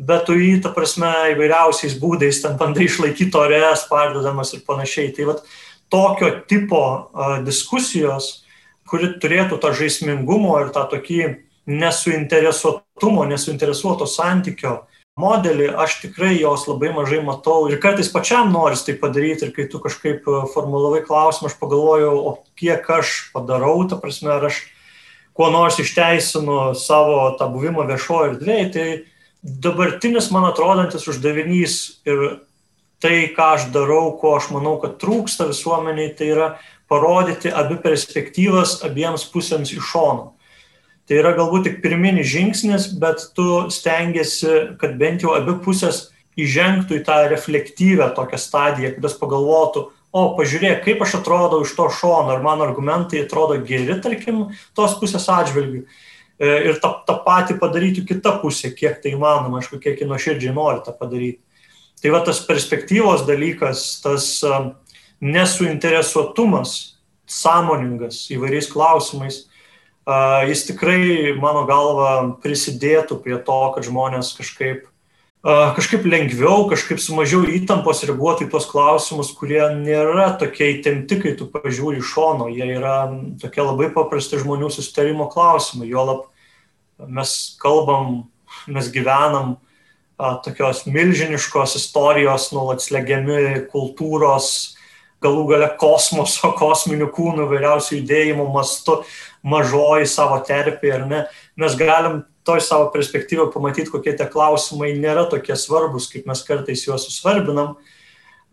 bet 0.00 0.24
tu 0.28 0.36
jį, 0.38 0.54
ta 0.64 0.72
prasme, 0.72 1.10
įvairiausiais 1.34 1.98
būdais 2.00 2.40
ten 2.40 2.56
bandai 2.60 2.88
išlaikyti 2.88 3.36
ore, 3.36 3.60
spardydamas 3.76 4.54
ir 4.56 4.64
panašiai. 4.64 5.12
Tai 5.16 5.28
vat, 5.34 5.44
tokio 5.92 6.32
tipo 6.48 6.80
uh, 6.80 7.36
diskusijos, 7.44 8.46
kuri 8.88 9.12
turėtų 9.20 9.60
tą 9.60 9.74
žaismingumo 9.76 10.56
ir 10.64 10.72
tą 10.74 10.86
tokį 10.88 11.20
nesuinteresuotumo, 11.66 13.26
nesuinteresuoto 13.28 14.06
santykio 14.08 14.80
modelį, 15.20 15.68
aš 15.76 15.98
tikrai 16.04 16.34
jos 16.38 16.66
labai 16.68 16.92
mažai 16.96 17.20
matau 17.24 17.68
ir 17.68 17.80
kartais 17.82 18.08
pačiam 18.12 18.52
noris 18.52 18.84
tai 18.86 18.96
padaryti 19.00 19.48
ir 19.48 19.54
kai 19.56 19.66
tu 19.68 19.80
kažkaip 19.82 20.24
e, 20.24 20.42
formulavai 20.54 21.02
klausimą, 21.04 21.50
aš 21.50 21.56
pagalvojau, 21.60 22.14
o 22.16 22.32
kiek 22.58 22.86
aš 22.96 23.30
padarau, 23.34 23.82
ta 23.90 23.98
prasme, 24.00 24.32
ar 24.32 24.48
aš 24.48 24.62
kuo 25.36 25.50
nors 25.52 25.78
išteisinu 25.82 26.72
savo 26.78 27.34
tą 27.38 27.50
buvimą 27.52 27.86
viešoje 27.90 28.34
erdvėje, 28.34 28.68
tai 28.74 28.88
dabartinis 29.42 30.30
man 30.34 30.48
atrodantis 30.50 31.08
uždavinys 31.10 31.76
ir 32.08 32.40
tai, 33.00 33.30
ką 33.36 33.54
aš 33.56 33.70
darau, 33.74 34.12
ko 34.20 34.36
aš 34.38 34.50
manau, 34.54 34.76
kad 34.82 34.98
trūksta 35.00 35.48
visuomeniai, 35.48 36.12
tai 36.16 36.32
yra 36.34 36.50
parodyti 36.90 37.52
abi 37.54 37.78
perspektyvas 37.80 38.80
abiems 38.86 39.24
pusėms 39.32 39.72
iš 39.72 39.86
šono. 39.92 40.34
Tai 41.10 41.16
yra 41.18 41.32
galbūt 41.34 41.64
tik 41.66 41.78
pirminis 41.82 42.28
žingsnis, 42.30 42.84
bet 43.02 43.32
tu 43.34 43.44
stengiasi, 43.74 44.76
kad 44.78 44.92
bent 44.94 45.24
jau 45.24 45.32
abi 45.34 45.56
pusės 45.64 46.04
įžengtų 46.38 47.00
į 47.00 47.06
tą 47.08 47.16
reflektyvę 47.32 48.06
tokią 48.14 48.38
stadiją, 48.38 48.92
kad 48.94 49.08
jos 49.08 49.16
pagalvotų, 49.18 49.82
o 50.14 50.22
pažiūrėk, 50.38 50.84
kaip 50.84 51.02
aš 51.02 51.16
atrodau 51.18 51.64
iš 51.64 51.74
to 51.74 51.88
šono, 51.98 52.30
ar 52.36 52.44
mano 52.46 52.62
argumentai 52.68 53.24
atrodo 53.24 53.58
geri, 53.66 53.98
tarkim, 53.98 54.46
tos 54.78 54.94
pusės 55.02 55.26
atžvilgių. 55.34 55.82
E, 55.82 56.54
ir 56.70 56.78
tą, 56.78 56.92
tą 57.10 57.18
patį 57.26 57.58
padarytų 57.58 58.06
kita 58.06 58.36
pusė, 58.38 58.70
kiek 58.70 59.02
tai 59.02 59.16
įmanoma, 59.16 59.58
aišku, 59.58 59.82
kiek 59.82 59.98
jį 59.98 60.06
nuoširdžiai 60.14 60.54
nori 60.54 60.86
tą 60.86 60.94
padaryti. 60.94 61.42
Tai 62.00 62.14
va 62.14 62.22
tas 62.30 62.38
perspektyvos 62.46 63.26
dalykas, 63.26 63.88
tas 64.06 64.30
e, 64.46 64.62
nesuinteresuotumas, 65.26 66.78
sąmoningas 67.26 68.28
įvairiais 68.30 68.70
klausimais, 68.70 69.48
jis 70.48 70.64
tikrai, 70.70 71.34
mano 71.40 71.66
galva, 71.68 72.36
prisidėtų 72.42 73.20
prie 73.24 73.36
to, 73.44 73.58
kad 73.74 73.86
žmonės 73.86 74.32
kažkaip, 74.38 74.86
kažkaip 75.44 76.04
lengviau, 76.08 76.66
kažkaip 76.70 77.00
su 77.00 77.14
mažiau 77.16 77.44
įtampos 77.48 78.02
reaguotų 78.08 78.46
į 78.46 78.50
tuos 78.52 78.66
klausimus, 78.70 79.32
kurie 79.36 79.62
nėra 79.76 80.30
tokie 80.40 80.74
įtempti, 80.76 81.20
kai 81.22 81.36
tu 81.38 81.48
pažiūri 81.52 82.00
iš 82.00 82.12
šono, 82.14 82.50
jie 82.52 82.66
yra 82.76 82.98
tokie 83.40 83.64
labai 83.64 83.90
paprasti 83.94 84.40
žmonių 84.40 84.72
susitarimo 84.72 85.30
klausimai. 85.32 85.88
Juolab 85.88 86.26
mes 87.08 87.56
kalbam, 87.60 88.26
mes 88.68 88.90
gyvenam 88.92 89.58
tokios 90.44 90.84
milžiniškos 90.84 91.78
istorijos, 91.78 92.50
nuolat 92.52 92.84
slegiami 92.84 93.64
kultūros, 93.72 94.76
galų 95.24 95.46
gale 95.52 95.68
kosmoso, 95.80 96.52
kosminių 96.60 97.10
kūnų, 97.14 97.48
vairiausių 97.50 98.00
judėjimų 98.00 98.46
mastu, 98.52 99.00
mažoji 99.42 100.08
savo 100.10 100.38
terpė 100.46 100.92
ar 100.96 101.06
ne, 101.08 101.22
mes 101.60 101.76
galim 101.78 102.22
toj 102.44 102.60
savo 102.64 102.90
perspektyvoje 102.94 103.52
pamatyti, 103.54 103.92
kokie 103.92 104.14
tie 104.16 104.26
klausimai 104.28 104.92
nėra 104.98 105.26
tokie 105.30 105.56
svarbus, 105.58 106.08
kaip 106.12 106.28
mes 106.28 106.42
kartais 106.46 106.84
juos 106.86 107.04
susvarbinam, 107.06 107.76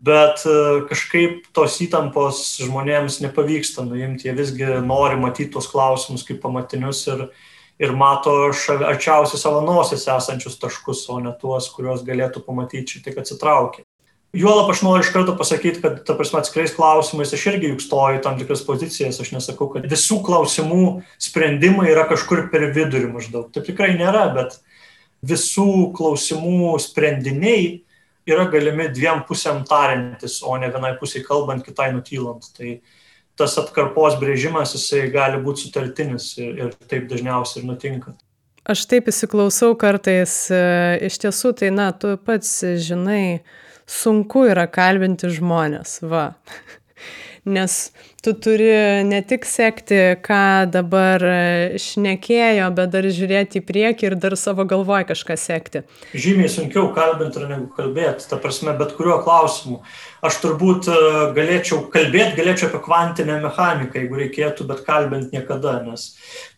bet 0.04 0.44
e, 0.46 0.56
kažkaip 0.90 1.48
tos 1.56 1.78
įtampos 1.84 2.42
žmonėms 2.62 3.20
nepavyksta 3.24 3.86
nuimti, 3.88 4.28
jie 4.28 4.36
visgi 4.36 4.68
nori 4.84 5.18
matyti 5.20 5.50
tos 5.56 5.70
klausimus 5.72 6.26
kaip 6.28 6.42
pamatinius 6.44 7.04
ir, 7.10 7.28
ir 7.80 7.96
mato 7.96 8.36
arčiausiai 8.50 9.40
savo 9.40 9.64
nosis 9.66 10.06
esančius 10.12 10.60
taškus, 10.60 11.06
o 11.10 11.20
ne 11.24 11.34
tuos, 11.40 11.72
kuriuos 11.74 12.04
galėtų 12.06 12.44
pamatyti 12.46 12.98
šiek 12.98 13.08
tiek 13.08 13.22
atsitraukę. 13.24 13.87
Juolap 14.38 14.70
aš 14.70 14.84
noriu 14.86 15.02
iš 15.02 15.10
karto 15.10 15.34
pasakyti, 15.38 15.80
kad, 15.82 15.96
ta 16.06 16.14
prasme, 16.14 16.38
atskirais 16.42 16.74
klausimais 16.76 17.32
aš 17.34 17.46
irgi 17.50 17.72
juk 17.72 17.82
stoju 17.82 18.20
tam 18.22 18.36
tikras 18.38 18.62
pozicijas, 18.66 19.18
aš 19.22 19.32
nesakau, 19.34 19.66
kad 19.72 19.88
visų 19.90 20.20
klausimų 20.26 20.84
sprendimai 21.22 21.88
yra 21.90 22.04
kažkur 22.10 22.46
per 22.52 22.68
vidurį 22.76 23.10
maždaug. 23.16 23.48
Taip 23.54 23.66
tikrai 23.66 23.96
nėra, 23.98 24.28
bet 24.36 24.60
visų 25.26 25.90
klausimų 25.98 26.76
sprendiniai 26.84 27.82
yra 28.28 28.46
galimi 28.52 28.88
dviem 28.92 29.24
pusėm 29.26 29.64
tariantis, 29.68 30.38
o 30.44 30.54
ne 30.60 30.70
vienai 30.70 30.94
pusiai 31.00 31.24
kalbant, 31.26 31.64
kitai 31.66 31.90
nutylant. 31.96 32.46
Tai 32.56 32.78
tas 33.38 33.54
atkarpos 33.60 34.18
brėžimas, 34.20 34.74
jisai 34.76 35.06
gali 35.14 35.40
būti 35.42 35.66
sutartinis 35.66 36.32
ir, 36.40 36.50
ir 36.58 36.74
taip 36.90 37.08
dažniausiai 37.10 37.62
ir 37.62 37.70
nutinka. 37.70 38.14
Aš 38.68 38.84
taip 38.90 39.08
įsiklausau 39.08 39.72
kartais, 39.80 40.34
e, 40.52 40.60
iš 41.08 41.16
tiesų, 41.22 41.54
tai 41.56 41.70
na, 41.72 41.88
tu 41.96 42.18
pats 42.20 42.50
žinai, 42.84 43.40
sunku 43.88 44.44
yra 44.52 44.66
kalbinti 44.70 45.30
žmonės, 45.32 45.98
va. 46.04 46.26
Nes 47.48 47.78
tu 48.22 48.32
turi 48.34 49.04
ne 49.04 49.20
tik 49.22 49.46
sekti, 49.46 49.98
ką 50.24 50.66
dabar 50.72 51.22
šnekėjo, 51.78 52.66
bet 52.74 52.92
dar 52.92 53.06
žiūrėti 53.06 53.60
į 53.60 53.66
priekį 53.68 54.08
ir 54.08 54.16
dar 54.20 54.34
savo 54.38 54.66
galvoj 54.68 55.06
kažką 55.08 55.36
sekti. 55.38 55.84
Žymiai 56.12 56.50
sunkiau 56.52 56.90
kalbinti 56.96 57.44
negu 57.46 57.68
kalbėti, 57.76 58.26
ta 58.30 58.40
prasme, 58.42 58.74
bet 58.78 58.94
kuriuo 58.98 59.20
klausimu. 59.22 59.80
Aš 60.28 60.40
turbūt 60.42 60.88
e, 60.90 60.96
galėčiau 61.36 61.84
kalbėti, 61.94 62.34
galėčiau 62.40 62.68
apie 62.72 62.80
kvantinę 62.82 63.36
mechaniką, 63.44 64.00
jeigu 64.00 64.18
reikėtų, 64.18 64.66
bet 64.66 64.82
kalbinti 64.86 65.38
niekada, 65.38 65.76
nes, 65.86 66.08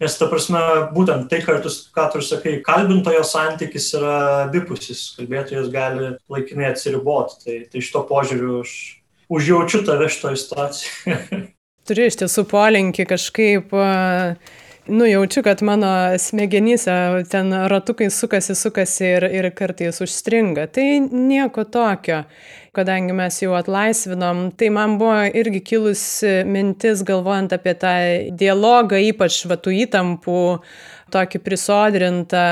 nes 0.01 0.17
ta 0.17 0.31
prasme, 0.31 0.63
būtent 0.95 1.29
tai, 1.29 1.43
ką 1.45 1.59
tu, 1.67 1.73
ką 1.93 2.07
tu 2.15 2.25
sakai, 2.25 2.57
kalbintojo 2.65 3.21
santykis 3.27 3.91
yra 4.01 4.15
abipusis, 4.47 5.11
kalbėtojas 5.19 5.69
gali 5.75 6.15
laikinai 6.33 6.71
atsiriboti, 6.73 7.37
tai, 7.45 7.59
tai 7.69 7.85
iš 7.85 7.93
to 7.93 8.03
požiūriu 8.09 8.63
aš 8.63 8.79
užjaučiu 9.31 9.85
tave 9.87 10.09
šitoje 10.09 10.37
situacijoje. 10.37 11.17
Turiu 11.89 12.07
iš 12.07 12.21
tiesų 12.21 12.45
polinkį 12.51 13.07
kažkaip, 13.09 13.73
nu 14.91 15.07
jaučiu, 15.09 15.43
kad 15.43 15.63
mano 15.67 16.19
smegenyse 16.19 16.93
ten 17.31 17.53
ratukai 17.73 18.11
sukasi, 18.11 18.55
sukasi 18.55 19.07
ir, 19.09 19.27
ir 19.27 19.49
kartais 19.57 19.99
užstringa. 20.05 20.69
Tai 20.75 20.87
nieko 21.11 21.65
tokio. 21.65 22.25
Kadangi 22.77 23.15
mes 23.19 23.41
jau 23.43 23.57
atlaisvinom, 23.59 24.53
tai 24.55 24.69
man 24.71 24.95
buvo 25.01 25.25
irgi 25.35 25.65
kilusi 25.73 26.45
mintis 26.47 27.03
galvojant 27.03 27.57
apie 27.57 27.75
tą 27.75 27.95
dialogą, 28.39 29.01
ypač 29.11 29.41
vatų 29.51 29.75
įtampų 29.89 30.43
tokį 31.11 31.41
prisodrintą. 31.43 32.45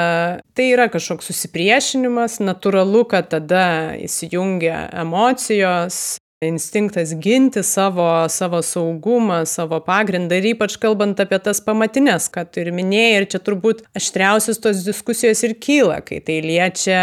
Tai 0.42 0.66
yra 0.72 0.88
kažkoks 0.90 1.30
susipriešinimas, 1.30 2.40
natūralu, 2.42 3.04
kad 3.10 3.30
tada 3.30 3.68
įsijungia 4.02 4.88
emocijos, 5.04 6.18
instinktas 6.40 7.14
ginti 7.18 7.62
savo, 7.62 8.28
savo 8.28 8.62
saugumą, 8.62 9.40
savo 9.46 9.80
pagrindą 9.82 10.36
ir 10.38 10.52
ypač 10.52 10.76
kalbant 10.78 11.18
apie 11.18 11.40
tas 11.42 11.58
pamatinės, 11.66 12.28
kad 12.30 12.54
ir 12.62 12.70
minėjai, 12.74 13.16
ir 13.16 13.26
čia 13.32 13.40
turbūt 13.42 13.82
aštriausias 13.98 14.62
tos 14.62 14.84
diskusijos 14.86 15.42
ir 15.48 15.56
kyla, 15.58 15.98
kai 16.06 16.20
tai 16.22 16.38
liečia 16.44 17.02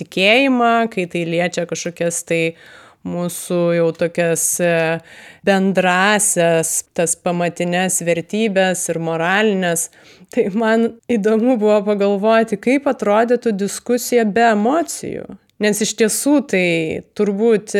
tikėjimą, 0.00 0.72
kai 0.94 1.04
tai 1.12 1.26
liečia 1.28 1.66
kažkokias 1.68 2.22
tai 2.24 2.40
mūsų 3.06 3.60
jau 3.76 3.90
tokias 3.94 4.48
e, 4.64 4.72
bendrasias, 5.46 6.70
tas 6.96 7.12
pamatinės 7.20 8.00
vertybės 8.08 8.88
ir 8.88 8.98
moralinės. 9.04 9.90
Tai 10.32 10.48
man 10.56 10.94
įdomu 11.12 11.58
buvo 11.60 11.82
pagalvoti, 11.92 12.56
kaip 12.56 12.88
atrodytų 12.88 13.52
diskusija 13.60 14.24
be 14.24 14.48
emocijų. 14.48 15.28
Nes 15.60 15.84
iš 15.84 15.92
tiesų 16.00 16.40
tai 16.50 16.64
turbūt 17.16 17.76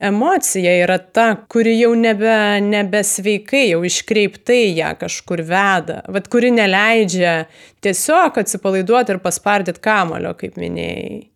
emocija 0.00 0.72
yra 0.84 0.98
ta, 0.98 1.26
kuri 1.50 1.74
jau 1.78 1.94
nebe, 1.98 2.60
nebesveikai, 2.64 3.68
jau 3.72 3.80
iškreiptai 3.86 4.76
ją 4.76 4.92
kažkur 5.00 5.42
veda, 5.48 6.02
vad 6.08 6.28
kuri 6.32 6.52
neleidžia 6.54 7.34
tiesiog 7.84 8.38
atsipalaiduoti 8.42 9.14
ir 9.14 9.20
paspardyti 9.24 9.82
kamulio, 9.84 10.34
kaip 10.38 10.58
minėjai. 10.60 11.28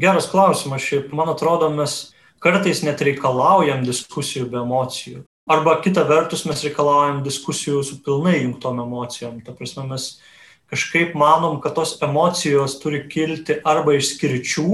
Geras 0.00 0.30
klausimas, 0.32 0.84
šiaip 0.86 1.12
man 1.16 1.32
atrodo, 1.34 1.68
mes 1.74 2.14
kartais 2.40 2.80
net 2.86 3.02
reikalaujam 3.04 3.84
diskusijų 3.84 4.48
be 4.52 4.62
emocijų. 4.62 5.24
Arba 5.50 5.74
kita 5.82 6.04
vertus 6.08 6.44
mes 6.46 6.62
reikalaujam 6.64 7.24
diskusijų 7.24 7.82
su 7.84 7.98
pilnai 8.04 8.38
jungtom 8.44 8.80
emocijom. 8.84 9.40
Ta 9.44 9.52
prasme, 9.56 9.88
mes 9.90 10.12
kažkaip 10.70 11.16
manom, 11.18 11.58
kad 11.60 11.74
tos 11.76 11.96
emocijos 12.06 12.78
turi 12.80 13.02
kilti 13.10 13.58
arba 13.66 13.96
iš 13.98 14.14
skirčių, 14.14 14.68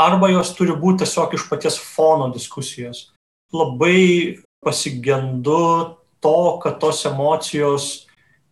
arba 0.00 0.30
jos 0.32 0.54
turi 0.56 0.76
būti 0.76 1.04
tiesiog 1.04 1.34
iš 1.36 1.46
paties 1.50 1.78
fono 1.80 2.30
diskusijos. 2.34 3.10
Labai 3.52 4.40
pasigendu 4.64 5.96
to, 6.20 6.38
kad 6.62 6.78
tos 6.82 7.04
emocijos 7.08 7.90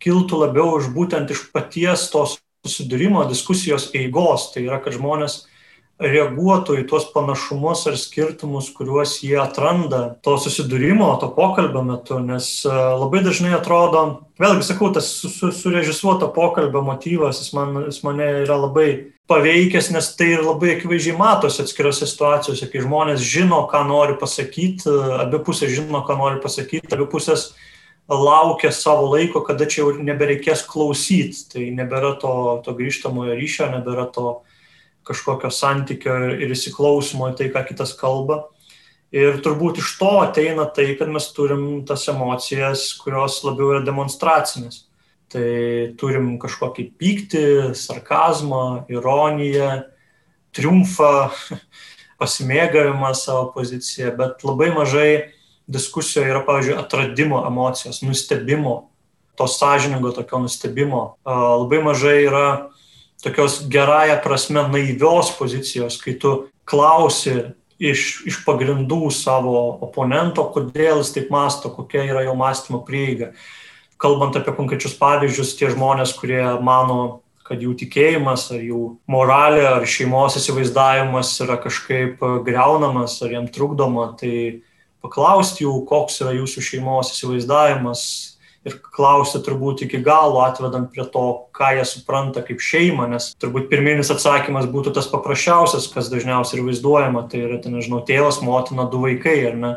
kiltų 0.03 0.43
labiau 0.45 0.79
iš 0.79 0.89
būtent 0.95 1.31
iš 1.33 1.47
paties 1.53 2.07
tos 2.13 2.37
susidūrimo 2.65 3.25
diskusijos 3.29 3.89
eigos. 3.95 4.49
Tai 4.53 4.65
yra, 4.67 4.81
kad 4.83 4.95
žmonės 4.97 5.43
reaguotų 5.99 6.77
į 6.79 6.85
tuos 6.87 7.09
panašumus 7.11 7.83
ar 7.91 7.97
skirtumus, 7.99 8.69
kuriuos 8.75 9.17
jie 9.23 9.35
atranda 9.39 10.15
to 10.23 10.37
susidūrimo, 10.39 11.09
to 11.19 11.27
pokalbio 11.35 11.83
metu, 11.83 12.21
nes 12.23 12.47
e, 12.63 12.71
labai 12.71 13.19
dažnai 13.25 13.51
atrodo, 13.57 14.05
vėlgi 14.39 14.69
sakau, 14.69 14.93
tas 14.95 15.09
surežisuoto 15.59 16.31
pokalbio 16.35 16.85
motyvas, 16.87 17.41
jis, 17.43 17.51
man, 17.57 17.81
jis 17.89 17.99
mane 18.07 18.29
yra 18.45 18.61
labai 18.61 18.89
paveikęs, 19.29 19.91
nes 19.93 20.09
tai 20.17 20.33
ir 20.33 20.43
labai 20.43 20.73
akivaizdžiai 20.75 21.17
matosi 21.17 21.61
atskirose 21.61 22.07
situacijose, 22.09 22.67
kai 22.71 22.81
žmonės 22.81 23.21
žino, 23.21 23.61
ką 23.69 23.83
nori 23.85 24.17
pasakyti, 24.17 24.89
abi 25.21 25.41
pusės 25.45 25.75
žino, 25.75 26.01
ką 26.07 26.17
nori 26.17 26.41
pasakyti, 26.41 26.89
abi 26.95 27.05
pusės 27.11 27.51
laukia 28.09 28.71
savo 28.73 29.11
laiko, 29.13 29.43
kada 29.45 29.67
čia 29.69 29.83
jau 29.83 29.93
nebereikės 30.01 30.65
klausyti, 30.65 31.45
tai 31.53 31.67
nebėra 31.77 32.15
to, 32.21 32.33
to 32.65 32.73
grįžtamojo 32.77 33.37
ryšio, 33.37 33.69
nebėra 33.75 34.07
to 34.15 34.39
kažkokio 35.05 35.53
santykio 35.53 36.17
ir 36.41 36.53
įsiklausimo 36.53 37.29
į 37.29 37.37
tai, 37.37 37.51
ką 37.53 37.67
kitas 37.69 37.93
kalba. 37.97 38.47
Ir 39.13 39.39
turbūt 39.45 39.81
iš 39.81 39.95
to 40.01 40.11
ateina 40.21 40.67
tai, 40.69 40.91
kad 40.97 41.09
mes 41.09 41.29
turim 41.33 41.81
tas 41.85 42.05
emocijas, 42.11 42.91
kurios 42.97 43.39
labiau 43.45 43.75
yra 43.75 43.85
demonstracinės. 43.85 44.88
Tai 45.29 45.49
turim 46.01 46.37
kažkokį 46.41 46.87
pyktį, 46.97 47.45
sarkazmą, 47.77 48.87
ironiją, 48.89 49.83
triumfą, 50.57 51.29
pasimėgavimą 52.21 53.11
savo 53.15 53.51
poziciją, 53.53 54.15
bet 54.17 54.41
labai 54.47 54.71
mažai 54.75 55.11
diskusijoje 55.69 56.31
yra, 56.33 56.41
pavyzdžiui, 56.47 56.79
atradimo 56.81 57.43
emocijos, 57.47 58.01
nustebimo, 58.01 58.89
to 59.37 59.47
sąžiningo 59.47 60.11
tokio 60.17 60.41
nustebimo. 60.43 61.03
Labai 61.25 61.83
mažai 61.85 62.17
yra 62.25 62.47
tokios 63.23 63.61
gerąją 63.69 64.17
prasme 64.23 64.65
naivios 64.67 65.31
pozicijos, 65.37 65.99
kai 66.01 66.17
tu 66.19 66.33
klausi 66.67 67.37
iš, 67.79 68.25
iš 68.27 68.41
pagrindų 68.47 69.07
savo 69.15 69.55
oponento, 69.85 70.43
kodėl 70.53 71.03
jis 71.03 71.13
taip 71.15 71.31
masto, 71.31 71.71
kokia 71.71 72.03
yra 72.09 72.25
jo 72.27 72.35
mąstymo 72.39 72.81
prieiga. 72.87 73.31
Kalbant 73.99 74.37
apie 74.39 74.53
konkrečius 74.55 74.95
pavyzdžius, 74.99 75.57
tie 75.59 75.71
žmonės, 75.73 76.13
kurie 76.15 76.41
mano, 76.63 77.21
kad 77.43 77.59
jų 77.59 77.73
tikėjimas 77.81 78.47
ar 78.55 78.63
jų 78.63 78.81
moralė 79.09 79.65
ar 79.67 79.85
šeimos 79.89 80.37
įsivaizdavimas 80.39 81.33
yra 81.43 81.57
kažkaip 81.59 82.21
greunamas 82.45 83.17
ar 83.25 83.33
jam 83.33 83.47
trukdoma, 83.51 84.13
tai 84.19 84.61
paklausti 85.03 85.65
jų, 85.65 85.79
koks 85.89 86.21
yra 86.23 86.35
jūsų 86.37 86.65
šeimos 86.69 87.11
įsivaizdavimas, 87.15 88.03
ir 88.67 88.75
klausti 88.83 89.39
turbūt 89.43 89.85
iki 89.85 90.01
galo, 90.03 90.41
atvedant 90.43 90.91
prie 90.91 91.05
to, 91.13 91.25
ką 91.55 91.71
jie 91.77 91.85
supranta 91.87 92.43
kaip 92.45 92.61
šeima, 92.63 93.07
nes 93.11 93.31
turbūt 93.39 93.69
pirminis 93.71 94.11
atsakymas 94.13 94.67
būtų 94.71 94.93
tas 94.97 95.07
paprasčiausias, 95.11 95.87
kas 95.93 96.11
dažniausiai 96.11 96.59
ir 96.59 96.67
vaizduojama, 96.67 97.25
tai 97.31 97.45
yra, 97.47 97.59
tai 97.63 97.73
nežinau, 97.73 98.01
tėvas, 98.07 98.41
motina, 98.45 98.87
du 98.91 99.01
vaikai, 99.05 99.37
ar 99.51 99.59
ne? 99.59 99.73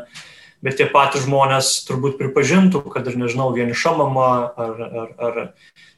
Bet 0.63 0.77
tie 0.79 0.85
patys 0.87 1.25
žmonės 1.25 1.73
turbūt 1.83 2.15
pripažintų, 2.15 2.85
kad 2.93 3.07
ir, 3.11 3.17
nežinau, 3.19 3.49
vieniša 3.51 3.91
mama 3.99 4.27
ar, 4.55 4.77
ar, 4.85 5.09
ar 5.19 5.39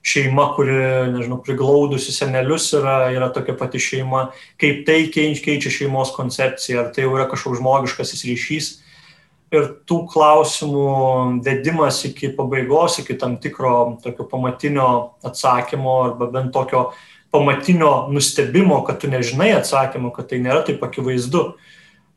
šeima, 0.06 0.48
kuri, 0.56 0.80
nežinau, 1.14 1.38
priglaudusi 1.46 2.14
senelius 2.14 2.72
yra, 2.78 3.12
yra 3.14 3.30
tokia 3.34 3.54
pati 3.60 3.82
šeima, 3.82 4.32
kaip 4.62 4.82
tai 4.88 5.04
keičia 5.14 5.70
šeimos 5.74 6.16
koncepciją, 6.18 6.82
ar 6.82 6.90
tai 6.96 7.06
jau 7.06 7.14
yra 7.14 7.28
kažkoks 7.30 7.62
žmogiškasis 7.62 8.26
ryšys. 8.32 8.72
Ir 9.54 9.70
tų 9.86 10.00
klausimų 10.10 10.86
vedimas 11.46 12.02
iki 12.10 12.32
pabaigos, 12.34 12.98
iki 13.04 13.14
tam 13.22 13.38
tikro 13.42 14.00
tokio 14.02 14.26
pamatinio 14.32 14.90
atsakymo 15.26 16.00
arba 16.10 16.32
bent 16.34 16.50
tokio 16.58 16.88
pamatinio 17.30 18.08
nustebimo, 18.10 18.82
kad 18.88 19.00
tu 19.02 19.14
nežinai 19.14 19.54
atsakymo, 19.60 20.10
kad 20.16 20.30
tai 20.32 20.42
nėra 20.42 20.66
taip 20.66 20.84
akivaizdu, 20.86 21.52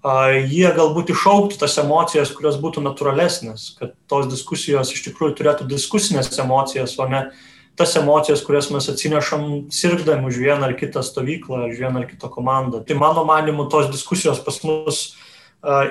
jie 0.04 0.68
galbūt 0.76 1.10
išauktų 1.10 1.58
tas 1.58 1.76
emocijas, 1.82 2.30
kurios 2.30 2.58
būtų 2.62 2.82
natūralesnės, 2.84 3.74
kad 3.78 3.94
tos 4.06 4.28
diskusijos 4.30 4.92
iš 4.94 5.08
tikrųjų 5.08 5.34
turėtų 5.40 5.66
diskusinės 5.66 6.30
emocijas, 6.38 6.94
o 6.98 7.08
ne 7.10 7.30
tas 7.78 7.94
emocijas, 7.98 8.42
kurias 8.42 8.70
mes 8.74 8.88
atsinešam 8.90 9.70
sirgdami 9.70 10.26
už 10.26 10.38
vieną 10.42 10.66
ar 10.66 10.74
kitą 10.78 11.02
stovyklą, 11.02 11.68
už 11.70 11.78
vieną 11.78 12.02
ar 12.02 12.06
kitą 12.10 12.30
komandą. 12.30 12.82
Tai 12.86 12.94
mano 12.98 13.24
manimu, 13.26 13.68
tos 13.70 13.90
diskusijos 13.90 14.42
pas 14.42 14.62
mus 14.66 15.16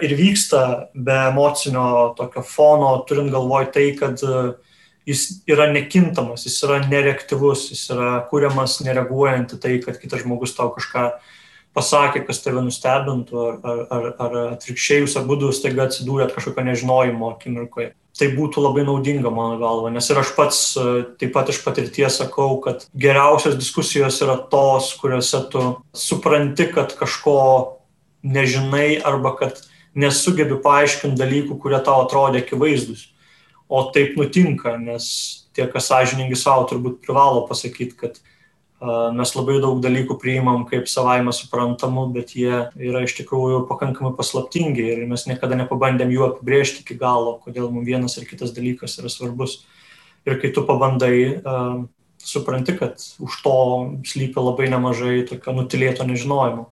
ir 0.04 0.16
vyksta 0.16 0.90
be 0.96 1.16
emocinio 1.28 2.14
tokio 2.16 2.44
fono, 2.44 2.92
turint 3.08 3.32
galvoj 3.32 3.72
tai, 3.76 3.92
kad 4.00 4.20
jis 5.08 5.44
yra 5.48 5.70
nekintamas, 5.72 6.44
jis 6.48 6.60
yra 6.68 6.82
nereaktyvus, 6.88 7.70
jis 7.72 7.86
yra 7.96 8.12
kuriamas 8.32 8.80
nereaguojant 8.84 9.56
į 9.56 9.60
tai, 9.64 9.80
kad 9.84 10.00
kitas 10.00 10.24
žmogus 10.24 10.56
tau 10.56 10.72
kažką 10.76 11.10
pasakė, 11.78 12.24
kas 12.26 12.42
tave 12.42 12.64
nustebintų, 12.66 13.38
ar, 13.38 13.62
ar, 13.62 13.86
ar, 13.94 14.10
ar 14.26 14.36
atvirkščiai 14.56 15.04
jūs 15.04 15.16
abu 15.20 15.38
staiga 15.54 15.86
atsidūrėt 15.86 16.34
kažkokio 16.36 16.66
nežinojimo 16.66 17.32
akimirkoje. 17.36 17.94
Tai 18.18 18.28
būtų 18.34 18.64
labai 18.64 18.82
naudinga 18.88 19.30
mano 19.30 19.60
galva, 19.62 19.92
nes 19.94 20.08
ir 20.10 20.18
aš 20.18 20.32
pats 20.34 20.62
taip 21.22 21.36
pat 21.36 21.52
iš 21.54 21.60
patirties 21.62 22.18
sakau, 22.18 22.56
kad 22.64 22.88
geriausios 22.98 23.60
diskusijos 23.60 24.18
yra 24.26 24.40
tos, 24.50 24.90
kuriuose 24.98 25.44
tu 25.54 25.66
supranti, 25.94 26.66
kad 26.74 26.96
kažko 26.98 27.38
nežinai 28.26 28.98
arba 29.06 29.36
kad 29.38 29.62
nesugebi 29.98 30.58
paaiškinti 30.64 31.20
dalykų, 31.20 31.60
kurie 31.62 31.78
tau 31.86 32.02
atrodė 32.08 32.42
akivaizdus. 32.42 33.12
O 33.70 33.84
taip 33.94 34.18
nutinka, 34.18 34.78
nes 34.82 35.06
tie, 35.54 35.68
kas 35.70 35.90
sąžiningi 35.92 36.38
savo, 36.40 36.66
turbūt 36.70 37.02
privalo 37.06 37.46
pasakyti, 37.50 37.98
kad 38.00 38.20
mes 38.80 39.32
labai 39.34 39.58
daug 39.64 39.80
dalykų 39.82 40.20
priimam 40.22 40.66
kaip 40.70 40.86
savaime 40.92 41.34
suprantamų, 41.34 42.04
bet 42.14 42.36
jie 42.38 42.68
yra 42.78 43.02
iš 43.08 43.16
tikrųjų 43.18 43.64
pakankamai 43.70 44.14
paslaptingi 44.18 44.86
ir 44.94 45.06
mes 45.10 45.26
niekada 45.26 45.58
nepabandėm 45.58 46.14
jų 46.14 46.28
apibriežti 46.28 46.84
iki 46.84 46.98
galo, 47.00 47.40
kodėl 47.46 47.72
mums 47.74 47.90
vienas 47.90 48.18
ar 48.22 48.28
kitas 48.30 48.54
dalykas 48.54 49.00
yra 49.02 49.10
svarbus. 49.10 49.64
Ir 50.28 50.38
kai 50.42 50.52
tu 50.54 50.62
pabandai, 50.68 51.40
supranti, 52.22 52.76
kad 52.78 53.02
už 53.24 53.42
to 53.42 53.58
slypi 54.06 54.42
labai 54.44 54.70
nemažai 54.70 55.24
tokio 55.30 55.56
nutilėto 55.56 56.06
nežinojimo. 56.06 56.68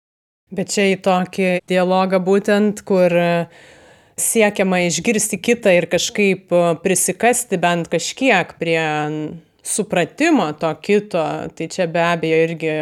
Bet 0.53 0.73
čia 0.73 0.91
į 0.93 0.99
tokį 1.05 1.51
dialogą 1.69 2.21
būtent, 2.25 2.83
kur 2.85 3.15
siekiama 4.21 4.83
išgirsti 4.89 5.39
kitą 5.41 5.73
ir 5.77 5.89
kažkaip 5.93 6.53
prisikasti 6.83 7.59
bent 7.61 7.89
kažkiek 7.93 8.53
prie 8.61 8.83
supratimo 9.63 10.53
to 10.59 10.75
kito, 10.83 11.25
tai 11.55 11.69
čia 11.71 11.87
be 11.87 12.03
abejo 12.03 12.39
irgi 12.47 12.73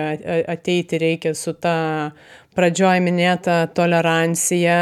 ateiti 0.48 0.98
reikia 0.98 1.34
su 1.36 1.52
ta 1.52 2.10
pradžioj 2.56 3.02
minėta 3.04 3.66
tolerancija 3.76 4.78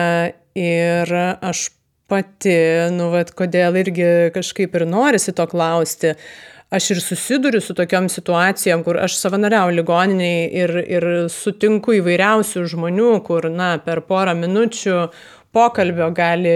ir 0.58 1.14
aš 1.18 1.68
pati, 2.08 2.54
nu, 2.94 3.10
vad, 3.12 3.34
kodėl 3.36 3.76
irgi 3.82 4.06
kažkaip 4.34 4.78
ir 4.78 4.86
norisi 4.88 5.34
to 5.36 5.44
klausti, 5.50 6.14
aš 6.72 6.90
ir 6.94 7.00
susiduriu 7.04 7.60
su 7.64 7.76
tokiom 7.76 8.08
situacijom, 8.12 8.84
kur 8.84 8.98
aš 9.00 9.18
savanoriauju 9.20 9.76
ligoniniai 9.76 10.46
ir, 10.62 10.74
ir 10.84 11.06
sutinku 11.32 11.98
įvairiausių 11.98 12.64
žmonių, 12.72 13.12
kur, 13.28 13.50
na, 13.52 13.74
per 13.84 14.02
porą 14.08 14.36
minučių 14.38 14.98
pokalbio 15.52 16.10
gali 16.16 16.52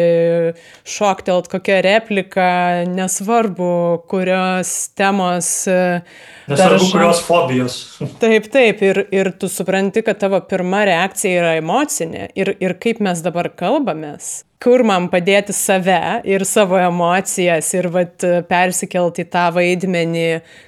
šoktelt 0.84 1.48
kokią 1.52 1.80
repliką, 1.86 2.46
nesvarbu, 2.92 3.72
kurios 4.10 4.72
temos. 4.98 5.50
Nesvarbu, 5.66 6.56
daržo. 6.56 6.92
kurios 6.92 7.24
fobijos. 7.26 7.80
Taip, 8.22 8.48
taip, 8.52 8.82
ir, 8.84 9.04
ir 9.14 9.32
tu 9.38 9.48
supranti, 9.48 10.02
kad 10.06 10.20
tavo 10.20 10.40
pirma 10.48 10.84
reakcija 10.88 11.42
yra 11.42 11.52
emocinė 11.60 12.30
ir, 12.38 12.56
ir 12.60 12.76
kaip 12.82 13.02
mes 13.04 13.22
dabar 13.24 13.52
kalbamės 13.56 14.42
kur 14.62 14.84
man 14.86 15.08
padėti 15.10 15.54
save 15.56 16.20
ir 16.28 16.44
savo 16.46 16.78
emocijas 16.78 17.72
ir 17.74 17.88
vat, 17.90 18.22
persikelti 18.46 19.24
į 19.24 19.30
tą 19.32 19.48
vaidmenį, 19.56 20.26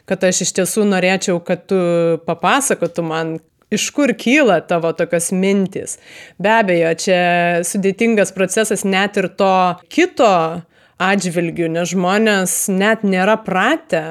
kad 0.09 0.25
aš 0.27 0.45
iš 0.47 0.55
tiesų 0.59 0.87
norėčiau, 0.91 1.39
kad 1.47 1.67
tu 1.71 1.79
papasakotum 2.27 3.11
man, 3.13 3.37
iš 3.73 3.89
kur 3.97 4.13
kyla 4.19 4.61
tavo 4.69 4.93
tokios 4.97 5.31
mintis. 5.33 5.99
Be 6.39 6.53
abejo, 6.59 6.93
čia 7.05 7.21
sudėtingas 7.67 8.35
procesas 8.37 8.85
net 8.85 9.17
ir 9.21 9.31
to 9.39 9.55
kito 9.89 10.63
atžvilgių, 11.01 11.71
nes 11.75 11.95
žmonės 11.95 12.57
net 12.73 13.03
nėra 13.07 13.39
pratę 13.45 14.05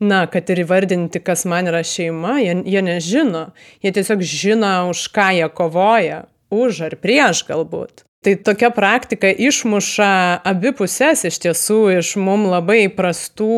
na, 0.00 0.24
kad 0.30 0.50
ir 0.50 0.62
įvardinti, 0.62 1.22
kas 1.24 1.44
man 1.48 1.70
yra 1.70 1.82
šeima, 1.86 2.38
jie, 2.42 2.54
jie 2.66 2.82
nežino. 2.84 3.48
Jie 3.82 3.92
tiesiog 3.94 4.22
žino, 4.22 4.74
už 4.92 5.08
ką 5.14 5.30
jie 5.38 5.48
kovoja. 5.50 6.26
Už 6.54 6.84
ar 6.86 6.94
prieš 6.96 7.42
galbūt. 7.48 8.04
Tai 8.24 8.34
tokia 8.42 8.70
praktika 8.74 9.28
išmuša 9.30 10.10
abi 10.48 10.72
pusės 10.74 11.26
iš 11.28 11.38
tiesų 11.44 11.82
iš 12.00 12.16
mum 12.18 12.48
labai 12.50 12.88
prastų 12.90 13.50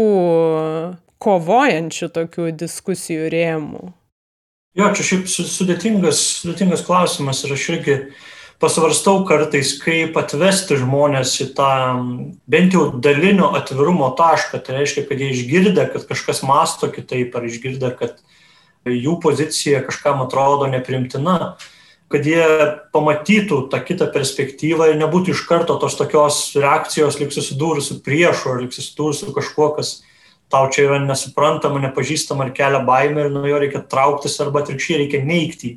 kovojančių 1.22 2.08
tokių 2.16 2.50
diskusijų 2.60 3.30
rėmų. 3.32 3.84
Jo, 4.78 4.92
čia 4.94 5.02
šiaip 5.02 5.24
sudėtingas, 5.26 6.20
sudėtingas 6.44 6.84
klausimas 6.86 7.40
ir 7.42 7.56
aš 7.56 7.64
irgi 7.72 7.94
pasvarstau 8.62 9.24
kartais, 9.26 9.72
kaip 9.82 10.14
atvesti 10.20 10.76
žmonės 10.78 11.32
į 11.42 11.46
tą 11.56 11.70
bent 12.50 12.76
jau 12.76 12.84
dalinio 13.02 13.48
atvirumo 13.58 14.12
tašką. 14.18 14.60
Tai 14.62 14.76
reiškia, 14.76 15.08
kad 15.08 15.18
jie 15.18 15.32
išgirdę, 15.34 15.88
kad 15.90 16.06
kažkas 16.06 16.44
masto 16.46 16.90
kitaip, 16.92 17.34
ar 17.34 17.48
išgirdę, 17.48 17.90
kad 17.98 18.20
jų 18.86 19.16
pozicija 19.24 19.82
kažkam 19.88 20.22
atrodo 20.22 20.68
neprimtina, 20.70 21.56
kad 22.10 22.26
jie 22.26 22.46
pamatytų 22.94 23.64
tą 23.72 23.80
kitą 23.86 24.06
perspektyvą 24.14 24.92
ir 24.92 25.00
nebūtų 25.02 25.34
iš 25.34 25.42
karto 25.50 25.74
tos 25.82 25.98
tokios 25.98 26.44
reakcijos, 26.58 27.18
lik 27.18 27.34
susidūrus 27.34 27.90
su 27.90 27.98
priešu, 28.06 28.54
ar 28.54 28.62
lik 28.62 28.74
susidūrus 28.76 29.24
su 29.24 29.34
kažkuo, 29.34 29.72
kas 29.80 29.96
tau 30.50 30.68
čia 30.72 30.88
yra 30.88 30.98
nesuprantama, 31.04 31.80
nepažįstama 31.86 32.48
ar 32.48 32.52
kelia 32.56 32.82
baimę 32.86 33.26
ir 33.26 33.32
nuo 33.34 33.46
jo 33.46 33.60
reikia 33.62 33.82
trauktis 33.86 34.38
arba 34.42 34.64
atvirkščiai 34.64 35.04
reikia 35.04 35.22
neikti. 35.24 35.76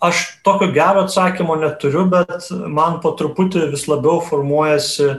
Aš 0.00 0.22
tokio 0.44 0.70
gero 0.72 1.04
atsakymo 1.04 1.58
neturiu, 1.60 2.06
bet 2.12 2.48
man 2.72 3.00
po 3.04 3.12
truputį 3.16 3.66
vis 3.72 3.84
labiau 3.88 4.22
formuojasi 4.24 5.10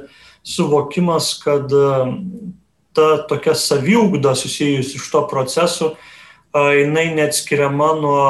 suvokimas, 0.47 1.35
kad 1.43 1.69
ta 2.97 3.09
tokia 3.29 3.53
saviugda 3.55 4.33
susijusi 4.35 4.97
iš 4.97 5.11
to 5.13 5.21
procesu, 5.29 5.91
jinai 6.53 7.11
neatskiriama 7.15 7.91
nuo 8.01 8.23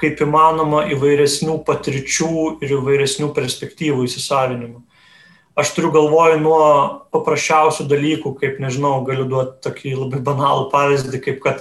kaip 0.00 0.18
įmanoma 0.20 0.84
įvairesnių 0.92 1.60
patirčių 1.66 2.58
ir 2.64 2.74
įvairesnių 2.76 3.30
perspektyvų 3.36 4.08
įsisavinimo. 4.08 4.82
Aš 5.54 5.70
turiu 5.76 5.92
galvoj 5.94 6.34
nuo 6.42 6.62
paprasčiausių 7.14 7.86
dalykų, 7.86 8.32
kaip 8.40 8.56
nežinau, 8.62 8.96
galiu 9.06 9.28
duoti 9.30 9.60
tokį 9.62 9.92
labai 10.00 10.22
banalų 10.26 10.64
pavyzdį, 10.72 11.20
kaip 11.22 11.42
kad 11.44 11.60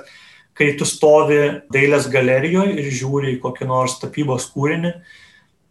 kai 0.57 0.71
tu 0.77 0.85
stovi 0.89 1.59
dailės 1.73 2.07
galerijoje 2.13 2.73
ir 2.81 2.89
žiūri 2.89 3.35
į 3.35 3.41
kokį 3.43 3.67
nors 3.69 3.99
tapybos 4.01 4.47
kūrinį, 4.53 4.95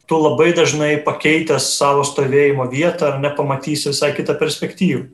tu 0.06 0.18
labai 0.18 0.52
dažnai 0.54 0.92
pakeitęs 1.02 1.72
savo 1.78 2.04
stovėjimo 2.06 2.68
vietą 2.70 3.10
ar 3.10 3.18
nepamatysi 3.22 3.90
visai 3.90 4.12
kitą 4.14 4.36
perspektyvą. 4.38 5.06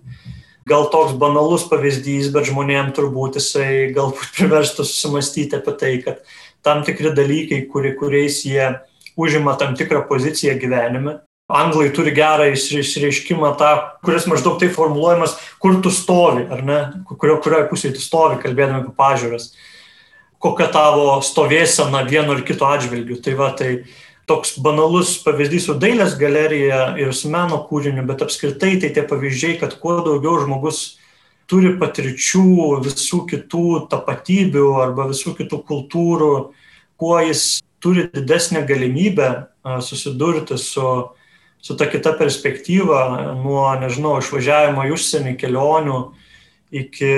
Gal 0.68 0.90
toks 0.92 1.14
banalus 1.16 1.64
pavyzdys, 1.70 2.28
bet 2.34 2.48
žmonėm 2.50 2.92
turbūt 2.96 3.38
jisai 3.40 3.88
galbūt 3.96 4.34
priverstų 4.36 4.84
susimastyti 4.84 5.56
apie 5.56 5.74
tai, 5.80 5.94
kad 6.04 6.20
tam 6.66 6.84
tikri 6.84 7.14
dalykai, 7.16 7.62
kuri, 7.72 7.94
kuriais 7.96 8.42
jie 8.44 8.74
užima 9.16 9.56
tam 9.56 9.72
tikrą 9.78 10.04
poziciją 10.10 10.58
gyvenime. 10.60 11.22
Anglai 11.48 11.88
turi 11.96 12.12
gerą 12.12 12.50
išreiškimą 12.52 13.54
tą, 13.56 13.70
kuris 14.04 14.26
maždaug 14.28 14.58
taip 14.60 14.74
formuluojamas, 14.74 15.38
kur 15.62 15.78
tu 15.80 15.88
stovi, 15.88 16.44
ar 16.52 16.60
ne, 16.60 16.80
kurio, 17.08 17.38
kurioje 17.40 17.70
pusėje 17.70 17.94
tu 17.96 18.04
stovi, 18.04 18.36
kalbėdami 18.42 18.82
apie 18.82 18.92
pažiūras, 18.98 19.54
kokia 20.44 20.68
tavo 20.74 21.16
stovėsena 21.24 22.04
vieno 22.04 22.36
ar 22.36 22.44
kito 22.44 22.68
atžvilgių. 22.68 23.16
Tai 23.24 23.36
va, 23.40 23.48
tai 23.56 23.70
toks 24.28 24.58
banalus 24.60 25.16
pavyzdys 25.24 25.70
su 25.70 25.76
dailės 25.80 26.18
galerija 26.20 26.92
ir 27.00 27.16
su 27.16 27.32
meno 27.32 27.62
kūriniu, 27.64 28.04
bet 28.08 28.26
apskritai 28.26 28.76
tai 28.82 28.92
tie 28.92 29.06
pavyzdžiai, 29.08 29.56
kad 29.62 29.78
kuo 29.80 29.98
daugiau 30.04 30.36
žmogus 30.44 30.98
turi 31.48 31.72
patirčių 31.80 32.82
visų 32.84 33.22
kitų 33.30 33.66
tapatybių 33.88 34.66
arba 34.82 35.08
visų 35.14 35.32
kitų 35.38 35.62
kultūrų, 35.70 36.32
kuo 37.00 37.20
jis 37.24 37.62
turi 37.80 38.04
didesnę 38.12 38.66
galimybę 38.68 39.30
susidurti 39.80 40.58
su, 40.60 40.84
su 41.60 41.76
ta 41.76 41.88
kita 41.90 42.14
perspektyva, 42.18 43.34
nuo, 43.42 43.66
nežinau, 43.80 44.18
išvažiavimo 44.22 44.86
į 44.86 44.94
užsienį, 44.94 45.34
kelionių, 45.40 45.98
iki 46.68 47.10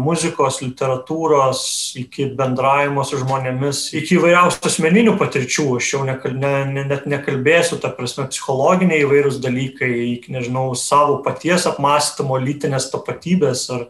muzikos, 0.00 0.62
literatūros, 0.64 1.60
iki 2.00 2.30
bendravimo 2.36 3.04
su 3.04 3.20
žmonėmis, 3.20 3.82
iki 4.00 4.16
įvairiausių 4.16 4.70
asmeninių 4.70 5.16
patirčių. 5.20 5.66
Aš 5.76 5.90
jau 5.92 6.02
nekal, 6.08 6.36
ne, 6.40 6.52
ne, 6.72 6.86
net 6.88 7.04
nekalbėsiu, 7.10 7.78
ta 7.82 7.92
prasme, 7.94 8.24
psichologiniai 8.32 9.04
įvairūs 9.04 9.40
dalykai, 9.44 9.92
iki, 10.14 10.32
nežinau, 10.34 10.70
savo 10.80 11.20
paties 11.26 11.68
apmąstymo, 11.68 12.40
lytinės 12.40 12.88
tapatybės 12.94 13.68
ar, 13.76 13.88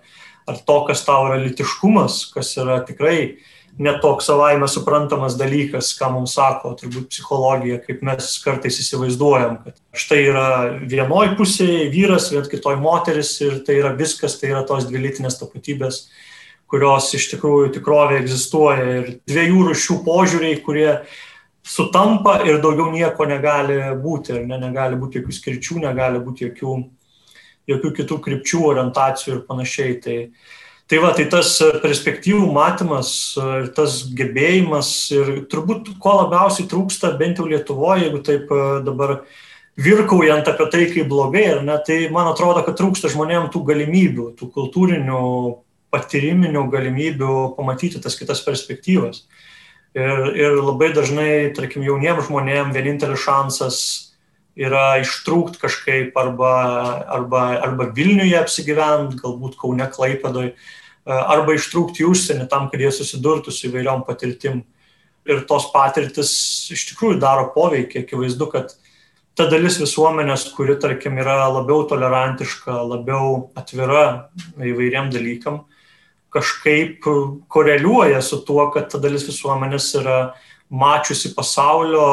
ar 0.50 0.58
to, 0.58 0.80
kas 0.90 1.06
tau 1.06 1.28
yra 1.30 1.38
litiškumas, 1.44 2.24
kas 2.34 2.56
yra 2.58 2.80
tikrai 2.86 3.38
netoks 3.78 4.28
savaime 4.30 4.68
suprantamas 4.68 5.36
dalykas, 5.36 5.90
ką 5.98 6.08
mums 6.14 6.36
sako 6.38 6.72
turbūt 6.80 7.10
psichologija, 7.12 7.78
kaip 7.84 8.00
mes 8.06 8.30
kartais 8.44 8.78
įsivaizduojam, 8.80 9.58
kad 9.64 9.76
štai 9.96 10.20
yra 10.30 10.46
vienoj 10.80 11.34
pusėje 11.36 11.90
vyras, 11.92 12.30
vien 12.32 12.46
kitoj 12.48 12.78
moteris 12.80 13.34
ir 13.44 13.60
tai 13.66 13.78
yra 13.82 13.92
viskas, 13.98 14.38
tai 14.40 14.54
yra 14.54 14.64
tos 14.68 14.88
dvi 14.88 15.04
lytinės 15.04 15.36
tapatybės, 15.42 16.06
kurios 16.72 17.12
iš 17.14 17.28
tikrųjų 17.34 17.74
tikrovė 17.76 18.22
egzistuoja 18.22 18.90
ir 19.00 19.10
dviejų 19.28 19.68
rušių 19.70 20.00
požiūriai, 20.08 20.60
kurie 20.64 20.90
sutampa 21.66 22.40
ir 22.48 22.62
daugiau 22.64 22.88
nieko 22.94 23.28
negali 23.28 23.78
būti, 24.00 24.38
ir 24.38 24.46
ne, 24.48 24.58
negali 24.62 24.98
būti 24.98 25.20
jokių 25.20 25.36
skirčių, 25.36 25.80
negali 25.84 26.22
būti 26.24 26.48
jokių, 26.48 26.76
jokių 27.74 27.96
kitų 28.00 28.22
krypčių, 28.24 28.62
orientacijų 28.72 29.36
ir 29.36 29.42
panašiai. 29.50 29.98
Tai, 30.00 30.20
Tai 30.86 31.00
va, 31.02 31.08
tai 31.18 31.24
tas 31.26 31.48
perspektyvų 31.82 32.44
matymas 32.54 33.08
ir 33.42 33.72
tas 33.74 34.04
gebėjimas 34.14 34.90
ir 35.16 35.30
turbūt 35.50 35.96
ko 36.02 36.12
labiausiai 36.20 36.68
trūksta, 36.70 37.10
bent 37.18 37.40
jau 37.40 37.46
Lietuvoje, 37.50 38.04
jeigu 38.04 38.20
taip 38.22 38.52
e, 38.54 38.60
dabar 38.86 39.16
virkaujant 39.82 40.46
apie 40.46 40.68
tai, 40.70 40.84
kaip 40.92 41.10
blogai, 41.10 41.42
ar 41.56 41.64
ne, 41.66 41.74
tai 41.82 41.98
man 42.14 42.30
atrodo, 42.30 42.62
kad 42.62 42.78
trūksta 42.78 43.10
žmonėm 43.10 43.50
tų 43.50 43.64
galimybių, 43.66 44.28
tų 44.38 44.48
kultūrinių, 44.54 45.24
patyriminių 45.90 46.62
galimybių 46.70 47.34
pamatyti 47.58 47.98
tas 48.04 48.14
kitas 48.14 48.46
perspektyvas. 48.46 49.24
Ir, 49.96 50.22
ir 50.38 50.54
labai 50.60 50.92
dažnai, 50.94 51.50
tarkim, 51.56 51.82
jauniems 51.82 52.28
žmonėms 52.28 52.78
vienintelis 52.78 53.26
šansas 53.26 53.80
yra 54.56 54.96
ištrūkt 55.02 55.60
kažkaip 55.60 56.16
arba, 56.16 56.52
arba, 57.12 57.42
arba 57.60 57.90
Vilniuje 57.96 58.38
apsigyvent, 58.40 59.18
galbūt 59.20 59.58
Kaune 59.60 59.86
Klaipėdoj, 59.92 60.54
arba 61.06 61.54
ištrūkti 61.54 62.02
į 62.02 62.08
užsienį 62.10 62.48
tam, 62.50 62.70
kad 62.72 62.82
jie 62.82 62.90
susidurtų 62.94 63.52
su 63.52 63.68
įvairiom 63.68 64.02
patirtim. 64.08 64.64
Ir 65.26 65.42
tos 65.46 65.68
patirtis 65.72 66.32
iš 66.72 66.88
tikrųjų 66.92 67.18
daro 67.22 67.50
poveikį, 67.54 68.04
akivaizdu, 68.04 68.46
kad 68.50 68.74
ta 69.36 69.48
dalis 69.50 69.76
visuomenės, 69.82 70.48
kuri, 70.56 70.78
tarkim, 70.80 71.18
yra 71.20 71.44
labiau 71.50 71.84
tolerantiška, 71.90 72.78
labiau 72.94 73.50
atvira 73.58 74.30
įvairiam 74.56 75.10
dalykam, 75.12 75.64
kažkaip 76.32 77.04
koreliuoja 77.52 78.22
su 78.24 78.40
tuo, 78.46 78.68
kad 78.72 78.88
ta 78.92 79.00
dalis 79.02 79.26
visuomenės 79.28 79.90
yra 80.00 80.20
mačiusi 80.70 81.34
pasaulio, 81.36 82.06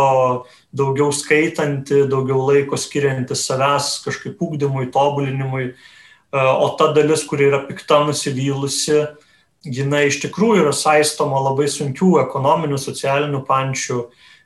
daugiau 0.74 1.13
skaitanti, 1.13 2.03
daugiau 2.09 2.47
laiko 2.47 2.78
skirianti 2.80 3.38
savęs 3.38 3.99
kažkaip 4.05 4.41
ūkdymui, 4.41 4.89
tobulinimui, 4.93 5.69
e, 5.69 5.76
o 6.39 6.69
ta 6.80 6.89
dalis, 6.95 7.26
kuri 7.30 7.49
yra 7.51 7.61
pikta 7.67 8.01
nusivylusi, 8.07 9.03
jinai 9.63 10.07
iš 10.09 10.19
tikrųjų 10.26 10.65
yra 10.65 10.74
saistoma 10.76 11.39
labai 11.45 11.69
sunkių 11.71 12.17
ekonominių, 12.26 12.80
socialinių 12.82 13.43
pančių, 13.47 14.01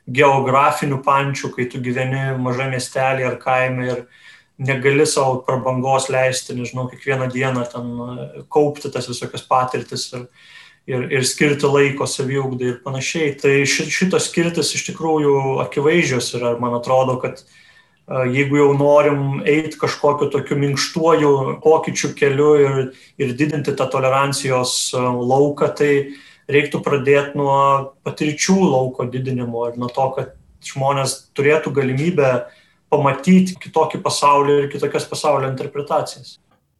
geografinių 0.08 1.02
pančių, 1.04 1.52
kai 1.56 1.66
tu 1.72 1.80
gyveni 1.84 2.30
maža 2.40 2.68
miestelį 2.70 3.26
ar 3.28 3.36
kaime 3.40 3.88
ir 3.88 4.04
negali 4.58 5.06
savo 5.06 5.42
prabangos 5.46 6.08
leisti, 6.12 6.56
nežinau, 6.56 6.88
kiekvieną 6.90 7.28
dieną 7.32 7.64
ten 7.72 7.90
e, 8.04 8.46
kaupti 8.52 8.92
tas 8.92 9.08
visokias 9.08 9.44
patirtis 9.48 10.10
ir, 10.12 10.28
ir, 10.88 11.06
ir 11.12 11.26
skirti 11.28 11.68
laiko 11.68 12.08
saviugdai 12.08 12.72
ir 12.72 12.80
panašiai. 12.84 13.34
Tai 13.40 13.54
šitos 13.68 14.30
skirtis 14.30 14.74
iš 14.76 14.88
tikrųjų 14.90 15.58
akivaizdžios 15.66 16.32
yra 16.38 16.54
man 16.60 16.78
atrodo, 16.80 17.18
kad 17.22 17.42
jeigu 18.08 18.56
jau 18.56 18.70
norim 18.78 19.42
eiti 19.44 19.76
kažkokiu 19.80 20.30
tokiu 20.32 20.56
minkštuoju 20.62 21.32
pokyčių 21.64 22.14
keliu 22.16 22.52
ir, 22.62 22.80
ir 23.20 23.36
didinti 23.36 23.76
tą 23.76 23.88
tolerancijos 23.92 24.94
lauką, 24.96 25.68
tai 25.76 25.92
reiktų 26.48 26.80
pradėti 26.84 27.36
nuo 27.36 27.58
patirčių 28.08 28.56
lauko 28.64 29.04
didinimo 29.12 29.68
ir 29.68 29.76
nuo 29.80 29.92
to, 29.92 30.08
kad 30.16 30.32
žmonės 30.64 31.18
turėtų 31.36 31.74
galimybę 31.76 32.32
pamatyti 32.88 33.58
kitokį 33.60 34.00
pasaulį 34.00 34.60
ir 34.62 34.70
kitokias 34.72 35.04
pasaulio 35.08 35.50
interpretacijas. 35.52 36.38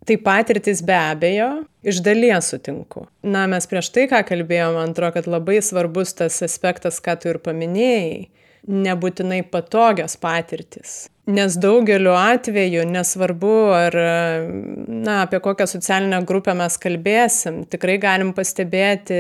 Tai 0.09 0.17
patirtis 0.25 0.81
be 0.81 0.97
abejo, 0.97 1.49
iš 1.85 1.99
dalies 2.01 2.47
sutinku. 2.49 3.05
Na, 3.21 3.43
mes 3.51 3.69
prieš 3.69 3.91
tai, 3.93 4.07
ką 4.09 4.23
kalbėjome, 4.31 4.79
man 4.79 4.95
atrodo, 4.95 5.19
kad 5.19 5.29
labai 5.29 5.59
svarbus 5.65 6.15
tas 6.17 6.39
aspektas, 6.47 7.03
ką 7.05 7.19
tu 7.21 7.29
ir 7.29 7.39
paminėjai, 7.45 8.23
nebūtinai 8.69 9.43
patogios 9.53 10.17
patirtis. 10.21 10.95
Nes 11.29 11.59
daugeliu 11.61 12.15
atveju, 12.17 12.87
nesvarbu, 12.89 13.57
ar, 13.77 13.99
na, 14.89 15.19
apie 15.27 15.43
kokią 15.45 15.69
socialinę 15.69 16.23
grupę 16.25 16.57
mes 16.57 16.81
kalbėsim, 16.81 17.67
tikrai 17.69 17.99
galim 18.01 18.33
pastebėti 18.37 19.19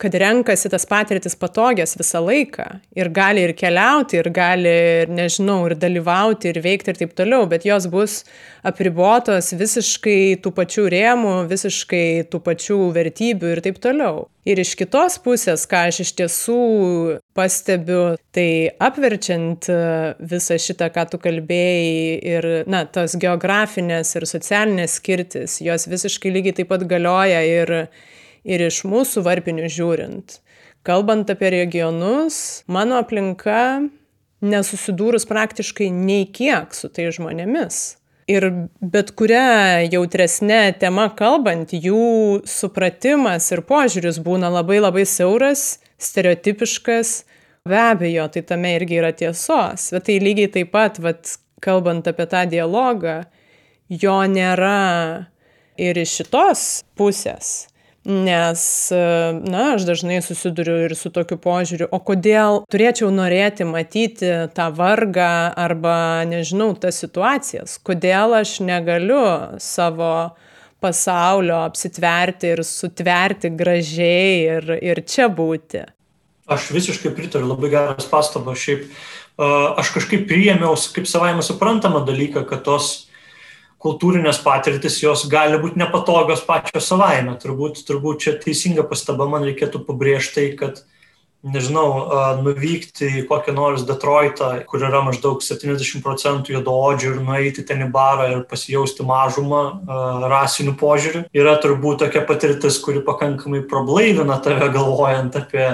kad 0.00 0.14
renkasi 0.22 0.70
tas 0.72 0.86
patirtis 0.88 1.36
patogias 1.38 1.96
visą 1.98 2.22
laiką 2.24 2.66
ir 2.96 3.10
gali 3.14 3.44
ir 3.46 3.54
keliauti, 3.58 4.20
ir 4.20 4.30
gali, 4.34 4.74
ir 5.02 5.12
nežinau, 5.12 5.60
ir 5.68 5.76
dalyvauti, 5.80 6.50
ir 6.50 6.60
veikti 6.64 6.94
ir 6.94 7.00
taip 7.02 7.14
toliau, 7.18 7.46
bet 7.50 7.66
jos 7.68 7.86
bus 7.92 8.20
apribotos 8.66 9.52
visiškai 9.60 10.40
tų 10.42 10.52
pačių 10.56 10.88
rėmų, 10.96 11.34
visiškai 11.50 12.04
tų 12.32 12.42
pačių 12.48 12.82
vertybių 12.96 13.54
ir 13.54 13.64
taip 13.64 13.80
toliau. 13.82 14.28
Ir 14.48 14.56
iš 14.62 14.72
kitos 14.80 15.18
pusės, 15.20 15.66
ką 15.68 15.82
aš 15.90 15.98
iš 16.06 16.10
tiesų 16.16 16.60
pastebiu, 17.36 18.14
tai 18.32 18.72
apverčiant 18.80 19.68
e, 19.68 19.80
visą 20.32 20.56
šitą, 20.56 20.88
ką 20.94 21.04
tu 21.12 21.20
kalbėjai, 21.20 22.14
ir, 22.32 22.48
na, 22.70 22.86
tos 22.88 23.18
geografinės 23.20 24.14
ir 24.16 24.24
socialinės 24.30 24.96
skirtis, 24.96 25.58
jos 25.60 25.84
visiškai 25.92 26.32
lygiai 26.32 26.56
taip 26.56 26.72
pat 26.72 26.86
galioja 26.88 27.44
ir 27.44 27.74
ir 28.44 28.64
iš 28.66 28.82
mūsų 28.88 29.24
varpinių 29.26 29.68
žiūrint. 29.70 30.40
Kalbant 30.86 31.28
apie 31.28 31.50
regionus, 31.52 32.62
mano 32.64 33.00
aplinka 33.02 33.82
nesusidūrus 34.40 35.26
praktiškai 35.28 35.90
nei 35.92 36.24
kiek 36.24 36.72
su 36.76 36.88
tai 36.88 37.10
žmonėmis. 37.12 37.80
Ir 38.30 38.46
bet 38.80 39.10
kuria 39.18 39.82
jautresnė 39.90 40.76
tema 40.80 41.08
kalbant, 41.18 41.74
jų 41.74 42.40
supratimas 42.48 43.50
ir 43.52 43.64
požiūris 43.66 44.20
būna 44.22 44.48
labai 44.54 44.78
labai 44.80 45.04
siauras, 45.08 45.80
stereotipiškas. 46.00 47.24
Be 47.68 47.76
abejo, 47.76 48.28
tai 48.32 48.44
tame 48.46 48.72
irgi 48.78 49.00
yra 49.02 49.10
tiesos. 49.12 49.90
Bet 49.92 50.06
tai 50.06 50.16
lygiai 50.22 50.52
taip 50.54 50.70
pat, 50.72 51.02
vat, 51.02 51.34
kalbant 51.60 52.06
apie 52.08 52.24
tą 52.30 52.46
dialogą, 52.48 53.18
jo 53.90 54.16
nėra 54.30 55.26
ir 55.76 56.00
iš 56.00 56.20
šitos 56.22 56.64
pusės 56.96 57.69
nes 58.08 58.62
na 59.44 59.64
aš 59.74 59.84
dažnai 59.84 60.22
susiduriu 60.24 60.78
ir 60.86 60.94
su 60.96 61.10
tokiu 61.12 61.36
požiūriu 61.36 61.90
o 61.92 61.98
kodėl 62.00 62.62
turėčiau 62.72 63.10
norėti 63.12 63.66
matyti 63.68 64.30
tą 64.56 64.70
vargą 64.72 65.52
arba 65.52 66.24
nežinau 66.28 66.72
tas 66.80 66.96
situacijas 67.02 67.76
kodėl 67.84 68.38
aš 68.40 68.58
negaliu 68.64 69.20
savo 69.60 70.32
pasaulio 70.80 71.60
apsitverti 71.66 72.54
ir 72.54 72.64
sutverti 72.64 73.52
gražiai 73.52 74.36
ir, 74.56 74.70
ir 74.80 75.02
čia 75.04 75.28
būti. 75.28 75.84
Aš 76.50 76.70
visiškai 76.74 77.12
pritariu, 77.14 77.50
labai 77.52 77.70
geras 77.70 78.08
pastabas. 78.10 78.58
Šiaip 78.58 78.88
aš 79.80 79.92
kažkaip 79.94 80.26
priėmiau 80.28 80.74
kaip 80.94 81.06
savaime 81.08 81.44
suprantamą 81.46 82.02
dalyką, 82.08 82.46
kad 82.48 82.64
tos 82.66 83.09
kultūrinės 83.80 84.42
patirtis, 84.44 85.00
jos 85.02 85.26
gali 85.32 85.58
būti 85.60 85.80
nepatogios 85.80 86.44
pačios 86.46 86.88
savaime. 86.90 87.36
Turbūt, 87.40 87.82
turbūt 87.88 88.24
čia 88.26 88.36
teisinga 88.40 88.84
pastaba, 88.88 89.28
man 89.30 89.46
reikėtų 89.48 89.82
pabrėžti 89.86 90.50
kad, 90.60 90.82
nežinau, 91.40 91.86
nuvykti 92.44 93.08
į 93.22 93.22
kokią 93.30 93.54
nors 93.56 93.86
Detroitą, 93.88 94.50
kur 94.68 94.84
yra 94.84 95.00
maždaug 95.06 95.40
70 95.40 96.04
procentų 96.04 96.58
juodaodžių 96.58 97.14
ir 97.14 97.22
nueiti 97.24 97.64
ten 97.64 97.86
į 97.86 97.88
barą 97.94 98.28
ir 98.34 98.42
pasijausti 98.50 99.06
mažumą 99.08 99.62
rasinių 100.28 100.76
požiūrių, 100.80 101.24
yra 101.32 101.56
turbūt 101.62 102.04
tokia 102.04 102.26
patirtis, 102.28 102.76
kuri 102.84 103.00
pakankamai 103.06 103.64
problaivina 103.70 104.36
tave 104.44 104.68
galvojant 104.76 105.40
apie 105.40 105.66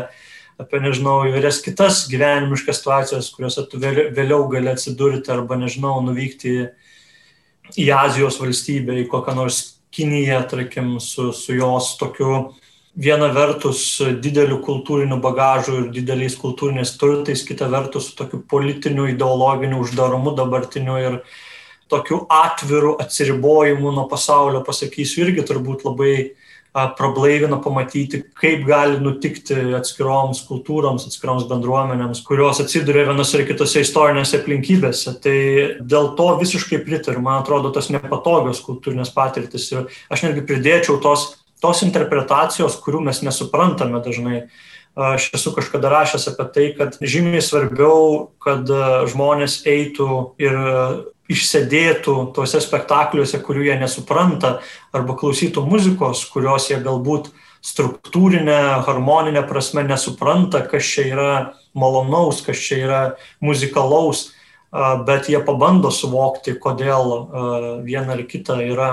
apie, 0.56 0.80
nežinau, 0.80 1.18
įvairias 1.28 1.60
kitas 1.64 2.06
gyvenimiškas 2.08 2.80
situacijas, 2.80 3.28
kuriuose 3.34 3.66
tu 3.68 3.80
vėliau 3.82 4.46
gali 4.52 4.70
atsidurti 4.72 5.32
arba, 5.34 5.58
nežinau, 5.60 5.98
nuvykti 6.04 6.52
į 6.54 6.62
į 7.74 7.88
Azijos 7.96 8.38
valstybę, 8.42 9.00
į 9.02 9.08
kokią 9.10 9.34
nors 9.36 9.64
Kiniją, 9.96 10.42
tarkim, 10.50 10.96
su, 11.00 11.30
su 11.32 11.54
jos 11.56 11.94
tokiu 11.96 12.50
viena 13.00 13.28
vertus 13.32 14.00
dideliu 14.20 14.58
kultūriniu 14.64 15.16
bagažu 15.24 15.78
ir 15.80 15.86
dideliais 15.94 16.36
kultūriniais 16.36 16.94
turtais, 17.00 17.44
kita 17.46 17.68
vertus 17.72 18.10
su 18.10 18.16
tokiu 18.18 18.42
politiniu, 18.48 19.06
ideologiniu 19.12 19.80
uždarumu 19.84 20.34
dabartiniu 20.36 20.98
ir 21.00 21.18
tokiu 21.88 22.24
atviru 22.32 22.96
atsiribojimu 23.00 23.94
nuo 23.94 24.04
pasaulio, 24.10 24.60
pasakysiu, 24.66 25.26
irgi 25.26 25.46
turbūt 25.48 25.86
labai 25.86 26.14
prablaivina 26.76 27.56
pamatyti, 27.62 28.20
kaip 28.36 28.66
gali 28.68 28.98
nutikti 29.00 29.56
atskiroms 29.78 30.42
kultūroms, 30.48 31.06
atskiroms 31.08 31.46
bendruomenėms, 31.48 32.20
kurios 32.26 32.60
atsiduria 32.60 33.06
vienose 33.08 33.38
ir 33.38 33.46
kitose 33.48 33.80
istorinėse 33.84 34.42
aplinkybėse. 34.42 35.16
Tai 35.24 35.38
dėl 35.80 36.12
to 36.18 36.28
visiškai 36.42 36.82
pritariu, 36.84 37.24
man 37.24 37.40
atrodo, 37.40 37.72
tas 37.72 37.88
nepatogios 37.92 38.60
kultūrinės 38.66 39.14
patirtis. 39.16 39.70
Ir 39.72 39.88
aš 40.12 40.26
netgi 40.26 40.44
pridėčiau 40.48 41.00
tos, 41.04 41.30
tos 41.64 41.82
interpretacijos, 41.86 42.76
kurių 42.84 43.06
mes 43.08 43.24
nesuprantame 43.24 44.02
dažnai. 44.04 44.46
Aš 44.96 45.30
esu 45.36 45.50
kažkada 45.52 45.90
rašęs 45.92 46.30
apie 46.30 46.44
tai, 46.52 46.70
kad 46.76 46.94
žymiai 47.04 47.44
svarbiau, 47.44 48.30
kad 48.40 48.68
žmonės 49.12 49.62
eitų 49.68 50.08
ir 50.40 50.56
išsėdėtų 51.32 52.14
tuose 52.36 52.60
spektakliuose, 52.62 53.40
kurių 53.42 53.66
jie 53.70 53.76
nesupranta, 53.80 54.60
arba 54.94 55.16
klausytų 55.18 55.64
muzikos, 55.66 56.24
kurios 56.30 56.70
jie 56.70 56.78
galbūt 56.84 57.32
struktūrinė, 57.66 58.84
harmoninė 58.86 59.42
prasme 59.48 59.82
nesupranta, 59.86 60.62
kas 60.70 60.86
čia 60.86 61.06
yra 61.10 61.30
malonaus, 61.74 62.40
kas 62.46 62.60
čia 62.62 62.80
yra 62.84 63.02
muzikalaus, 63.42 64.30
bet 65.06 65.30
jie 65.32 65.40
pabando 65.42 65.90
suvokti, 65.94 66.54
kodėl 66.62 67.82
viena 67.86 68.14
ar 68.14 68.22
kita 68.28 68.60
yra 68.62 68.90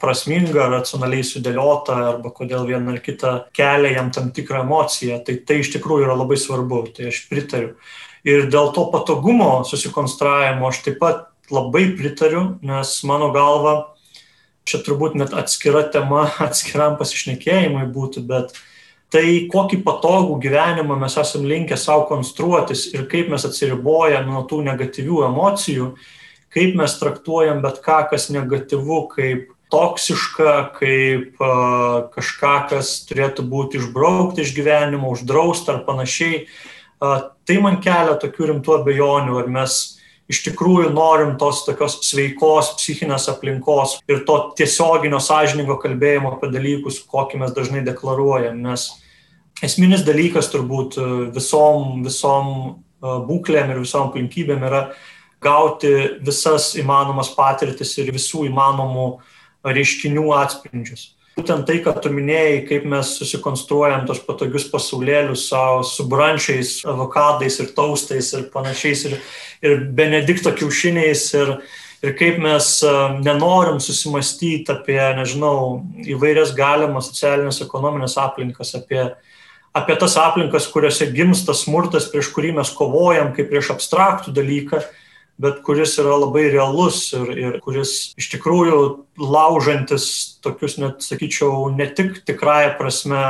prasminga, 0.00 0.66
racionaliai 0.72 1.24
sudėliota, 1.24 1.96
arba 2.12 2.32
kodėl 2.34 2.66
viena 2.68 2.96
ar 2.96 3.00
kita 3.04 3.36
kelia 3.56 3.94
jam 3.96 4.10
tam 4.12 4.32
tikrą 4.34 4.64
emociją. 4.66 5.22
Tai 5.24 5.38
tai 5.48 5.60
iš 5.62 5.72
tikrųjų 5.76 6.08
yra 6.08 6.18
labai 6.18 6.36
svarbu, 6.40 6.82
tai 6.96 7.08
aš 7.12 7.22
pritariu. 7.30 7.74
Ir 8.26 8.48
dėl 8.50 8.72
to 8.74 8.88
patogumo 8.92 9.62
susikonstravimo 9.64 10.68
aš 10.68 10.82
taip 10.84 10.98
pat 11.00 11.28
labai 11.52 11.90
pritariu, 11.98 12.56
nes 12.66 12.96
mano 13.06 13.32
galva, 13.34 13.76
čia 14.66 14.80
turbūt 14.86 15.18
net 15.18 15.34
atskira 15.36 15.84
tema 15.92 16.26
atskiram 16.48 16.98
pasišnekėjimui 17.00 17.86
būtų, 17.94 18.24
bet 18.30 18.56
Tai 19.14 19.22
kokį 19.52 19.84
patogų 19.86 20.40
gyvenimą 20.42 20.96
mes 20.98 21.14
esam 21.20 21.44
linkę 21.46 21.76
savo 21.78 22.08
konstruotis 22.08 22.88
ir 22.90 23.04
kaip 23.10 23.28
mes 23.30 23.44
atsiribojam 23.46 24.26
nuo 24.26 24.42
tų 24.50 24.64
negatyvių 24.66 25.20
emocijų, 25.28 25.92
kaip 26.50 26.74
mes 26.78 26.96
traktuojam 26.98 27.62
bet 27.62 27.78
ką, 27.84 28.00
kas 28.10 28.26
negatyvu, 28.34 28.98
kaip 29.14 29.52
toksiška, 29.70 30.54
kaip 30.78 31.38
uh, 31.42 32.06
kažką, 32.14 32.54
kas 32.70 32.92
turėtų 33.06 33.46
būti 33.50 33.80
išbraukti 33.80 34.42
iš 34.42 34.54
gyvenimo, 34.58 35.10
uždrausta 35.14 35.76
ar 35.76 35.84
panašiai. 35.86 36.44
Uh, 36.98 37.30
tai 37.46 37.60
man 37.62 37.78
kelia 37.82 38.18
tokių 38.18 38.50
rimtų 38.52 38.78
abejonių, 38.80 39.38
ar 39.38 39.50
mes 39.58 39.95
iš 40.30 40.42
tikrųjų 40.48 40.90
norim 40.94 41.34
tos 41.40 41.62
tokios 41.66 42.00
sveikos 42.06 42.72
psichinės 42.80 43.28
aplinkos 43.30 43.98
ir 44.10 44.24
to 44.28 44.38
tiesioginio 44.58 45.20
sąžiningo 45.22 45.78
kalbėjimo 45.82 46.34
apie 46.34 46.50
dalykus, 46.54 47.00
kokį 47.06 47.42
mes 47.44 47.54
dažnai 47.56 47.84
deklaruojam. 47.86 48.58
Nes 48.66 48.88
esminis 49.64 50.04
dalykas 50.06 50.50
turbūt 50.52 50.98
e, 50.98 51.08
visom, 51.34 52.02
visom 52.06 52.52
e, 52.56 53.16
būklėm 53.28 53.72
ir 53.72 53.82
visom 53.84 54.10
aplinkybėm 54.10 54.66
yra 54.66 54.86
gauti 55.42 55.92
visas 56.26 56.72
įmanomas 56.80 57.30
patirtis 57.36 57.94
ir 58.00 58.10
visų 58.14 58.48
įmanomų 58.50 59.08
reiškinių 59.66 60.30
atspindžius 60.36 61.15
būtent 61.36 61.66
tai, 61.68 61.80
ką 61.84 61.92
tu 62.00 62.10
minėjai, 62.12 62.60
kaip 62.68 62.86
mes 62.88 63.10
susikonstruojam 63.18 64.06
tos 64.08 64.22
patogius 64.24 64.64
pasaulėlius 64.72 65.48
savo 65.50 65.82
su 65.84 66.06
brančiais, 66.08 66.78
avokadais 66.88 67.60
ir 67.60 67.74
taustais 67.76 68.32
ir 68.32 68.46
panašiais, 68.54 69.04
ir, 69.10 69.18
ir 69.60 69.84
benedikto 69.98 70.54
kiaušiniais, 70.56 71.26
ir, 71.36 71.52
ir 72.00 72.16
kaip 72.16 72.40
mes 72.40 72.70
e, 72.80 72.94
nenorim 73.20 73.82
susimastyti 73.84 74.72
apie, 74.72 75.00
nežinau, 75.18 75.82
įvairias 76.08 76.54
galimas 76.56 77.12
socialinės, 77.12 77.60
ekonominės 77.66 78.16
aplinkas, 78.22 78.72
apie, 78.80 79.02
apie 79.76 80.00
tas 80.00 80.16
aplinkas, 80.22 80.70
kuriuose 80.72 81.12
gimsta 81.12 81.52
smurtas, 81.52 82.08
prieš 82.08 82.32
kurį 82.32 82.56
mes 82.62 82.72
kovojam, 82.72 83.34
kaip 83.36 83.52
prieš 83.52 83.74
abstraktų 83.76 84.32
dalyką 84.40 84.86
bet 85.38 85.60
kuris 85.66 85.98
yra 86.00 86.16
labai 86.16 86.46
realus 86.48 87.10
ir, 87.16 87.30
ir 87.36 87.56
kuris 87.64 88.14
iš 88.16 88.30
tikrųjų 88.32 88.78
laužantis 89.20 90.06
tokius, 90.44 90.78
net 90.80 91.04
sakyčiau, 91.04 91.68
ne 91.76 91.88
tik 91.92 92.22
tikrąją 92.28 92.76
prasme 92.78 93.22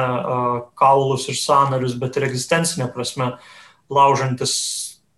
kaulus 0.78 1.26
ir 1.30 1.38
sanarius, 1.38 1.96
bet 1.98 2.18
ir 2.18 2.28
egzistencinė 2.28 2.88
prasme 2.94 3.34
laužantis 3.90 4.54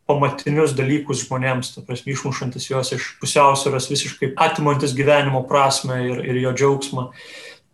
pamatinius 0.09 0.73
dalykus 0.77 1.27
žmonėms, 1.27 1.75
ta 1.75 1.85
prasme, 1.85 2.15
išmušantis 2.15 2.71
juos 2.71 2.95
iš 2.97 3.13
pusiausvėros, 3.21 3.91
visiškai 3.93 4.33
atimantis 4.41 4.97
gyvenimo 4.97 5.45
prasme 5.49 6.01
ir, 6.07 6.25
ir 6.25 6.41
jo 6.47 6.55
džiaugsmą. 6.57 7.09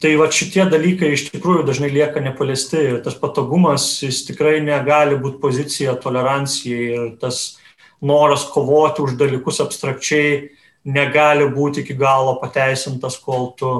Tai 0.03 0.11
va 0.19 0.27
šitie 0.35 0.65
dalykai 0.69 1.12
iš 1.15 1.29
tikrųjų 1.31 1.62
dažnai 1.69 1.93
lieka 1.95 2.21
nepaliesti 2.21 2.81
ir 2.91 2.97
tas 3.05 3.15
patogumas, 3.17 3.87
jis 4.03 4.25
tikrai 4.27 4.59
negali 4.65 5.15
būti 5.23 5.39
pozicija 5.41 5.95
tolerancijai 6.03 6.89
ir 6.97 7.12
tas 7.23 7.61
noras 8.05 8.45
kovoti 8.53 9.03
už 9.03 9.17
dalykus 9.21 9.63
abstrakčiai 9.65 10.51
negali 10.85 11.49
būti 11.49 11.83
iki 11.83 11.97
galo 11.97 12.37
pateisintas, 12.41 13.17
kol 13.17 13.53
tu 13.57 13.73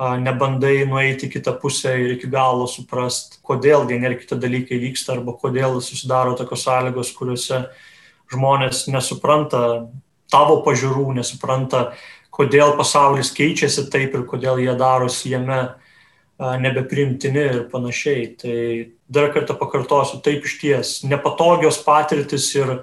nebandai 0.00 0.86
nueiti 0.88 1.28
kitą 1.28 1.58
pusę 1.60 1.92
ir 2.00 2.14
iki 2.16 2.30
galo 2.32 2.64
suprast, 2.70 3.36
kodėl 3.44 3.84
vieni 3.88 4.08
ar 4.08 4.16
kiti 4.16 4.38
dalykai 4.40 4.78
vyksta 4.80 5.18
arba 5.18 5.34
kodėl 5.36 5.76
susidaro 5.84 6.32
tokios 6.38 6.64
sąlygos, 6.64 7.12
kuriuose 7.18 7.66
žmonės 8.32 8.86
nesupranta 8.88 9.90
tavo 10.32 10.60
pažiūrų, 10.64 11.10
nesupranta, 11.18 11.90
kodėl 12.32 12.72
pasaulis 12.78 13.34
keičiasi 13.36 13.90
taip 13.92 14.16
ir 14.16 14.24
kodėl 14.30 14.62
jie 14.62 14.72
darosi 14.78 15.34
jame 15.34 15.60
nebeprimtini 16.40 17.42
ir 17.44 17.62
panašiai. 17.68 18.24
Tai 18.40 18.56
dar 19.12 19.28
kartą 19.34 19.58
pakartosiu, 19.60 20.22
taip 20.24 20.46
iš 20.48 20.56
ties, 20.62 20.92
nepatogios 21.04 21.82
patirtis 21.84 22.48
ir 22.56 22.78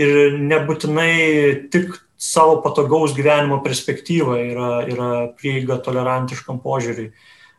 ir 0.00 0.36
nebūtinai 0.40 1.68
tik 1.72 1.96
savo 2.16 2.60
patogaus 2.64 3.14
gyvenimo 3.16 3.60
perspektyva 3.64 4.38
yra, 4.40 4.68
yra 4.88 5.08
prieiga 5.36 5.80
tolerantiškam 5.82 6.60
požiūriui. 6.64 7.10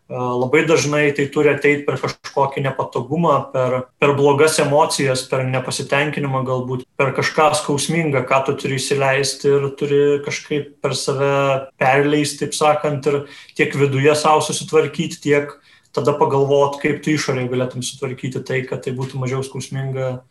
Labai 0.07 0.61
dažnai 0.63 1.09
tai 1.11 1.25
turi 1.27 1.49
ateiti 1.51 1.83
per 1.83 1.97
kažkokį 1.99 2.61
nepatogumą, 2.63 3.33
per, 3.51 3.73
per 3.99 4.13
blogas 4.15 4.55
emocijas, 4.63 5.25
per 5.27 5.43
nepasitenkinimą 5.43 6.45
galbūt, 6.47 6.85
per 6.95 7.11
kažką 7.17 7.49
skausmingą, 7.59 8.21
ką 8.29 8.39
tu 8.47 8.55
turi 8.61 8.77
įsileisti 8.79 9.51
ir 9.51 9.67
turi 9.75 9.99
kažkaip 10.23 10.77
per 10.79 10.95
save 10.95 11.33
perleisti, 11.75 12.45
taip 12.45 12.55
sakant, 12.55 13.11
ir 13.11 13.19
tiek 13.59 13.75
viduje 13.75 14.15
savo 14.15 14.45
susitvarkyti, 14.47 15.19
tiek 15.27 15.51
tada 15.91 16.15
pagalvoti, 16.15 16.79
kaip 16.85 17.03
tu 17.03 17.11
išorėje 17.11 17.51
galėtum 17.51 17.83
sutvarkyti 17.83 18.45
tai, 18.47 18.61
kad 18.69 18.87
tai 18.87 18.95
būtų 18.95 19.19
mažiau 19.19 19.43
skausminga 19.43 20.21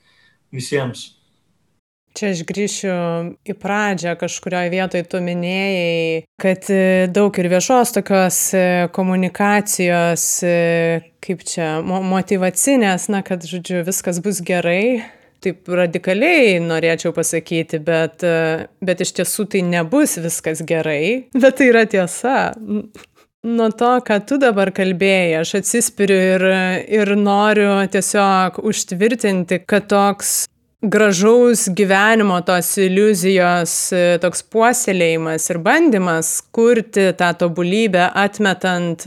visiems. 0.56 1.15
Čia 2.16 2.30
aš 2.32 2.38
grįšiu 2.48 2.92
į 3.44 3.54
pradžią, 3.60 4.14
kažkurioje 4.16 4.70
vietoje 4.72 5.04
tu 5.12 5.18
minėjai, 5.20 6.22
kad 6.40 6.64
e, 6.72 6.78
daug 7.12 7.36
ir 7.36 7.48
viešos 7.52 7.92
tokios 7.92 8.38
e, 8.56 8.62
komunikacijos, 8.96 10.24
e, 10.48 10.54
kaip 11.20 11.44
čia, 11.44 11.74
motivacinės, 11.84 13.10
na, 13.12 13.20
kad, 13.26 13.44
žodžiu, 13.44 13.82
viskas 13.84 14.22
bus 14.24 14.40
gerai. 14.40 15.04
Taip 15.44 15.68
radikaliai 15.68 16.56
norėčiau 16.64 17.12
pasakyti, 17.12 17.82
bet, 17.84 18.24
bet 18.80 19.04
iš 19.04 19.12
tiesų 19.20 19.44
tai 19.52 19.60
nebus 19.68 20.16
viskas 20.16 20.64
gerai, 20.64 21.28
bet 21.36 21.60
tai 21.60 21.68
yra 21.68 21.84
tiesa. 21.84 22.38
Nuo 23.46 23.68
to, 23.76 23.92
ką 24.08 24.22
tu 24.24 24.40
dabar 24.40 24.72
kalbėjai, 24.74 25.42
aš 25.44 25.58
atsispiriu 25.60 26.16
ir, 26.32 26.48
ir 26.88 27.16
noriu 27.20 27.76
tiesiog 27.92 28.64
užtvirtinti, 28.64 29.60
kad 29.68 29.92
toks 29.92 30.46
gražaus 30.82 31.68
gyvenimo 31.68 32.40
tos 32.44 32.74
iliuzijos 32.76 33.72
e, 33.96 34.02
toks 34.20 34.42
puoselėjimas 34.52 35.48
ir 35.48 35.58
bandymas 35.64 36.36
kurti 36.52 37.08
tą 37.16 37.30
tobulybę, 37.40 38.10
atmetant 38.12 39.06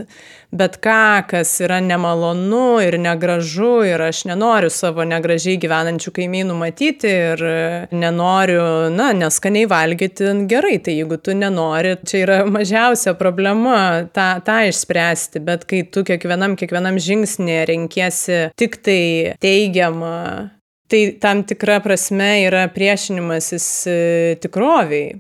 bet 0.50 0.80
ką, 0.82 1.28
kas 1.30 1.52
yra 1.62 1.78
nemalonu 1.86 2.80
ir 2.82 2.98
negražu 2.98 3.84
ir 3.86 4.02
aš 4.02 4.24
nenoriu 4.32 4.74
savo 4.74 5.06
negražiai 5.06 5.62
gyvenančių 5.62 6.16
kaimynų 6.18 6.58
matyti 6.58 7.14
ir 7.14 7.46
nenoriu, 7.94 8.90
na, 8.90 9.12
neskaniai 9.14 9.70
valgyti 9.70 10.34
gerai, 10.50 10.80
tai 10.82 10.98
jeigu 10.98 11.22
tu 11.22 11.38
nenori, 11.38 12.00
čia 12.02 12.24
yra 12.26 12.44
mažiausia 12.50 13.14
problema 13.14 14.08
tą, 14.10 14.32
tą 14.42 14.64
išspręsti, 14.74 15.46
bet 15.46 15.70
kai 15.70 15.86
tu 15.86 16.02
kiekvienam, 16.08 16.58
kiekvienam 16.58 16.98
žingsnė 16.98 17.68
renkiesi 17.70 18.48
tik 18.58 18.82
tai 18.82 19.04
teigiamą 19.38 20.58
tai 20.90 21.18
tam 21.22 21.44
tikra 21.46 21.80
prasme 21.86 22.32
yra 22.48 22.66
priešinimasis 22.74 23.68
e, 23.88 23.98
tikroviai. 24.42 25.20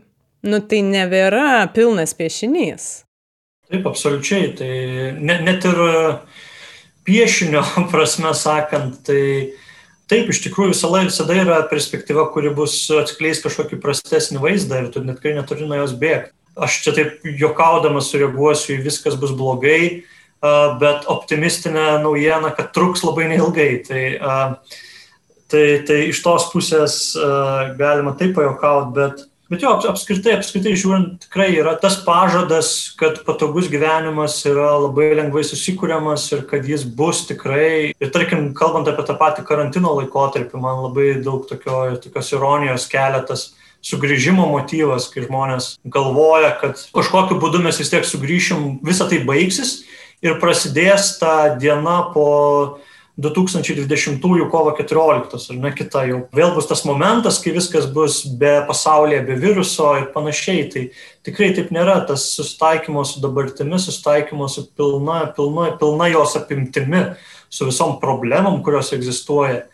Nu, 0.49 0.61
tai 0.63 0.80
nebėra 0.88 1.67
pilnas 1.76 2.15
piešinys. 2.17 2.88
Taip, 3.70 3.86
absoliučiai. 3.86 4.53
Tai 4.57 4.72
net, 5.20 5.43
net 5.45 5.67
ir 5.70 5.82
e, 5.86 5.93
piešinio 7.07 7.61
prasme 7.93 8.34
sakant, 8.38 9.01
tai 9.05 9.22
taip, 10.09 10.32
iš 10.32 10.41
tikrųjų 10.47 10.74
visada, 10.74 11.03
visada 11.05 11.38
yra 11.38 11.61
perspektyva, 11.70 12.30
kuri 12.34 12.53
bus 12.55 12.82
atskleis 12.97 13.43
kažkokį 13.45 13.82
prastesnį 13.84 14.41
vaizdą 14.41 14.84
ir 14.84 14.91
tu 14.93 15.05
net 15.05 15.22
kai 15.22 15.36
neturi 15.38 15.70
nuo 15.70 15.84
jos 15.84 15.93
bėgti. 15.99 16.34
Aš 16.59 16.82
čia 16.84 16.91
taip 16.97 17.28
jokaudamas 17.39 18.09
sureaguosiu 18.09 18.80
į 18.80 18.84
viskas 18.89 19.20
bus 19.22 19.36
blogai, 19.38 19.84
e, 20.01 20.59
bet 20.82 21.05
optimistinė 21.11 21.99
naujiena, 22.01 22.55
kad 22.57 22.74
truks 22.74 23.05
labai 23.05 23.30
neilgai. 23.36 23.74
Tai 23.86 24.05
uh, 24.17 24.80
Tai, 25.50 25.66
tai 25.88 26.04
iš 26.12 26.22
tos 26.22 26.45
pusės 26.54 26.95
uh, 27.18 27.74
galima 27.80 28.14
taip 28.18 28.36
pajokauti, 28.38 28.91
bet, 28.93 29.24
bet 29.50 29.64
jo, 29.66 29.72
apskritai, 29.89 30.36
apskritai 30.38 30.76
žiūrint, 30.78 31.24
tikrai 31.26 31.47
yra 31.58 31.74
tas 31.82 31.97
pažadas, 32.06 32.70
kad 33.00 33.24
patogus 33.26 33.70
gyvenimas 33.72 34.38
yra 34.45 34.76
labai 34.86 35.08
lengvai 35.18 35.41
susikūriamas 35.47 36.28
ir 36.36 36.43
kad 36.50 36.70
jis 36.70 36.86
bus 36.86 37.24
tikrai. 37.32 37.95
Ir 37.97 38.14
tarkim, 38.14 38.52
kalbant 38.58 38.91
apie 38.91 39.08
tą 39.08 39.18
patį 39.18 39.47
karantino 39.50 39.95
laikotarpį, 39.97 40.62
man 40.62 40.84
labai 40.86 41.16
daug 41.26 41.50
tokio, 41.50 41.88
tokios 42.04 42.30
ironijos 42.38 42.86
keletas 42.91 43.50
sugrįžimo 43.86 44.45
motyvas, 44.52 45.08
kai 45.10 45.24
žmonės 45.26 45.78
galvoja, 45.88 46.52
kad 46.62 46.78
kažkokiu 46.95 47.39
būdu 47.41 47.64
mes 47.64 47.80
vis 47.80 47.91
tiek 47.91 48.06
sugrįšim, 48.06 48.84
visa 48.86 49.08
tai 49.10 49.22
baigsis 49.26 49.80
ir 50.26 50.39
prasidės 50.41 51.14
ta 51.20 51.56
diena 51.56 52.02
po 52.14 52.30
2020 53.20 54.49
kovo 54.51 54.72
14, 54.72 55.49
ar 55.51 55.57
ne 55.59 55.72
kita 55.76 56.05
jau. 56.07 56.20
Vėl 56.36 56.53
bus 56.55 56.70
tas 56.70 56.86
momentas, 56.88 57.39
kai 57.43 57.51
viskas 57.55 57.89
bus 57.91 58.22
be 58.39 58.53
pasaulyje, 58.67 59.26
be 59.28 59.36
viruso 59.41 59.89
ir 59.99 60.07
panašiai. 60.13 60.67
Tai 60.72 60.84
tikrai 61.28 61.49
taip 61.57 61.74
nėra. 61.76 61.97
Tas 62.07 62.30
susitaikymo 62.38 63.03
su 63.07 63.20
dabartimi, 63.24 63.80
susitaikymo 63.82 64.47
su 64.51 64.65
pilna, 64.72 65.26
pilna, 65.36 65.74
pilna 65.82 66.07
jos 66.13 66.38
apimtimi, 66.39 67.03
su 67.51 67.67
visom 67.67 67.97
problemom, 67.99 68.61
kurios 68.63 68.93
egzistuoja, 68.95 69.65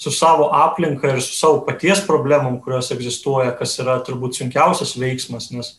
su 0.00 0.10
savo 0.10 0.48
aplinka 0.56 1.12
ir 1.12 1.22
su 1.22 1.36
savo 1.36 1.60
paties 1.66 2.00
problemom, 2.08 2.56
kurios 2.64 2.88
egzistuoja, 2.94 3.52
kas 3.58 3.76
yra 3.84 4.00
turbūt 4.06 4.40
sunkiausias 4.40 4.96
veiksmas, 4.98 5.52
nes 5.52 5.76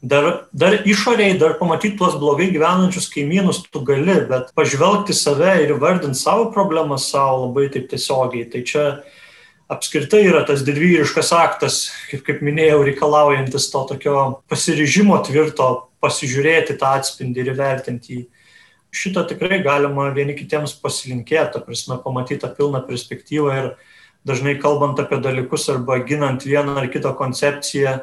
Dar, 0.00 0.46
dar 0.54 0.76
išoriai, 0.86 1.34
dar 1.38 1.56
pamatyti 1.58 1.96
tuos 1.98 2.14
blogai 2.20 2.52
gyvenančius 2.54 3.08
kaimynus 3.10 3.64
tu 3.66 3.80
gali, 3.82 4.14
bet 4.30 4.52
pažvelgti 4.54 5.14
save 5.16 5.56
ir 5.64 5.72
vardinti 5.74 6.20
savo 6.20 6.52
problemas 6.54 7.08
savo 7.10 7.48
labai 7.48 7.66
taip 7.74 7.88
tiesiogiai. 7.90 8.46
Tai 8.52 8.62
čia 8.62 8.84
apskritai 9.68 10.22
yra 10.28 10.44
tas 10.46 10.62
didvyriškas 10.62 11.32
aktas, 11.34 11.80
kaip, 12.12 12.22
kaip 12.28 12.44
minėjau, 12.46 12.84
reikalaujantis 12.86 13.66
to 13.72 13.82
tokio 13.90 14.22
pasiryžimo 14.46 15.18
tvirto, 15.26 15.68
pasižiūrėti 15.98 16.78
tą 16.78 16.94
atspindį 17.00 17.42
ir 17.42 17.50
įvertinti 17.56 18.14
jį. 18.14 18.22
Šito 18.94 19.24
tikrai 19.28 19.58
galima 19.66 20.06
vieni 20.14 20.36
kitiems 20.38 20.76
pasilinkėti, 20.78 21.60
prasme, 21.66 21.98
pamatyti 22.04 22.40
tą 22.46 22.52
pilną 22.54 22.80
perspektyvą 22.86 23.56
ir 23.58 23.66
dažnai 24.28 24.54
kalbant 24.62 25.02
apie 25.02 25.18
dalykus 25.26 25.66
arba 25.74 25.98
ginant 26.06 26.46
vieną 26.46 26.78
ar 26.80 26.88
kitą 26.92 27.12
koncepciją, 27.18 27.98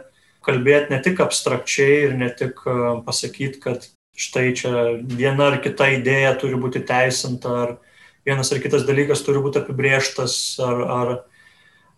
kalbėti 0.46 0.94
ne 0.94 1.02
tik 1.04 1.22
abstrakčiai 1.26 2.02
ir 2.08 2.18
ne 2.20 2.30
tik 2.30 2.62
e, 2.66 2.76
pasakyti, 3.06 3.62
kad 3.64 3.88
štai 4.16 4.50
čia 4.56 4.72
viena 5.04 5.52
ar 5.52 5.60
kita 5.64 5.90
idėja 5.98 6.36
turi 6.40 6.60
būti 6.60 6.84
teisinta, 6.88 7.56
ar 7.66 7.74
vienas 8.26 8.52
ar 8.54 8.62
kitas 8.64 8.86
dalykas 8.88 9.24
turi 9.26 9.42
būti 9.44 9.60
apibrieštas, 9.62 10.36
ar, 10.64 10.84
ar, 10.98 11.12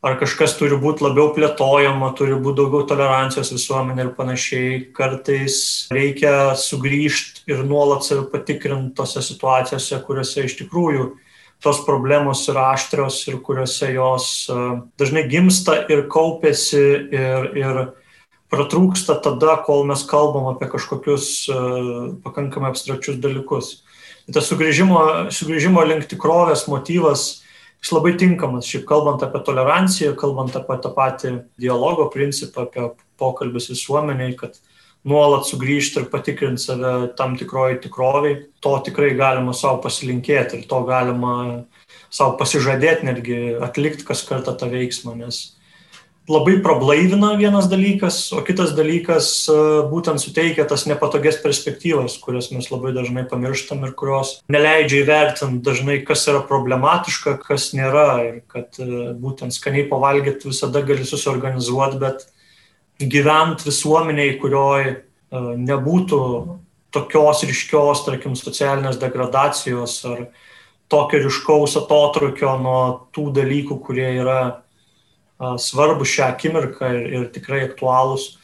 ar 0.08 0.18
kažkas 0.22 0.58
turi 0.58 0.80
būti 0.82 1.06
labiau 1.06 1.30
plėtojama, 1.36 2.10
turi 2.18 2.40
būti 2.42 2.62
daugiau 2.62 2.88
tolerancijos 2.90 3.54
visuomenė 3.54 4.08
ir 4.08 4.12
panašiai. 4.18 4.82
Kartais 4.98 5.60
reikia 5.94 6.56
sugrįžti 6.58 7.46
ir 7.54 7.64
nuolat 7.68 8.08
save 8.08 8.26
patikrinti 8.34 8.96
tose 8.98 9.24
situacijose, 9.26 10.02
kuriuose 10.08 10.50
iš 10.50 10.58
tikrųjų 10.64 11.12
tos 11.64 11.80
problemos 11.86 12.44
yra 12.52 12.72
aštrios 12.76 13.22
ir 13.30 13.40
kuriuose 13.46 13.94
jos 13.96 14.28
e, 14.50 14.58
dažnai 15.00 15.26
gimsta 15.30 15.80
ir 15.90 16.06
kaupėsi 16.12 16.84
ir, 17.14 17.48
ir 17.58 17.80
pratrūksta 18.54 19.18
tada, 19.24 19.58
kol 19.66 19.84
mes 19.90 20.04
kalbam 20.08 20.48
apie 20.54 20.70
kažkokius 20.72 21.28
uh, 21.52 22.14
pakankamai 22.24 22.72
abstrakčius 22.72 23.20
dalykus. 23.24 23.82
Tas 24.34 24.48
sugrįžimo, 24.52 25.32
sugrįžimo 25.32 25.84
link 25.88 26.08
tikrovės 26.12 26.66
motyvas, 26.68 27.28
jis 27.80 27.94
labai 27.96 28.16
tinkamas, 28.20 28.68
šiaip 28.68 28.88
kalbant 28.90 29.24
apie 29.24 29.40
toleranciją, 29.48 30.16
kalbant 30.20 30.56
apie 30.60 30.80
tą 30.84 30.92
patį 30.96 31.34
dialogo 31.60 32.10
principą, 32.12 32.68
apie 32.68 32.90
pokalbis 33.20 33.70
visuomeniai, 33.72 34.36
kad 34.40 34.60
nuolat 35.08 35.48
sugrįžti 35.48 36.04
ir 36.04 36.10
patikrinti 36.12 36.64
save 36.64 36.94
tam 37.20 37.38
tikroji 37.40 37.80
tikroviai, 37.86 38.42
to 38.64 38.74
tikrai 38.84 39.14
galima 39.18 39.56
savo 39.56 39.80
pasilinkėti 39.86 40.62
ir 40.62 40.68
to 40.68 40.82
galima 40.88 41.36
savo 42.10 42.36
pasižadėti 42.40 43.08
netgi 43.08 43.40
atlikti 43.64 44.08
kas 44.08 44.26
kartą 44.28 44.56
tą 44.60 44.70
veiksmą, 44.72 45.16
nes 45.20 45.57
labai 46.28 46.58
prablaivina 46.64 47.36
vienas 47.40 47.70
dalykas, 47.72 48.20
o 48.36 48.42
kitas 48.44 48.74
dalykas 48.76 49.30
e, 49.48 49.56
būtent 49.88 50.20
suteikia 50.20 50.66
tas 50.68 50.84
nepatogias 50.90 51.40
perspektyvas, 51.40 52.18
kurias 52.20 52.50
mes 52.52 52.68
labai 52.68 52.92
dažnai 52.96 53.24
pamirštam 53.32 53.86
ir 53.88 53.94
kurios 53.96 54.34
neleidžia 54.52 55.06
įvertinti 55.06 55.64
dažnai, 55.64 56.02
kas 56.08 56.28
yra 56.28 56.44
problematiška, 56.50 57.38
kas 57.48 57.70
nėra 57.78 58.10
ir 58.26 58.42
kad 58.52 58.76
e, 58.84 59.14
būtent 59.16 59.56
skaniai 59.56 59.88
pavalgyti 59.88 60.52
visada 60.52 60.84
gali 60.84 61.08
susiorganizuoti, 61.08 62.02
bet 62.04 62.28
gyvent 63.00 63.64
visuomeniai, 63.64 64.36
kurioje 64.42 64.98
nebūtų 65.32 66.20
tokios 66.96 67.44
ryškios, 67.48 68.04
tarkim, 68.06 68.36
socialinės 68.40 69.00
degradacijos 69.00 70.00
ar 70.08 70.28
tokio 70.92 71.20
ryškaus 71.26 71.76
atotrukio 71.82 72.56
nuo 72.62 72.80
tų 73.16 73.30
dalykų, 73.36 73.80
kurie 73.84 74.08
yra 74.22 74.40
svarbu 75.40 76.06
šią 76.08 76.32
akimirką 76.34 76.92
ir, 76.96 77.08
ir 77.14 77.26
tikrai 77.34 77.64
aktualūs, 77.68 78.36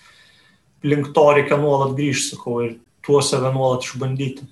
link 0.86 1.14
to 1.16 1.28
reikia 1.36 1.58
nuolat 1.62 1.96
grįžti, 1.98 2.36
sakau, 2.36 2.60
ir 2.66 2.76
tuo 3.06 3.22
save 3.26 3.52
nuolat 3.56 3.86
išbandyti. 3.88 4.48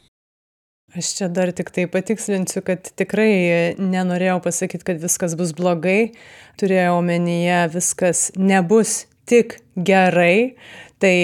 Aš 0.92 1.14
čia 1.16 1.30
dar 1.32 1.54
tik 1.56 1.70
tai 1.72 1.86
patikslinsiu, 1.88 2.60
kad 2.68 2.89
tikrai 3.00 3.76
nenorėjau 3.80 4.42
pasakyti, 4.44 4.84
kad 4.89 5.00
viskas 5.00 5.38
bus 5.39 5.54
blogai, 5.56 6.12
turėjau 6.60 6.98
omenyje 6.98 7.62
viskas 7.78 8.26
nebus 8.36 9.06
tik 9.30 9.62
gerai, 9.76 10.58
tai 11.00 11.16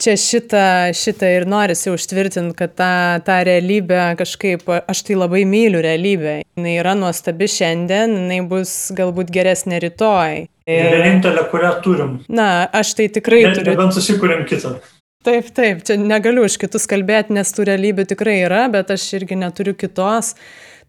čia 0.00 0.16
šitą, 0.20 0.64
šitą 0.96 1.28
ir 1.38 1.46
norisi 1.50 1.92
užtvirtinti, 1.92 2.56
kad 2.58 2.74
tą, 2.78 2.94
tą 3.26 3.38
realybę 3.46 4.00
kažkaip, 4.18 4.66
aš 4.86 5.04
tai 5.06 5.18
labai 5.18 5.44
myliu 5.48 5.82
realybę. 5.84 6.40
Jis 6.42 6.80
yra 6.80 6.94
nuostabi 6.98 7.48
šiandien, 7.50 8.16
jinai 8.18 8.40
bus 8.48 8.74
galbūt 8.96 9.32
geresnė 9.34 9.80
rytoj. 9.84 10.44
Ir 10.70 10.90
vienintelė, 10.94 11.46
kurią 11.52 11.72
turim. 11.84 12.18
Na, 12.32 12.66
aš 12.72 12.94
tai 12.98 13.08
tikrai 13.12 13.42
Net, 13.44 13.58
turiu. 13.60 13.76
Bent 13.78 13.96
susikūrėm 13.96 14.44
kitą. 14.48 14.76
Taip, 15.24 15.48
taip, 15.56 15.80
čia 15.88 15.96
negaliu 16.00 16.44
už 16.44 16.58
kitus 16.60 16.84
kalbėti, 16.88 17.32
nes 17.36 17.52
tų 17.56 17.64
realybių 17.70 18.04
tikrai 18.10 18.42
yra, 18.44 18.66
bet 18.72 18.92
aš 18.92 19.06
irgi 19.20 19.38
neturiu 19.40 19.72
kitos. 19.76 20.34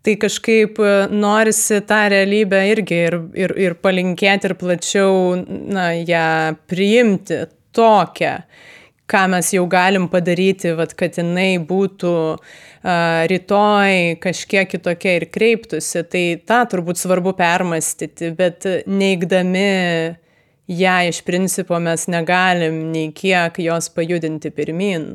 Tai 0.06 0.14
kažkaip 0.22 0.78
e, 0.84 0.90
norisi 1.10 1.80
tą 1.88 2.02
realybę 2.14 2.60
irgi 2.70 2.98
ir, 3.08 3.16
ir, 3.34 3.54
ir 3.58 3.76
palinkėti 3.82 4.52
ir 4.52 4.54
plačiau, 4.60 5.16
na, 5.48 5.88
ją 5.98 6.28
priimti 6.70 7.40
tokią 7.76 8.36
ką 9.12 9.26
mes 9.32 9.52
jau 9.54 9.66
galim 9.70 10.08
padaryti, 10.12 10.74
vat, 10.78 10.96
kad 10.98 11.18
jinai 11.20 11.58
būtų 11.62 12.14
uh, 12.36 13.22
rytoj 13.32 14.18
kažkiek 14.24 14.70
kitokia 14.72 15.18
ir 15.20 15.28
kreiptųsi, 15.34 16.04
tai 16.10 16.26
tą 16.48 16.64
turbūt 16.72 17.02
svarbu 17.02 17.36
permastyti, 17.38 18.32
bet 18.38 18.66
neigdami 18.88 19.68
ją 20.66 20.98
iš 21.12 21.22
principo 21.28 21.78
mes 21.82 22.08
negalim 22.10 22.88
nei 22.94 23.12
kiek 23.14 23.62
jos 23.62 23.92
pajudinti 23.94 24.50
pirmin. 24.54 25.10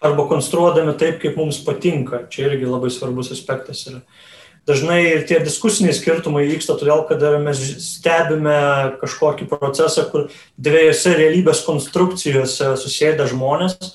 Arba 0.00 0.24
konstruodami 0.28 0.94
taip, 0.96 1.18
kaip 1.20 1.36
mums 1.36 1.58
patinka. 1.64 2.24
Čia 2.32 2.46
irgi 2.48 2.68
labai 2.68 2.88
svarbus 2.92 3.32
aspektas 3.34 3.84
yra. 3.88 4.00
Uh, 4.00 4.29
dažnai 4.68 5.00
ir 5.08 5.24
tie 5.28 5.40
diskusiniai 5.42 5.94
skirtumai 5.96 6.44
vyksta 6.48 6.76
todėl, 6.78 7.04
kad 7.08 7.22
mes 7.42 7.60
stebime 7.84 8.98
kažkokį 9.00 9.48
procesą, 9.50 10.06
kur 10.10 10.28
dviejose 10.60 11.14
realybės 11.16 11.64
konstrukcijose 11.66 12.74
susėda 12.80 13.28
žmonės. 13.30 13.94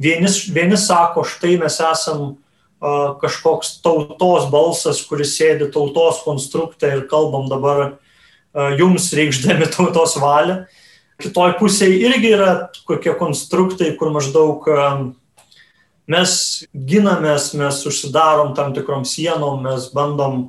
Vieni, 0.00 0.30
vieni 0.54 0.78
sako, 0.80 1.22
štai 1.28 1.56
mes 1.60 1.78
esam 1.82 2.22
uh, 2.34 3.14
kažkoks 3.20 3.78
tautos 3.84 4.48
balsas, 4.50 5.02
kuris 5.06 5.36
sėdi 5.38 5.70
tautos 5.74 6.22
konstrukte 6.26 6.90
ir 6.90 7.04
kalbam 7.10 7.46
dabar 7.50 7.84
uh, 7.86 8.70
jums 8.78 9.12
reikšdami 9.14 9.70
tautos 9.74 10.18
valią. 10.22 10.64
Kitoj 11.22 11.54
pusėje 11.60 12.00
irgi 12.08 12.32
yra 12.34 12.50
kokie 12.88 13.14
konstruktai, 13.18 13.92
kur 13.98 14.10
maždaug 14.14 14.66
uh, 14.66 15.04
mes 16.10 16.64
ginamės, 16.74 17.52
mes 17.56 17.80
užsidarom 17.88 18.54
tam 18.56 18.74
tikrom 18.76 19.04
sienom, 19.08 19.62
mes 19.64 19.88
bandom 19.94 20.48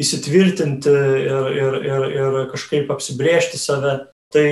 įsitvirtinti 0.00 0.90
ir, 0.90 1.48
ir, 1.54 1.78
ir, 1.86 2.06
ir 2.18 2.38
kažkaip 2.52 2.90
apsibriežti 2.94 3.60
save. 3.60 3.98
Tai 4.34 4.50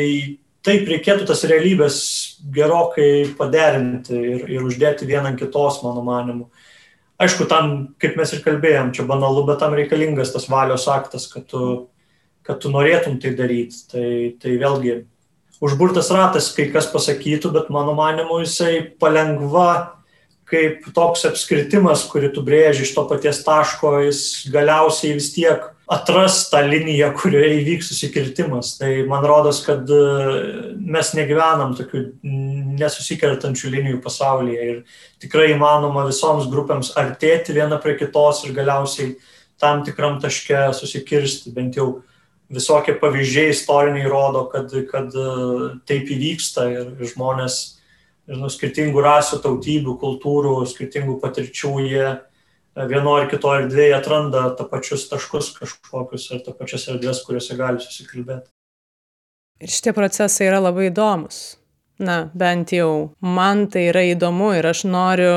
taip 0.62 0.90
reikėtų 0.90 1.26
tas 1.26 1.42
realybės 1.48 1.96
gerokai 2.54 3.32
paderinti 3.38 4.14
ir, 4.14 4.44
ir 4.58 4.66
uždėti 4.66 5.08
vieną 5.08 5.34
kitos, 5.38 5.80
mano 5.86 6.04
manimu. 6.06 6.50
Aišku, 7.22 7.46
tam, 7.50 7.72
kaip 8.02 8.16
mes 8.18 8.32
ir 8.34 8.42
kalbėjom, 8.42 8.92
čia 8.96 9.06
banalu, 9.06 9.44
bet 9.46 9.60
tam 9.62 9.74
reikalingas 9.78 10.32
tas 10.34 10.48
valios 10.50 10.88
aktas, 10.90 11.28
kad 11.30 11.46
tu, 11.50 11.88
kad 12.46 12.58
tu 12.62 12.70
norėtum 12.70 13.18
tai 13.22 13.34
daryti. 13.38 13.82
Tai, 13.90 14.06
tai 14.42 14.54
vėlgi, 14.58 14.96
užburtas 15.62 16.10
ratas, 16.14 16.50
kai 16.54 16.66
kas 16.74 16.88
pasakytų, 16.90 17.52
bet 17.54 17.70
mano 17.74 17.94
manimu 17.98 18.40
jisai 18.42 18.80
palengva 19.02 20.01
kaip 20.52 20.88
toks 20.92 21.24
apskritimas, 21.30 22.04
kurį 22.12 22.32
tu 22.34 22.44
brėži 22.44 22.84
iš 22.84 22.92
to 22.96 23.06
paties 23.08 23.40
taško, 23.46 23.94
jis 24.04 24.20
galiausiai 24.52 25.16
vis 25.16 25.30
tiek 25.34 25.70
atras 25.92 26.46
tą 26.50 26.60
liniją, 26.66 27.10
kurioje 27.18 27.58
įvyks 27.60 27.90
susikirtimas. 27.92 28.76
Tai 28.80 28.90
man 29.08 29.24
rodos, 29.28 29.62
kad 29.66 29.88
e, 29.88 30.02
mes 30.76 31.12
negyvenam 31.16 31.74
tokių 31.78 32.04
nesusikertančių 32.80 33.72
linijų 33.76 34.00
pasaulyje 34.04 34.68
ir 34.70 34.78
tikrai 35.22 35.50
įmanoma 35.56 36.06
visoms 36.08 36.48
grupėms 36.52 36.94
artėti 37.00 37.56
viena 37.56 37.80
prie 37.82 37.96
kitos 38.00 38.44
ir 38.46 38.56
galiausiai 38.56 39.16
tam 39.60 39.84
tikram 39.86 40.18
taške 40.22 40.70
susikirsti. 40.78 41.52
Bent 41.56 41.76
jau 41.80 42.02
visokie 42.52 42.94
pavyzdžiai 43.00 43.52
istoriniai 43.52 44.08
rodo, 44.10 44.46
kad, 44.52 44.72
kad 44.92 45.12
e, 45.16 45.28
taip 45.88 46.12
įvyksta 46.12 46.68
ir 46.72 46.92
žmonės 47.12 47.62
žinau, 48.32 48.50
skirtingų 48.52 49.02
rasių, 49.04 49.40
tautybių, 49.44 49.96
kultūrų, 50.00 50.56
skirtingų 50.70 51.18
patirčių, 51.22 51.72
jie 51.84 52.04
e, 52.08 52.18
vieno 52.90 53.16
ar 53.18 53.28
kito 53.30 53.52
erdvėje 53.54 53.96
atranda 53.98 54.48
tą 54.58 54.66
pačius 54.70 55.08
taškus 55.10 55.52
kažkokius 55.58 56.28
ar 56.34 56.44
tą 56.46 56.56
pačias 56.56 56.88
erdvės, 56.92 57.24
kuriuose 57.26 57.58
gali 57.58 57.82
susikalbėti. 57.84 58.48
Ir 59.62 59.70
šitie 59.70 59.94
procesai 59.94 60.48
yra 60.48 60.62
labai 60.62 60.88
įdomus. 60.90 61.42
Na, 62.02 62.32
bent 62.34 62.72
jau 62.74 63.12
man 63.22 63.68
tai 63.70 63.84
yra 63.92 64.00
įdomu 64.10 64.48
ir 64.56 64.66
aš 64.66 64.80
noriu 64.88 65.34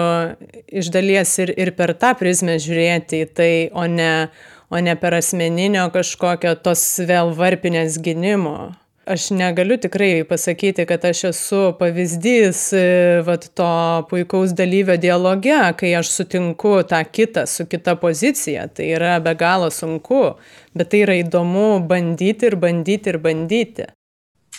iš 0.66 0.88
dalies 0.90 1.36
ir, 1.44 1.52
ir 1.62 1.76
per 1.78 1.94
tą 2.00 2.16
prizmę 2.18 2.56
žiūrėti 2.64 3.20
į 3.22 3.28
tai, 3.38 3.52
o 3.70 3.84
ne, 3.92 4.32
o 4.74 4.82
ne 4.82 4.96
per 4.98 5.14
asmeninio 5.20 5.84
kažkokio 5.94 6.56
tos 6.66 6.82
vėl 7.06 7.36
varpinės 7.38 8.00
gynimo 8.02 8.72
aš 9.06 9.30
negaliu 9.30 9.78
tikrai 9.78 10.24
pasakyti, 10.28 10.86
kad 10.86 11.06
aš 11.06 11.24
esu 11.30 11.62
pavyzdys 11.80 12.62
e, 12.74 12.86
vat, 13.26 13.48
to 13.58 13.70
puikaus 14.10 14.56
dalyvio 14.58 14.98
dialoge, 15.02 15.58
kai 15.80 15.94
aš 16.00 16.12
sutinku 16.14 16.78
tą 16.90 17.04
kitą 17.06 17.46
su 17.50 17.68
kita 17.70 17.96
pozicija. 18.02 18.68
Tai 18.68 18.88
yra 18.98 19.20
be 19.24 19.36
galo 19.38 19.70
sunku, 19.72 20.36
bet 20.74 20.92
tai 20.94 21.04
yra 21.06 21.20
įdomu 21.22 21.86
bandyti 21.90 22.50
ir 22.50 22.58
bandyti 22.62 23.14
ir 23.14 23.22
bandyti. 23.22 23.90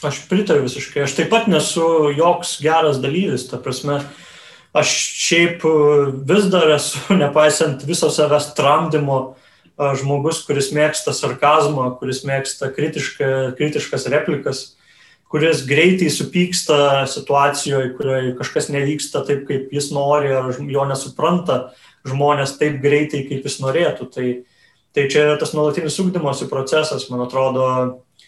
Aš 0.04 0.26
pritariu 0.30 0.66
visiškai. 0.66 1.06
Aš 1.06 1.16
taip 1.16 1.32
pat 1.32 1.48
nesu 1.50 2.12
joks 2.16 2.58
geras 2.62 3.00
dalyvis. 3.02 3.48
Ta 3.50 3.58
prasme, 3.62 3.98
aš 4.76 4.92
šiaip 5.26 5.64
vis 6.28 6.50
dar 6.52 6.70
esu, 6.76 7.02
nepaisant 7.22 7.82
viso 7.88 8.12
savęs 8.12 8.52
tramdymo, 8.58 9.20
žmogus, 9.76 10.40
kuris 10.46 10.70
mėgsta 10.72 11.12
sarkazmą, 11.12 11.90
kuris 12.00 12.22
mėgsta 12.24 12.70
kritiška, 12.72 13.52
kritiškas 13.58 14.08
replikas, 14.12 14.62
kuris 15.32 15.64
greitai 15.68 16.08
supyksta 16.12 17.04
situacijoje, 17.10 17.92
kurioje 17.98 18.34
kažkas 18.38 18.70
nevyksta 18.72 19.24
taip, 19.26 19.44
kaip 19.48 19.74
jis 19.74 19.90
nori, 19.92 20.32
ar 20.32 20.56
jo 20.56 20.86
nesupranta 20.88 21.58
žmonės 22.08 22.56
taip 22.60 22.80
greitai, 22.80 23.26
kaip 23.28 23.44
jis 23.44 23.58
norėtų. 23.60 24.08
Tai, 24.14 24.26
tai 24.96 25.06
čia 25.12 25.26
yra 25.26 25.36
tas 25.40 25.52
nuolatinis 25.52 25.98
ugdymosi 26.00 26.48
procesas, 26.48 27.08
man 27.10 27.26
atrodo, 27.26 27.66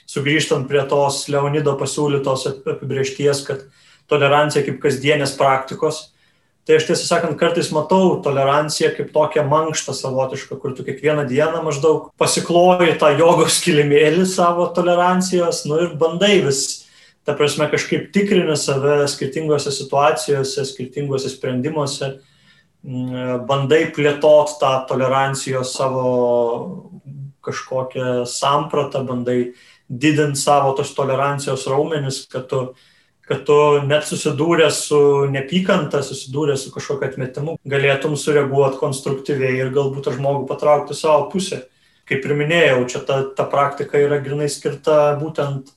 sugrįžtant 0.08 0.68
prie 0.68 0.84
tos 0.90 1.24
Leonido 1.32 1.76
pasiūlytos 1.80 2.48
apibriešties, 2.52 3.44
kad 3.46 3.64
tolerancija 4.10 4.64
kaip 4.66 4.80
kasdienės 4.82 5.36
praktikos 5.38 6.08
Tai 6.69 6.77
aš 6.77 6.85
tiesą 6.85 7.07
sakant, 7.09 7.39
kartais 7.40 7.70
matau 7.73 8.19
toleranciją 8.20 8.90
kaip 8.93 9.09
tokią 9.15 9.40
mankštą 9.49 9.95
savotišką, 9.97 10.59
kur 10.61 10.74
tu 10.77 10.85
kiekvieną 10.85 11.23
dieną 11.31 11.62
maždaug 11.65 12.11
pasikloji 12.20 12.99
tą 13.01 13.15
jogos 13.16 13.57
kilimėlį 13.65 14.27
savo 14.28 14.66
tolerancijos, 14.77 15.62
nu 15.65 15.78
ir 15.86 15.95
bandai 15.97 16.43
vis, 16.45 16.61
ta 17.24 17.32
prasme, 17.39 17.70
kažkaip 17.73 18.11
tikrini 18.12 18.53
save 18.61 19.07
skirtingose 19.09 19.73
situacijose, 19.73 20.66
skirtingose 20.69 21.32
sprendimuose, 21.32 22.11
mm, 22.85 23.49
bandai 23.49 23.86
plėtot 23.97 24.53
tą 24.61 24.74
tolerancijos 24.93 25.73
savo 25.73 26.05
kažkokią 27.49 28.27
sampratą, 28.28 29.07
bandai 29.09 29.55
didinti 29.89 30.45
savo 30.45 30.77
tos 30.77 30.93
tolerancijos 30.93 31.65
raumenis, 31.73 32.27
kad 32.28 32.45
tu 32.53 32.66
kad 33.28 33.44
tu 33.44 33.56
net 33.84 34.06
susidūręs 34.09 34.82
su 34.88 35.00
nepykanta, 35.32 36.00
susidūręs 36.05 36.64
su 36.64 36.72
kažkokiu 36.72 37.10
atmetimu, 37.10 37.56
galėtum 37.68 38.16
sureaguoti 38.16 38.80
konstruktyviai 38.80 39.59
ir 39.60 39.72
galbūt 39.74 40.09
tą 40.09 40.14
žmogų 40.16 40.46
patraukti 40.48 40.96
savo 40.96 41.26
pusę. 41.32 41.66
Kaip 42.09 42.24
ir 42.24 42.32
minėjau, 42.38 42.86
čia 42.88 43.02
ta, 43.05 43.18
ta 43.36 43.44
praktika 43.44 44.00
yra 44.00 44.16
grinai 44.24 44.48
skirta 44.48 45.12
būtent 45.20 45.74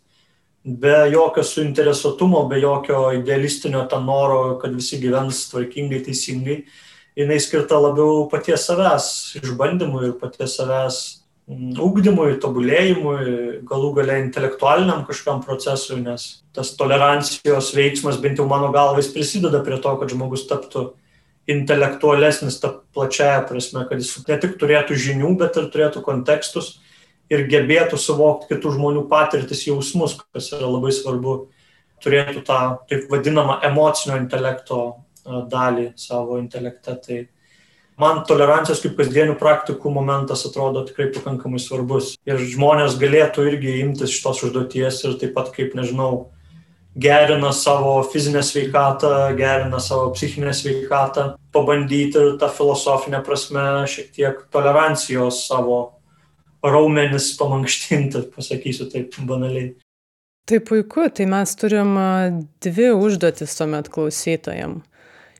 be 0.64 1.10
jokio 1.12 1.44
suinteresuotumo, 1.44 2.46
be 2.48 2.62
jokio 2.62 3.10
idealistinio 3.18 3.84
tą 3.92 4.00
noro, 4.06 4.56
kad 4.62 4.72
visi 4.78 5.02
gyvens 5.02 5.50
tvarkingai, 5.52 6.04
teisingai. 6.06 6.62
Jis 7.20 7.50
skirta 7.50 7.76
labiau 7.76 8.30
paties 8.32 8.64
savęs 8.70 9.08
išbandymui 9.42 10.06
ir 10.08 10.14
paties 10.22 10.56
savęs 10.56 11.02
ūkdymui, 11.52 12.38
tobulėjimui, 12.40 13.20
galų 13.68 13.92
gale 13.98 14.18
intelektualiniam 14.24 15.04
kažkam 15.08 15.42
procesui, 15.44 16.00
nes 16.04 16.44
tas 16.56 16.74
tolerancijos 16.80 17.74
veiksmas 17.76 18.20
bent 18.24 18.40
jau 18.40 18.48
mano 18.48 18.72
galvais 18.72 19.10
prisideda 19.12 19.60
prie 19.66 19.80
to, 19.84 19.96
kad 20.00 20.14
žmogus 20.14 20.48
taptų 20.50 20.92
intelektualesnis 21.52 22.60
ta 22.62 22.72
plačiaja 22.96 23.42
prasme, 23.50 23.84
kad 23.90 24.00
jis 24.00 24.22
ne 24.30 24.38
tik 24.40 24.56
turėtų 24.62 24.96
žinių, 24.96 25.34
bet 25.42 25.60
ir 25.60 25.68
turėtų 25.74 26.04
kontekstus 26.06 26.78
ir 27.32 27.48
gebėtų 27.52 28.00
suvokti 28.00 28.54
kitų 28.54 28.76
žmonių 28.78 29.06
patirtis, 29.12 29.66
jausmus, 29.68 30.18
kas 30.32 30.52
yra 30.56 30.70
labai 30.70 30.94
svarbu, 30.96 31.36
turėtų 32.04 32.44
tą 32.48 32.62
taip 32.90 33.12
vadinamą 33.12 33.60
emocinio 33.68 34.18
intelekto 34.20 34.82
dalį 35.26 35.92
savo 36.00 36.40
intelekte. 36.42 36.96
Tai 37.06 37.20
man 38.00 38.22
tolerancijos 38.28 38.82
kaip 38.84 38.98
kasdienių 39.00 39.38
praktikų 39.40 39.92
momentas 39.94 40.46
atrodo 40.48 40.84
tikrai 40.88 41.10
pakankamai 41.16 41.60
svarbus. 41.62 42.16
Ir 42.28 42.42
žmonės 42.54 42.98
galėtų 43.02 43.48
irgi 43.52 43.80
imtis 43.82 44.14
šitos 44.16 44.44
užduoties 44.48 45.02
ir 45.06 45.18
taip 45.22 45.34
pat, 45.38 45.52
kaip 45.56 45.76
nežinau, 45.78 46.30
gerina 46.96 47.54
savo 47.56 48.02
fizinę 48.04 48.44
sveikatą, 48.44 49.36
gerina 49.38 49.80
savo 49.80 50.12
psichinę 50.16 50.54
sveikatą, 50.54 51.34
pabandyti 51.56 52.20
ir 52.20 52.36
tą 52.42 52.52
filosofinę 52.52 53.24
prasme 53.26 53.88
šiek 53.88 54.12
tiek 54.16 54.44
tolerancijos 54.52 55.46
savo 55.48 55.82
raumenis 56.64 57.32
pamankštinti, 57.40 58.28
pasakysiu 58.36 58.92
taip 58.92 59.16
banaliai. 59.26 59.74
Tai 60.50 60.58
puiku, 60.66 61.06
tai 61.14 61.28
mes 61.30 61.52
turim 61.56 61.94
dvi 62.66 62.90
užduotis 62.98 63.54
tuomet 63.56 63.88
klausytojams 63.94 64.91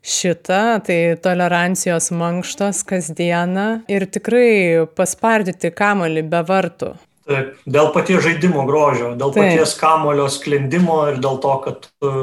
šitą, 0.02 0.82
tai 0.86 0.98
tolerancijos 1.22 2.10
mankštos 2.14 2.82
kasdieną 2.86 3.68
ir 3.90 4.06
tikrai 4.10 4.84
paspardyti 4.98 5.70
kamolį 5.74 6.26
be 6.30 6.42
vartų. 6.48 6.92
Taip, 7.22 7.54
dėl 7.70 7.92
paties 7.94 8.24
žaidimo 8.24 8.64
grožio, 8.66 9.12
dėl 9.14 9.30
Taip. 9.30 9.44
paties 9.46 9.76
kamolio 9.78 10.26
sklendimo 10.26 10.98
ir 11.12 11.20
dėl 11.22 11.38
to, 11.42 11.52
kad 11.62 11.86
tu 12.02 12.14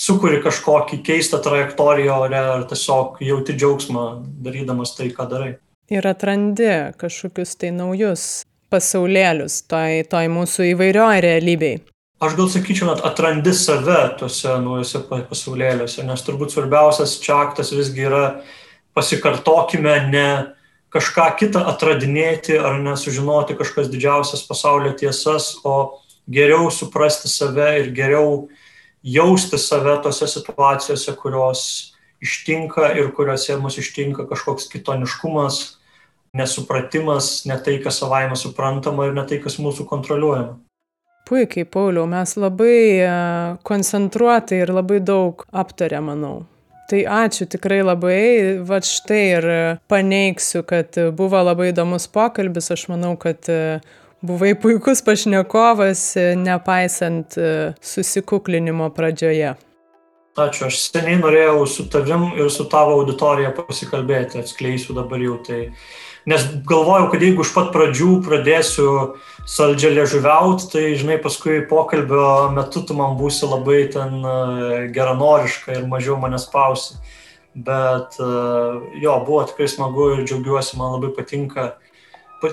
sukuri 0.00 0.40
kažkokį 0.40 1.02
keistą 1.04 1.42
trajektoriją 1.44 2.16
ore 2.24 2.40
ar 2.56 2.64
tiesiog 2.70 3.20
jauti 3.24 3.56
džiaugsmą 3.58 4.06
darydamas 4.40 4.96
tai, 4.96 5.10
ką 5.12 5.28
darai. 5.28 5.52
Ir 5.92 6.06
atrandi 6.06 6.70
kažkokius 6.96 7.56
tai 7.60 7.74
naujus 7.76 8.46
pasaulėlius 8.72 9.60
toj, 9.68 10.06
toj 10.08 10.30
mūsų 10.32 10.70
įvairioj 10.72 11.24
realybei 11.26 11.80
aš 12.20 12.36
gal 12.36 12.48
sakyčiau, 12.52 12.90
net 12.90 13.02
atrandi 13.06 13.52
save 13.56 13.98
tuose 14.20 14.54
naujose 14.60 15.02
pasaulėliuose, 15.08 16.04
nes 16.04 16.24
turbūt 16.26 16.52
svarbiausias 16.52 17.16
čia 17.22 17.38
aktas 17.46 17.72
visgi 17.72 18.04
yra 18.08 18.24
pasikartokime 18.96 19.96
ne 20.12 20.28
kažką 20.92 21.26
kitą 21.40 21.64
atradinėti 21.70 22.58
ar 22.58 22.80
nesužinoti 22.82 23.56
kažkas 23.58 23.88
didžiausias 23.92 24.42
pasaulio 24.48 24.92
tiesas, 24.98 25.54
o 25.64 26.02
geriau 26.30 26.68
suprasti 26.74 27.30
save 27.30 27.70
ir 27.80 27.92
geriau 27.96 28.48
jausti 29.02 29.58
save 29.58 29.96
tose 30.04 30.28
situacijose, 30.28 31.14
kurios 31.16 31.62
ištinka 32.20 32.92
ir 33.00 33.14
kuriuose 33.16 33.56
mus 33.62 33.78
ištinka 33.80 34.26
kažkoks 34.28 34.68
kitoniškumas, 34.74 35.60
nesupratimas, 36.36 37.46
ne 37.48 37.56
tai, 37.64 37.78
kas 37.82 38.02
savaime 38.02 38.36
suprantama 38.36 39.08
ir 39.08 39.16
ne 39.16 39.24
tai, 39.26 39.40
kas 39.42 39.56
mūsų 39.62 39.88
kontroliuojama. 39.88 40.58
Puikiai, 41.30 41.64
Pauliau, 41.64 42.08
mes 42.10 42.32
labai 42.42 42.78
e, 42.98 43.10
koncentruotai 43.62 44.64
ir 44.64 44.72
labai 44.74 44.98
daug 44.98 45.44
aptarė, 45.62 46.00
manau. 46.02 46.40
Tai 46.90 47.04
ačiū 47.06 47.46
tikrai 47.52 47.84
labai, 47.86 48.58
va 48.66 48.80
štai 48.82 49.20
ir 49.36 49.46
paneigsiu, 49.86 50.64
kad 50.66 50.98
buvo 51.14 51.38
labai 51.46 51.68
įdomus 51.70 52.08
pokalbis, 52.10 52.72
aš 52.74 52.88
manau, 52.90 53.12
kad 53.14 53.46
e, 53.46 53.78
buvai 54.26 54.56
puikus 54.58 55.04
pašnekovas, 55.06 56.02
e, 56.18 56.26
nepaisant 56.34 57.38
susikuklinimo 57.78 58.90
pradžioje. 58.98 59.54
Ačiū, 60.40 60.66
aš 60.66 60.82
seniai 60.88 61.22
norėjau 61.22 61.62
su 61.70 61.86
tavim 61.94 62.32
ir 62.42 62.50
su 62.50 62.66
tavo 62.70 62.98
auditorija 62.98 63.54
pasikalbėti, 63.54 64.42
atskleisiu 64.42 64.98
dabar 64.98 65.22
jau 65.22 65.38
tai 65.46 65.62
nes 66.28 66.46
galvojau, 66.68 67.08
kad 67.12 67.22
jeigu 67.24 67.44
iš 67.44 67.52
pat 67.54 67.70
pradžių 67.74 68.10
pradėsiu 68.26 68.88
saldžią 69.48 69.92
liežuviauti, 69.96 70.68
tai, 70.72 70.84
žinai, 71.00 71.16
paskui 71.22 71.62
pokalbio 71.70 72.50
metu 72.54 72.82
tu 72.86 72.96
man 72.98 73.16
būsi 73.20 73.48
labai 73.48 73.80
ten 73.92 74.20
e, 74.20 74.36
geranoriška 74.94 75.78
ir 75.78 75.88
mažiau 75.90 76.18
mane 76.20 76.38
spausi. 76.40 76.98
Bet 77.54 78.18
e, 78.20 78.32
jo, 79.02 79.14
buvo 79.26 79.44
tikrai 79.48 79.70
smagu 79.70 80.10
ir 80.14 80.26
džiaugiuosi, 80.26 80.76
man 80.78 80.98
labai 80.98 81.14
patinka 81.16 81.72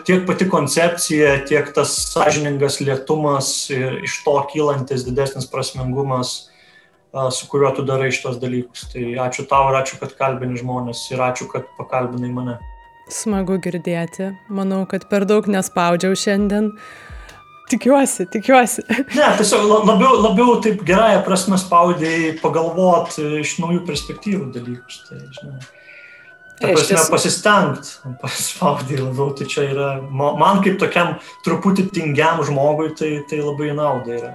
tiek 0.08 0.26
pati 0.28 0.50
koncepcija, 0.50 1.46
tiek 1.48 1.70
tas 1.76 1.94
sąžiningas 2.12 2.82
lietumas 2.84 3.70
ir 3.72 4.02
iš 4.04 4.20
to 4.26 4.36
kylantis 4.52 5.06
didesnis 5.08 5.48
prasmingumas, 5.52 6.50
e, 7.14 7.30
su 7.32 7.48
kuriuo 7.52 7.76
tu 7.76 7.86
darai 7.88 8.10
šitos 8.12 8.40
dalykus. 8.42 8.88
Tai 8.94 9.06
ačiū 9.28 9.48
tau 9.48 9.70
ir 9.72 9.80
ačiū, 9.84 10.00
kad 10.02 10.16
kalbini 10.18 10.60
žmonės 10.60 11.06
ir 11.12 11.24
ačiū, 11.30 11.52
kad 11.52 11.70
pakalbinai 11.78 12.34
mane. 12.34 12.58
Smagu 13.08 13.58
girdėti. 13.64 14.34
Manau, 14.52 14.82
kad 14.90 15.08
per 15.12 15.26
daug 15.30 15.48
nespaudžiau 15.48 16.16
šiandien. 16.18 16.74
Tikiuosi, 17.68 18.28
tikiuosi. 18.32 18.84
Ne, 19.18 19.28
tiesiog 19.40 19.66
labiau, 19.88 20.14
labiau 20.24 20.60
taip 20.64 20.84
gerąją 20.88 21.24
prasme 21.26 21.60
spaudėjai 21.60 22.38
pagalvoti 22.42 23.26
iš 23.42 23.58
naujų 23.64 23.82
perspektyvų 23.88 24.52
dalykus. 24.56 25.02
Tai, 25.10 25.20
žinai. 25.40 25.60
Ta 26.58 26.72
prasme, 26.72 26.96
ties... 26.96 27.10
pasistengt, 27.12 27.90
paspaudai 28.24 29.02
labiau, 29.02 29.30
tai 29.38 29.46
čia 29.52 29.68
yra, 29.76 29.90
man 30.10 30.64
kaip 30.66 30.80
tokiam 30.82 31.18
truputį 31.46 31.90
tingiam 31.94 32.42
žmogui, 32.48 32.94
tai, 32.98 33.12
tai 33.30 33.44
labai 33.44 33.76
nauda 33.78 34.16
yra. 34.16 34.34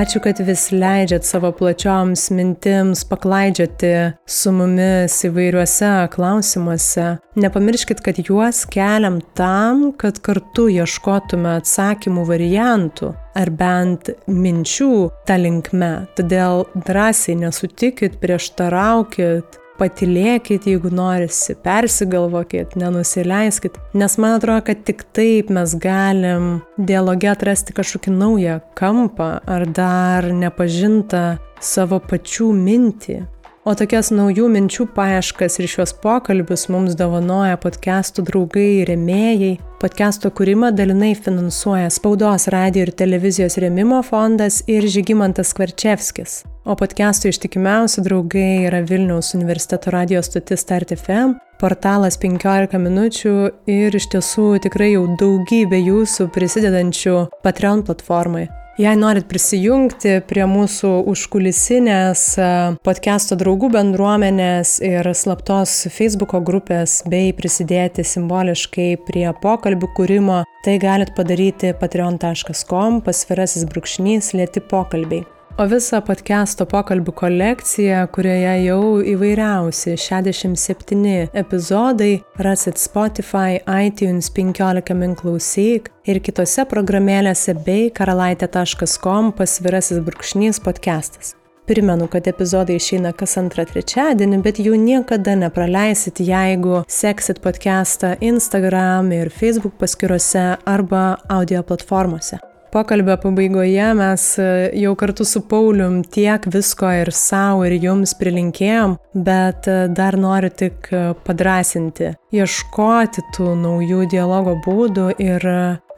Ačiū, 0.00 0.20
kad 0.24 0.38
vis 0.40 0.70
leidžiat 0.72 1.26
savo 1.28 1.50
plačioms 1.52 2.30
mintims 2.32 3.02
paklaidžioti 3.04 3.90
su 4.24 4.52
mumis 4.56 5.18
įvairiuose 5.28 5.90
klausimuose. 6.14 7.18
Nepamirškit, 7.36 8.00
kad 8.00 8.16
juos 8.24 8.62
keliam 8.72 9.18
tam, 9.36 9.90
kad 10.00 10.22
kartu 10.24 10.70
ieškotume 10.72 11.52
atsakymų 11.58 12.24
variantų 12.32 13.12
ar 13.36 13.52
bent 13.60 14.08
minčių 14.24 14.94
tą 15.28 15.36
linkme. 15.42 15.92
Todėl 16.16 16.64
drąsiai 16.88 17.36
nesutikit, 17.44 18.16
prieštaraukit, 18.24 19.59
patilėkit, 19.80 20.68
jeigu 20.68 20.92
norisi, 20.92 21.56
persigalvokit, 21.64 22.76
nenusileiskit, 22.80 23.78
nes 23.96 24.16
man 24.20 24.36
atrodo, 24.38 24.62
kad 24.68 24.84
tik 24.86 25.06
taip 25.16 25.50
mes 25.54 25.74
galim 25.80 26.60
dialoge 26.76 27.30
atrasti 27.32 27.76
kažkokį 27.76 28.14
naują 28.14 28.60
kampą 28.78 29.32
ar 29.48 29.66
dar 29.80 30.30
nepažintą 30.36 31.24
savo 31.60 32.00
pačių 32.04 32.52
mintį. 32.56 33.20
O 33.60 33.74
tokias 33.76 34.08
naujų 34.08 34.46
minčių 34.48 34.86
paieškas 34.96 35.58
ir 35.60 35.66
šios 35.68 35.90
pokalbius 36.00 36.62
mums 36.72 36.94
dovanoja 36.96 37.58
podcastų 37.60 38.22
draugai 38.24 38.68
ir 38.78 38.88
remėjai. 38.88 39.50
Podcast'o 39.82 40.30
kūrimą 40.32 40.70
dalinai 40.72 41.10
finansuoja 41.12 41.90
Spaudos, 41.92 42.46
radio 42.52 42.86
ir 42.86 42.92
televizijos 42.96 43.58
remimo 43.60 43.98
fondas 44.06 44.62
ir 44.64 44.86
Žygimantas 44.88 45.52
Kvarčevskis. 45.58 46.38
O 46.64 46.72
podcast'o 46.72 47.28
ištikimiausi 47.28 48.00
draugai 48.06 48.64
yra 48.70 48.80
Vilniaus 48.80 49.34
universiteto 49.36 49.92
radio 49.92 50.22
stotis 50.24 50.64
Start 50.64 50.94
FM, 50.96 51.36
portalas 51.60 52.16
15 52.22 52.80
minučių 52.80 53.34
ir 53.68 54.00
iš 54.00 54.08
tiesų 54.16 54.54
tikrai 54.64 54.94
jau 54.94 55.04
daugybė 55.20 55.82
jūsų 55.84 56.30
prisidedančių 56.32 57.18
Patreon 57.44 57.84
platformai. 57.84 58.48
Jei 58.80 58.96
norit 58.96 59.26
prisijungti 59.28 60.14
prie 60.24 60.46
mūsų 60.48 60.88
užkulisinės 61.12 62.20
e, 62.40 62.44
podcast'o 62.86 63.36
draugų 63.36 63.68
bendruomenės 63.74 64.78
ir 64.86 65.04
slaptos 65.12 65.74
Facebook 65.92 66.32
grupės 66.48 66.94
bei 67.12 67.34
prisidėti 67.36 68.06
simboliškai 68.08 68.94
prie 69.04 69.26
pokalbių 69.42 69.90
kūrimo, 69.98 70.38
tai 70.64 70.78
galit 70.80 71.12
padaryti 71.18 71.74
patreon.com 71.76 73.02
pasvirasis 73.04 73.68
brūkšnys 73.68 74.32
lėti 74.40 74.64
pokalbiai. 74.72 75.26
O 75.60 75.66
visą 75.68 75.98
podcast'o 76.00 76.64
pokalbių 76.64 77.12
kolekciją, 77.12 78.06
kurioje 78.14 78.52
jau 78.64 78.84
įvairiausi 79.04 79.92
67 80.00 81.26
epizodai, 81.36 82.22
rasit 82.40 82.80
Spotify, 82.80 83.58
iTunes 83.68 84.30
15 84.32 84.96
min 84.96 85.12
klausyk 85.20 85.92
ir 86.08 86.22
kitose 86.24 86.64
programėlėse 86.64 87.52
bei 87.66 87.92
karalaitė.com 87.92 89.34
pasvirasis 89.36 90.00
brūkšnys 90.08 90.64
podcastas. 90.64 91.34
Primenu, 91.68 92.08
kad 92.08 92.24
epizodai 92.24 92.80
išeina 92.80 93.12
kas 93.12 93.36
antrą 93.36 93.68
trečiadienį, 93.68 94.40
bet 94.40 94.64
jų 94.64 94.80
niekada 94.80 95.36
nepraleisit, 95.44 96.24
jeigu 96.24 96.86
seksit 96.88 97.44
podcastą 97.44 98.16
Instagram 98.24 99.12
ir 99.12 99.28
Facebook 99.28 99.76
paskiruose 99.76 100.54
arba 100.64 101.18
audio 101.28 101.60
platformose. 101.60 102.40
Pokalbio 102.70 103.16
pabaigoje 103.16 103.86
mes 103.98 104.24
e, 104.38 104.70
jau 104.78 104.92
kartu 104.94 105.24
su 105.26 105.40
Paulium 105.42 106.04
tiek 106.06 106.44
visko 106.54 106.86
ir 106.94 107.08
savo, 107.10 107.64
ir 107.66 107.74
jums 107.82 108.12
prilinkėjom, 108.14 108.92
bet 109.26 109.66
e, 109.66 109.78
dar 109.90 110.14
noriu 110.14 110.52
tik 110.54 110.86
e, 110.94 111.00
padrasinti, 111.26 112.12
ieškoti 112.30 113.24
tų 113.34 113.56
naujų 113.58 114.04
dialogo 114.12 114.54
būdų 114.62 115.06
ir 115.18 115.46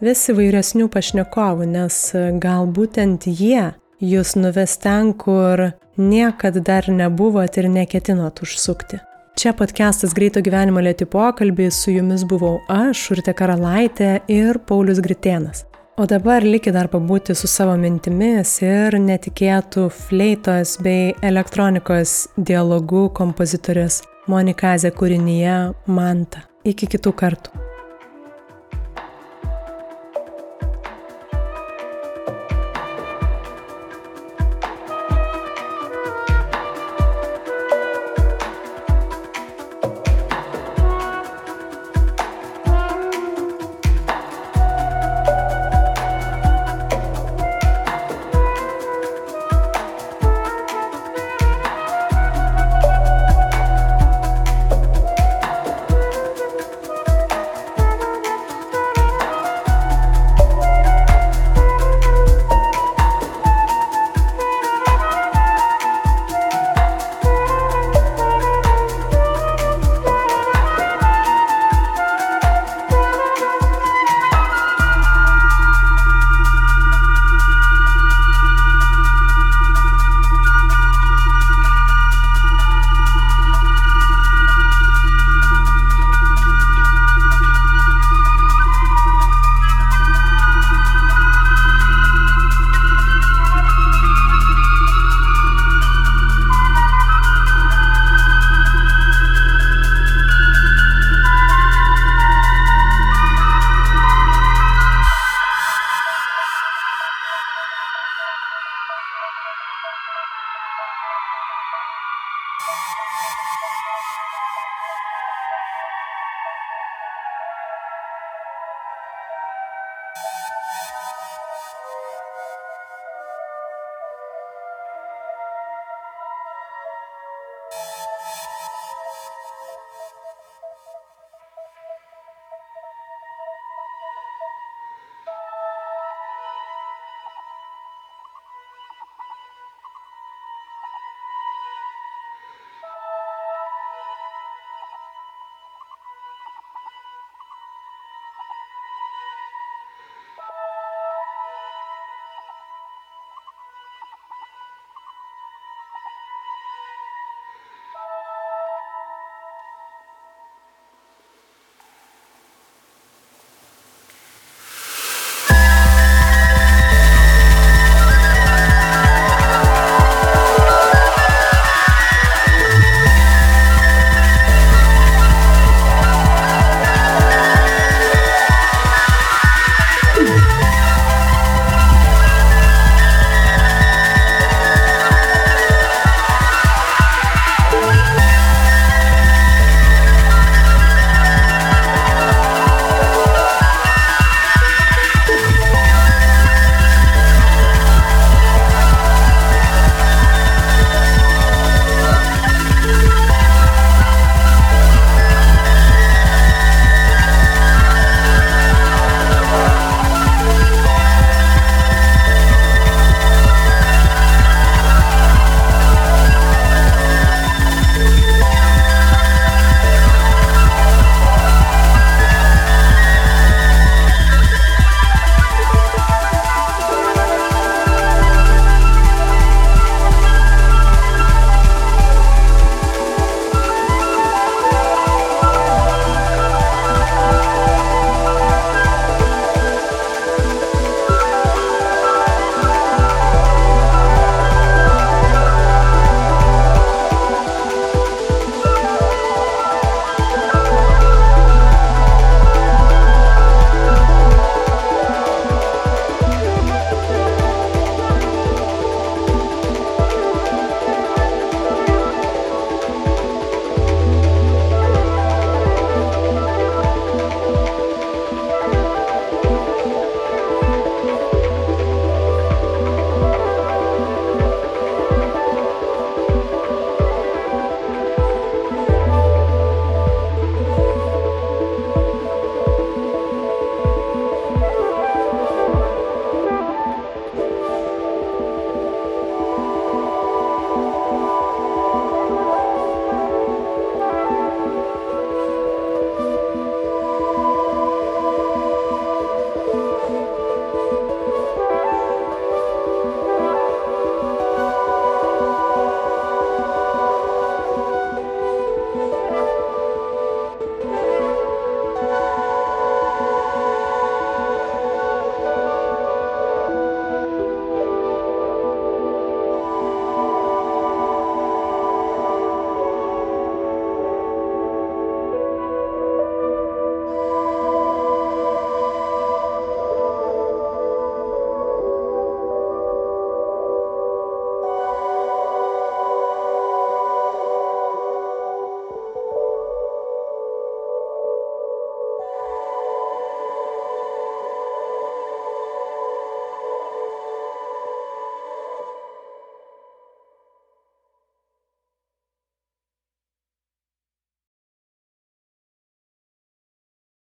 vis 0.00 0.22
įvairesnių 0.32 0.88
pašnekovų, 0.94 1.66
nes 1.74 1.98
gal 2.40 2.64
būtent 2.78 3.26
jie 3.28 3.74
jūs 4.00 4.32
nuves 4.40 4.78
ten, 4.80 5.12
kur 5.12 5.74
niekada 6.00 6.62
dar 6.64 6.88
nebuvot 6.88 7.58
ir 7.60 7.68
neketinot 7.68 8.40
užsukti. 8.46 9.02
Čia 9.36 9.52
podcastas 9.56 10.16
Greito 10.16 10.40
gyvenimo 10.40 10.80
lėti 10.80 11.04
pokalbį, 11.04 11.68
su 11.68 11.92
jumis 11.92 12.24
buvau 12.24 12.62
aš, 12.72 13.10
Urte 13.12 13.36
Karalaitė 13.36 14.22
ir 14.32 14.60
Paulius 14.64 15.04
Gritėnas. 15.04 15.66
O 15.96 16.06
dabar 16.08 16.40
likit 16.40 16.72
dar 16.72 16.88
pabūti 16.88 17.34
su 17.36 17.48
savo 17.50 17.74
mintimis 17.76 18.54
ir 18.64 18.96
netikėtų 18.96 19.90
fleitos 19.92 20.78
bei 20.80 21.10
elektronikos 21.20 22.14
dialogų 22.38 23.10
kompozitorės 23.18 24.00
Monikazė 24.32 24.94
kūrinyje 24.96 25.58
Manta. 25.92 26.46
Iki 26.64 26.88
kitų 26.96 27.12
kartų. 27.12 27.71